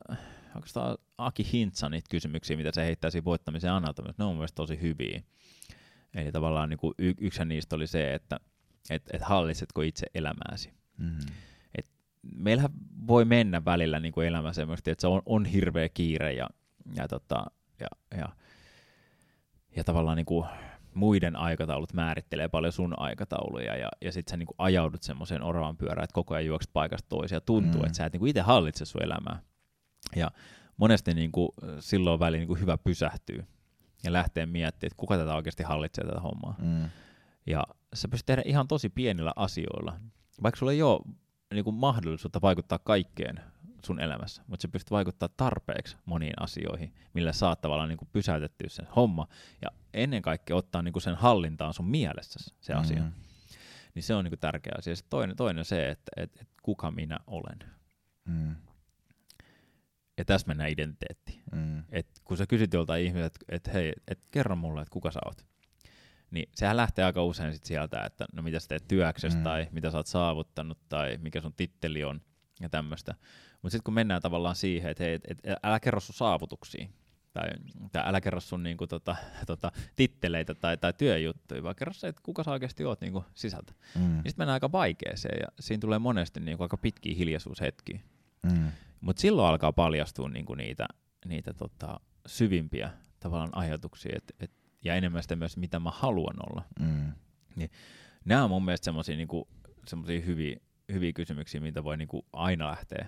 [0.54, 4.56] onko tämä Aki Hintsa niitä kysymyksiä, mitä se heittää siinä voittamisen anatomiassa, ne on mielestäni
[4.66, 5.22] tosi hyviä.
[6.14, 8.40] Eli tavallaan niin kuin y- yksi niistä oli se, että
[8.90, 10.72] että et hallitsetko itse elämääsi.
[10.98, 11.34] Mm-hmm.
[11.74, 11.90] Et
[12.34, 12.70] meillähän
[13.06, 16.48] voi mennä välillä niin kuin elämä semmoisesti, että se on, on hirveä kiire ja,
[16.94, 17.44] ja, tota,
[17.80, 18.28] ja, ja,
[19.76, 20.46] ja tavallaan niin kuin
[20.94, 25.76] muiden aikataulut määrittelee paljon sun aikatauluja ja, ja sitten sä niin kuin ajaudut semmoiseen oravan
[25.76, 27.86] pyörään, että koko ajan juokset paikasta toiseen ja tuntuu, mm.
[27.86, 29.42] että sä et niin kuin itse hallitse sun elämää.
[30.16, 30.30] Ja
[30.76, 31.48] monesti niin kuin
[31.80, 33.44] silloin väliin niin kuin hyvä pysähtyy
[34.04, 36.54] ja lähtee miettimään, että kuka tätä oikeasti hallitsee tätä hommaa.
[36.58, 36.90] Mm.
[37.50, 40.00] Ja sä pystyt tehdä ihan tosi pienillä asioilla.
[40.42, 41.00] Vaikka sulla ei ole
[41.54, 43.40] niin kuin mahdollisuutta vaikuttaa kaikkeen
[43.84, 48.68] sun elämässä, mutta sä pystyt vaikuttaa tarpeeksi moniin asioihin, millä saat tavallaan niin kuin pysäytettyä
[48.68, 49.26] sen homma
[49.62, 53.02] ja ennen kaikkea ottaa niin kuin sen hallintaan sun mielessä se asia.
[53.02, 53.12] Mm.
[53.94, 54.96] Niin se on niin kuin tärkeä asia.
[54.96, 57.58] Sitten toinen, toinen se, että et, et kuka minä olen.
[58.24, 58.56] Mm.
[60.18, 61.42] Ja tässä mennään identiteettiin.
[61.52, 61.84] Mm.
[61.92, 65.20] Et kun sä kysyt joltain ihmiseltä, että et, hei, et kerro mulle, että kuka sä
[65.24, 65.46] oot
[66.30, 69.44] niin sehän lähtee aika usein sit sieltä, että no mitä sä teet työksessä mm.
[69.44, 72.20] tai mitä sä oot saavuttanut tai mikä sun titteli on
[72.60, 73.14] ja tämmöistä.
[73.62, 76.88] Mutta sitten kun mennään tavallaan siihen, että hei, et, et, älä kerro sun saavutuksia
[77.32, 77.48] tai,
[77.92, 79.16] tai älä kerro sun niinku, tota,
[79.46, 83.72] tota, titteleitä tai, tai työjuttuja, vaan kerro se, että kuka sä oikeasti oot niinku, sisältä.
[83.94, 84.00] Mm.
[84.00, 88.00] Niin sitten mennään aika vaikeeseen ja siinä tulee monesti niinku, aika pitkiä hiljaisuushetkiä.
[88.42, 88.68] Mm.
[89.00, 90.86] Mutta silloin alkaa paljastua niinku, niitä,
[91.24, 96.64] niitä tota, syvimpiä tavallaan ajatuksia, että et ja enemmän sitä myös, mitä mä haluan olla.
[96.80, 97.12] Mm.
[97.56, 97.70] Niin,
[98.24, 99.48] nämä on mun mielestä semmoisia niinku,
[100.26, 100.56] hyviä,
[100.92, 103.06] hyviä kysymyksiä, mitä voi niinku aina lähteä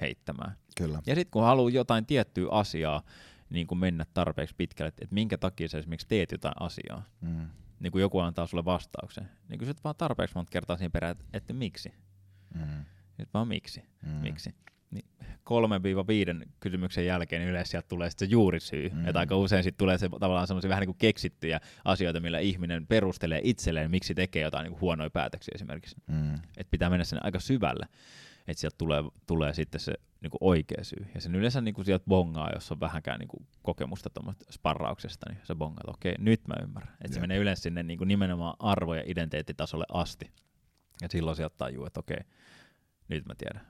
[0.00, 0.56] heittämään.
[0.76, 1.02] Kyllä.
[1.06, 3.02] Ja sitten kun haluaa jotain tiettyä asiaa
[3.50, 7.48] niin kuin mennä tarpeeksi pitkälle, että, että minkä takia sä esimerkiksi teet jotain asiaa, Mm.
[7.80, 11.24] niin kuin joku antaa sulle vastauksen, niin kysyt vaan tarpeeksi monta kertaa siihen perään, että,
[11.32, 11.92] että miksi.
[12.54, 12.84] Mm.
[13.18, 13.82] Nyt vaan miksi.
[14.02, 14.10] Mm.
[14.10, 14.54] Miksi?
[14.90, 15.04] Niin
[16.44, 18.88] 3-5 kysymyksen jälkeen niin yleensä sieltä tulee sitten se juurisyy.
[18.88, 19.08] Mm.
[19.08, 22.86] Että aika usein sitten tulee se tavallaan semmoisia vähän niin kuin keksittyjä asioita, millä ihminen
[22.86, 25.96] perustelee itselleen, miksi tekee jotain niin kuin huonoja päätöksiä esimerkiksi.
[26.06, 26.34] Mm.
[26.34, 27.86] Että pitää mennä sinne aika syvälle,
[28.48, 31.06] että sieltä tulee, tulee sitten se niin kuin oikea syy.
[31.14, 35.26] Ja sen yleensä niin kuin sieltä bongaa, jos on vähänkään niin kuin kokemusta tuommoista sparrauksesta,
[35.30, 36.96] niin se bongaa, että okei, nyt mä ymmärrän.
[37.04, 40.30] Että se menee yleensä sinne niin kuin nimenomaan arvo- ja identiteettitasolle asti.
[41.02, 42.20] Ja silloin sieltä tajuu, että okei,
[43.08, 43.66] nyt mä tiedän.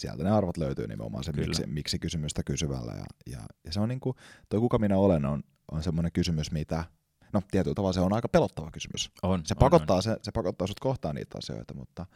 [0.00, 2.92] Sieltä ne arvot löytyy nimenomaan se miksi, miksi kysymystä kysyvällä.
[2.92, 4.16] Ja, ja, ja se on niinku,
[4.48, 5.42] toi kuka minä olen on,
[5.72, 6.84] on semmoinen kysymys, mitä,
[7.32, 9.10] no tietyllä tavalla se on aika pelottava kysymys.
[9.22, 12.06] On, Se on, pakottaa, Se, se pakottaa sut kohtaan niitä asioita, mutta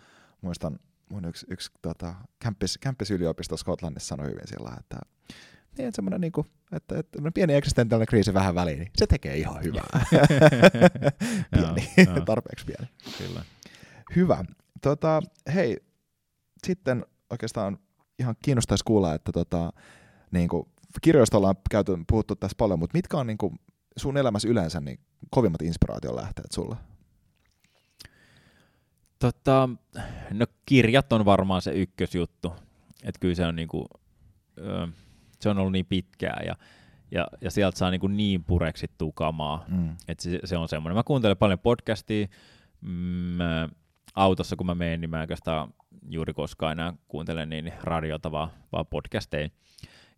[0.40, 0.78] muistan
[1.12, 2.14] mun yksi, yksi tota,
[2.44, 4.96] campus, campus-yliopisto Skotlannissa sanoi hyvin sillä että
[5.78, 9.36] niin, että semmoinen niinku, että, että tämmönen pieni eksistentiaalinen kriisi vähän väliin, niin se tekee
[9.36, 10.06] ihan hyvää.
[11.96, 12.88] pieni, tarpeeksi pieni.
[13.06, 13.44] On, kyllä.
[14.16, 14.44] Hyvä.
[14.82, 15.22] Tota,
[15.54, 15.76] hei,
[16.66, 17.78] sitten oikeastaan
[18.18, 19.72] ihan kiinnostaisi kuulla, että tota,
[20.30, 20.68] niin kuin,
[21.02, 23.54] kirjoista ollaan käyty, puhuttu tässä paljon, mutta mitkä on niin kuin,
[23.96, 26.76] sun elämässä yleensä niin kovimmat inspiraation lähteet sulla?
[29.18, 29.68] Tota,
[30.30, 32.52] no kirjat on varmaan se ykkösjuttu.
[33.02, 33.86] Että kyllä se on niinku,
[34.58, 34.88] ö,
[35.40, 36.56] se on ollut niin pitkää ja,
[37.10, 39.64] ja, ja sieltä saa niinku niin pureksittua kamaa.
[39.68, 39.96] Mm.
[40.08, 40.96] että se, se on semmoinen.
[40.96, 42.26] Mä kuuntelen paljon podcastia.
[42.80, 43.38] Mm,
[44.14, 45.74] autossa kun mä menen, niin mä oikeastaan
[46.08, 49.48] juuri koskaan enää kuuntelen niin radiota, vaan, vaan podcasteja.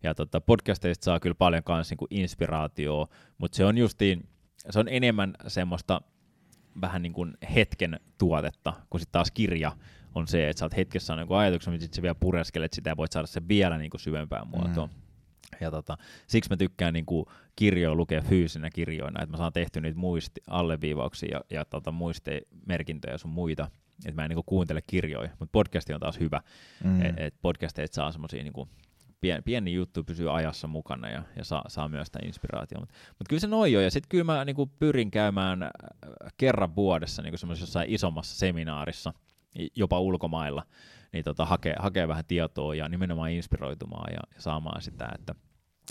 [0.03, 3.07] Ja tota, podcasteista saa kyllä paljon kans niinku inspiraatioa,
[3.37, 4.29] mutta se on justiin,
[4.69, 6.01] se on enemmän semmoista
[6.81, 9.71] vähän niin kuin hetken tuotetta, kun sitten taas kirja
[10.15, 12.89] on se, että sä oot hetkessä saanut jonkun ajatuksen, mutta sitten sä vielä pureskelet sitä
[12.89, 14.89] ja voit saada sen vielä niin kuin syvempään muotoon.
[14.89, 15.04] Mm.
[15.61, 17.25] Ja tota, siksi mä tykkään niin kuin
[17.55, 23.13] kirjoja lukea fyysinä kirjoina, että mä saan tehty niitä muisti, alleviivauksia ja, ja tota, muistemerkintöjä
[23.13, 23.67] ja sun muita,
[24.05, 26.41] että mä en niin kuin kuuntele kirjoja, mutta podcasti on taas hyvä,
[26.83, 27.01] Mm.
[27.01, 28.69] että et podcasteista saa semmosia niinku
[29.21, 32.81] pien, pieni juttu pysyy ajassa mukana ja, ja saa, saa myös sitä inspiraatiota.
[32.81, 35.69] Mutta mut kyllä se noin on, ja sitten kyllä mä niinku pyrin käymään äh,
[36.37, 39.13] kerran vuodessa niinku semmoisessa jossain isommassa seminaarissa,
[39.75, 40.65] jopa ulkomailla,
[41.15, 45.35] niin tota, hakee, hakee vähän tietoa ja nimenomaan inspiroitumaan ja, ja saamaan sitä, että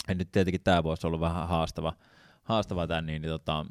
[0.07, 1.93] ja nyt tietenkin tämä voisi olla vähän haastava,
[2.43, 3.65] haastava tämän niin, niin tota,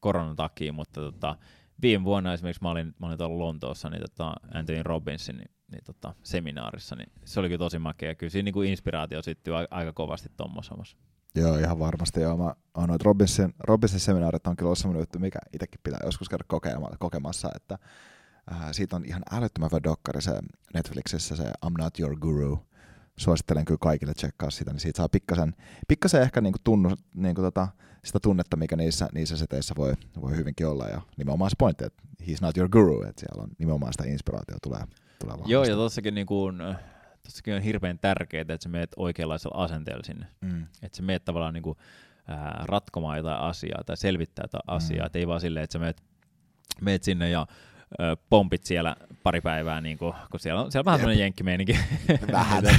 [0.00, 1.36] koronan takia, mutta tota,
[1.82, 5.84] viime vuonna esimerkiksi mä olin, mä olin tuolla Lontoossa niin tota Anthony Robbinsin niin, niin
[5.84, 8.14] tota, seminaarissa, niin se oli kyllä tosi makea.
[8.14, 10.96] Kyllä siinä niin kuin inspiraatio a- aika kovasti tuommoisessa.
[11.34, 12.20] Joo, ihan varmasti.
[12.20, 12.36] Joo.
[12.36, 16.44] Mä oon Robinsin, Robinsin seminaarit on kyllä ollut semmoinen juttu, mikä itsekin pitää joskus käydä
[16.48, 17.78] kokema- kokemassa, että
[18.52, 20.40] äh, siitä on ihan älyttömän hyvä dokkari se
[20.74, 22.58] Netflixissä, se I'm Not Your Guru.
[23.16, 25.54] Suosittelen kyllä kaikille tsekkaa sitä, niin siitä saa pikkasen,
[25.88, 27.68] pikkasen ehkä niinku tunnu, niinku tota,
[28.04, 30.86] sitä tunnetta, mikä niissä, niissä seteissä voi, voi hyvinkin olla.
[30.86, 34.56] Ja nimenomaan se pointti, että he's not your guru, että siellä on nimenomaan sitä inspiraatio
[34.62, 34.80] tulee,
[35.18, 35.52] tulee vahvasti.
[35.52, 36.58] Joo, ja tossakin, niin kuin,
[37.22, 40.26] tossakin on hirveän tärkeää, että sä meet oikeanlaisella asenteella sinne.
[40.40, 40.66] Mm.
[40.82, 41.78] Että sä meet tavallaan niin kuin,
[42.28, 44.76] ää, ratkomaan jotain asiaa tai selvittää jotain Mm.
[44.76, 45.06] asiaa.
[45.06, 46.02] Et ei vaan silleen, että sä meet,
[46.80, 47.46] meet sinne ja
[48.00, 51.78] ö, pompit siellä pari päivää, niin kuin, kun siellä on, siellä on vähän sellainen jenkkimeininki.
[52.32, 52.64] Vähän.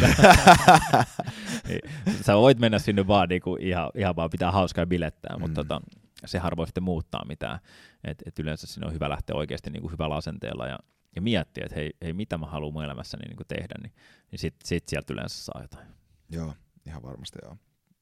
[1.68, 1.82] Niin,
[2.22, 5.42] sä voit mennä sinne vaan niin kuin ihan, ihan vaan pitää hauskaa bilettää, mm.
[5.42, 5.82] mutta tota,
[6.26, 7.60] se harvoin sitten muuttaa mitään.
[8.04, 10.80] Et, et yleensä sinne on hyvä lähteä oikeasti niin kuin hyvällä asenteella ja,
[11.16, 13.94] ja miettiä, että hei, hei, mitä mä haluan mun elämässäni niin kuin tehdä, niin,
[14.32, 15.88] niin sit, sit sieltä yleensä saa jotain.
[16.30, 16.54] Joo,
[16.86, 17.58] ihan varmasti joo.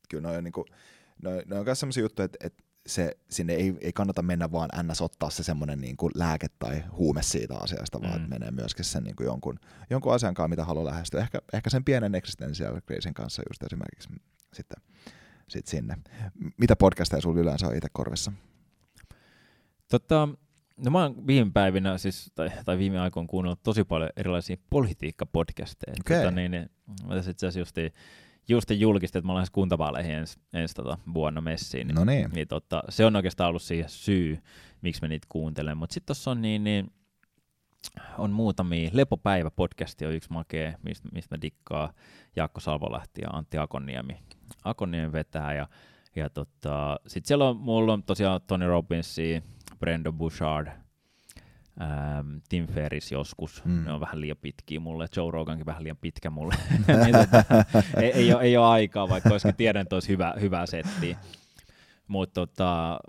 [0.09, 0.65] Kyllä noi on, niinku,
[1.21, 4.69] noi, noi on myös sellaisia juttuja, että, että se, sinne ei, ei kannata mennä vaan
[4.83, 5.01] ns.
[5.01, 8.29] ottaa se semmoinen niinku lääke tai huume siitä asiasta, vaan Mm.
[8.29, 9.59] menee myöskin sen niinku jonkun,
[9.89, 11.21] jonkun asian kanssa, mitä haluaa lähestyä.
[11.21, 14.09] Ehkä, ehkä sen pienen existential kriisin kanssa just esimerkiksi
[14.53, 14.83] sitten
[15.47, 15.97] sit sinne.
[16.57, 18.31] Mitä podcasteja sulla yleensä on itse korvissa?
[19.91, 20.29] Tota,
[20.77, 25.95] no mä oon viime päivinä, siis, tai, tai viime aikoina kuunnellut tosi paljon erilaisia politiikkapodcasteja.
[25.99, 26.17] Okei.
[26.17, 26.69] Tota, niin, niin,
[27.07, 27.91] mä tässä itse asiassa justiin,
[28.47, 31.87] justiin julkistin, että mä olen kuntavaaleihin ensi, ensi tota, vuonna messiin.
[31.87, 32.29] No niin.
[32.31, 34.39] Niin tota, se on oikeastaan ollut siihen syy,
[34.81, 35.77] miksi mä niitä kuuntelen.
[35.77, 36.91] Mutta sitten tuossa on niin, niin,
[38.17, 38.89] on muutamia.
[38.93, 41.93] Lepopäivä-podcasti on yksi makea, mistä, mistä mä dikkaa.
[42.35, 44.17] Jaakko Salvolahti ja Antti Akoniemi.
[44.63, 45.67] Akoniemi vetää ja,
[46.15, 49.41] ja tota, sitten siellä on, mulla on tosiaan Tony Robbinsia,
[49.79, 50.67] Brandon Bouchard,
[51.81, 53.65] ähm, Tim Ferris joskus.
[53.65, 53.83] Mm.
[53.85, 55.07] Ne on vähän liian pitkiä mulle.
[55.15, 56.55] Joe Rogankin vähän liian pitkä mulle.
[57.03, 57.43] niin, tota,
[58.01, 61.17] ei, ei, ole, ei ole aikaa, vaikka olisikin tiedän, että olisi hyvä, hyvä setti.
[62.07, 62.99] Mutta tota,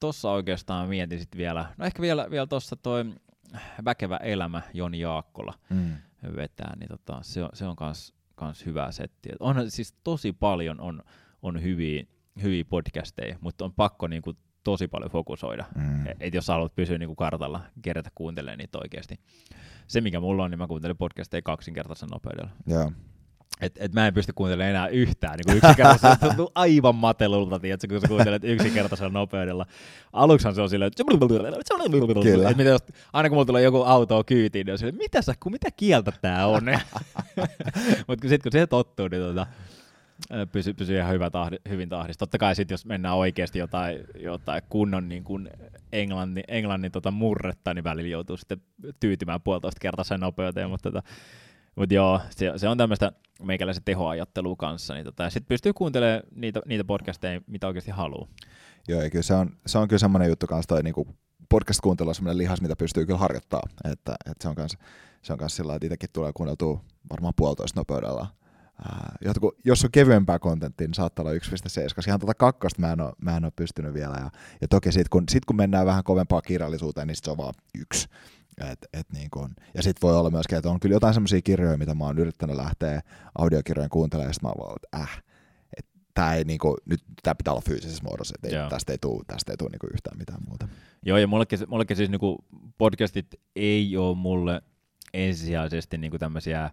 [0.00, 3.04] tossa oikeastaan mietin sit vielä, no ehkä vielä, vielä tuossa toi
[3.84, 5.96] Väkevä elämä, Joni Jaakkola Mm.
[6.36, 9.28] vetää, niin tota, se, on, se on kans, kans hyvä setti.
[9.32, 11.02] Et On siis tosi paljon on,
[11.42, 12.04] on hyviä,
[12.42, 14.34] hyviä podcasteja, mutta on pakko niinku
[14.64, 15.64] tosi paljon fokusoida.
[15.74, 16.06] Mm.
[16.20, 19.20] Et- jos haluat pysyä niinku kartalla, kerätä kuuntelemaan niitä oikeasti.
[19.86, 22.50] Se, mikä mulla on, niin mä kuuntelen podcasteja kaksinkertaisen nopeudella.
[22.66, 22.92] Joo.
[23.60, 26.14] Et, et mä en pysty kuuntelemaan enää yhtään niin yksinkertaisella.
[26.14, 29.66] Se tuntuu aivan matelulta, tiedätkö, kun sä kuuntelet yksinkertaisella nopeudella.
[30.12, 31.04] Aluksihan se on silleen, että
[32.22, 32.50] Kyllä.
[32.50, 32.82] et mitä jos,
[33.12, 36.46] aina kun mulla tulee joku auto kyytiin, niin on silleen, mitä, sä, mitä kieltä tää
[36.46, 36.62] on?
[38.08, 39.46] Mutta sitten kun se tottuu, niin tota,
[40.52, 42.18] pysyy, pysyy ihan hyvä tahdi, hyvin tahdissa.
[42.18, 45.50] Totta kai sitten, jos mennään oikeasti jotain, jotain kunnon niin kuin
[45.92, 48.62] englannin, englannin tota murretta, niin välillä joutuu sitten
[49.00, 51.08] tyytymään puolitoista kertaisen nopeuteen, mutta tota,
[51.76, 53.12] mut joo, se, se on tämmöistä
[53.42, 54.94] meikäläisen tehoajattelua kanssa.
[54.94, 58.28] Niin tota, sitten pystyy kuuntelemaan niitä, niitä podcasteja, mitä oikeasti haluaa.
[58.88, 61.06] Joo, ja kyllä se on, se on kyllä semmoinen juttu kanssa toi niinku
[61.48, 63.70] podcast-kuuntelu on semmoinen lihas, mitä pystyy kyllä harjoittamaan.
[63.84, 64.78] Että, että se on kanssa,
[65.22, 68.26] se on kanssa sillä että itsekin tulee kuunneltua varmaan puolitoista nopeudella.
[68.84, 72.92] Ää, jotkut, jos on kevyempää kontenttia, niin saattaa olla 1.7, koska ihan tuota kakkosta mä
[72.92, 74.16] en ole, mä en ole pystynyt vielä.
[74.16, 74.30] Ja,
[74.60, 77.54] ja toki sitten kun, sit kun mennään vähän kovempaa kirjallisuuteen, niin sit se on vaan
[77.78, 78.08] yksi.
[78.72, 81.78] Et, et niin kun, ja sitten voi olla myöskin, että on kyllä jotain semmoisia kirjoja,
[81.78, 83.00] mitä mä oon yrittänyt lähteä
[83.38, 85.22] audiokirjojen kuuntelemaan, ja sit mä oon vaan, että äh,
[86.14, 89.52] tämä ei niinku, nyt tää pitää olla fyysisessä muodossa, että ei, tästä ei tule tästä
[89.52, 90.68] ei tuu niinku yhtään mitään muuta.
[91.02, 92.44] Joo, ja mullekin, mullekin siis niinku
[92.78, 93.26] podcastit
[93.56, 94.62] ei ole mulle
[95.14, 96.70] ensisijaisesti niinku tämmöisiä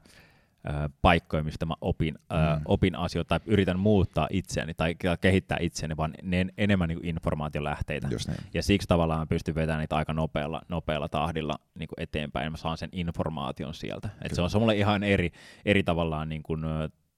[1.02, 2.62] paikkoja, mistä mä opin, ö, Mm.
[2.66, 7.06] opin asioita tai yritän muuttaa itseäni tai ke- kehittää itseäni, vaan ne en, enemmän niinku
[7.08, 8.08] informaatiolähteitä.
[8.08, 8.20] Niin.
[8.54, 12.52] Ja siksi tavallaan mä pystyn vetämään niitä aika nopealla, nopealla tahdilla niin kuin eteenpäin, ja
[12.52, 14.10] mä saan sen informaation sieltä.
[14.22, 15.32] Et se on se mulle ihan eri,
[15.66, 16.62] eri tavallaan niin kuin,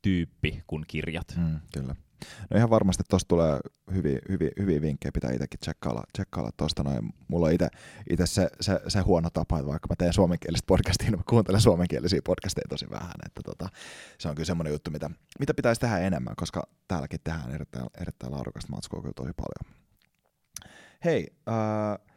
[0.01, 1.27] tyyppi kuin kirjat.
[1.37, 1.95] Mm, kyllä.
[2.49, 3.59] No ihan varmasti tuosta tulee
[3.93, 7.09] hyviä, hyviä, hyviä vinkkejä, pitää itsekin tsekkailla, tsekkailla tuosta noin.
[7.27, 7.53] Mulla on
[8.09, 11.61] itse se, se, se, huono tapa, että vaikka mä teen suomenkielistä podcastia, niin mä kuuntelen
[11.61, 13.13] suomenkielisiä podcasteja tosi vähän.
[13.25, 13.69] Että tota,
[14.17, 15.09] se on kyllä semmoinen juttu, mitä,
[15.39, 19.77] mitä pitäisi tehdä enemmän, koska täälläkin tehdään erittäin, erittäin laadukasta matskua kyllä tosi paljon.
[21.05, 22.07] Hei, äh,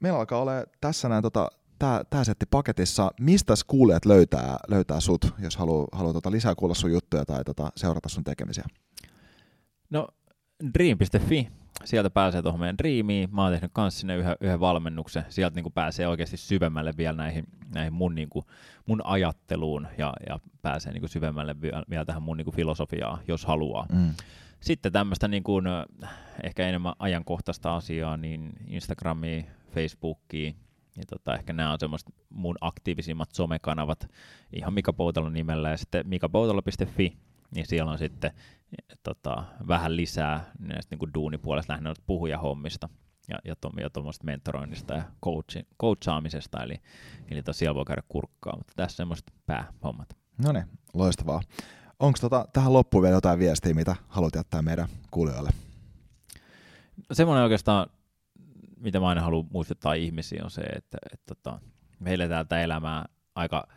[0.00, 1.50] meillä alkaa olla tässä näin tota,
[1.80, 3.10] tää, tää setti paketissa.
[3.20, 7.72] Mistä kuulijat löytää, löytää sut, jos haluaa haluu tota lisää kuulla sun juttuja tai tota,
[7.76, 8.64] seurata sun tekemisiä?
[9.90, 10.08] No,
[10.74, 11.48] dream.fi,
[11.84, 13.28] sieltä pääsee tuohon meidän Dreamiin.
[13.34, 15.24] Mä oon tehnyt kans sinne yhden, yhden valmennuksen.
[15.28, 18.44] Sieltä niin pääsee oikeasti syvemmälle vielä näihin, näihin mun, niin kuin,
[18.86, 23.18] mun ajatteluun ja, ja pääsee niin kuin syvemmälle vielä, vielä tähän mun niin kuin filosofiaan,
[23.28, 23.86] jos haluaa.
[23.92, 24.14] Mm.
[24.60, 25.64] Sitten tämmöistä niin kuin,
[26.42, 30.56] ehkä enemmän ajankohtaista asiaa, niin Instagramiin, Facebookiin,
[30.96, 34.10] ja tota, ehkä nämä on semmoista mun aktiivisimmat somekanavat
[34.52, 37.16] ihan Mika Poutalon nimellä, ja sitten mikapoutalo.fi,
[37.54, 42.88] niin siellä on sitten eh, tota, vähän lisää näistä niin kuin duunipuolesta lähinnä puhujahommista
[43.28, 46.74] ja, ja, to, ja tuommoista mentoroinnista ja coachi, coachaamisesta, eli,
[47.30, 50.16] eli tosiaan siellä voi käydä kurkkaa, mutta tässä semmoiset päähommat.
[50.44, 50.64] No niin,
[50.94, 51.40] loistavaa.
[51.98, 55.50] Onko tota, tähän loppuun vielä jotain viestiä, mitä haluat jättää meidän kuulijoille?
[57.12, 57.86] semmoinen oikeastaan,
[58.80, 61.58] mitä mä aina haluan muistuttaa ihmisiä, on se, että, että, että
[61.98, 63.04] me eletään tätä elämää
[63.34, 63.68] aika,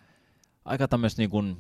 [0.66, 1.58] aika tämmöisessä niin kuin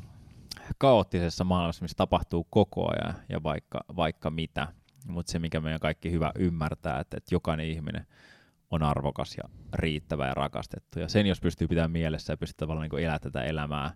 [0.77, 4.67] kaoottisessa maailmassa, missä tapahtuu koko ajan ja vaikka, vaikka mitä.
[5.07, 8.05] Mutta se, mikä meidän kaikki hyvä ymmärtää, että, että jokainen ihminen
[8.71, 10.99] on arvokas ja riittävä ja rakastettu.
[10.99, 13.93] Ja sen, jos pystyy pitämään mielessä ja pystyy tavallaan niin elämään tätä elämää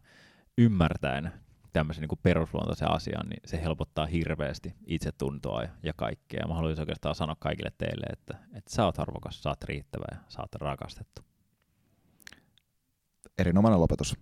[0.58, 1.32] ymmärtäen
[1.78, 6.48] tämmöisen niin perusluontoisen asian, niin se helpottaa hirveästi itsetuntoa ja, ja kaikkea.
[6.48, 10.18] Mä haluaisin oikeastaan sanoa kaikille teille, että, että sä oot arvokas, sä oot riittävä ja
[10.28, 11.22] sä oot rakastettu.
[13.38, 14.16] Erinomainen lopetus.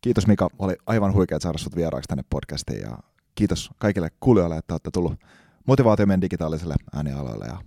[0.00, 2.98] Kiitos Mika, oli aivan huikea saada sut vieraaksi tänne podcastiin ja
[3.34, 5.20] kiitos kaikille kuulijoille, että olette tullut
[5.66, 7.58] motivaatio meidän digitaaliselle äänialoille ja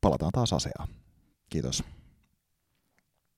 [0.00, 0.88] palataan taas asiaan.
[1.48, 1.84] Kiitos.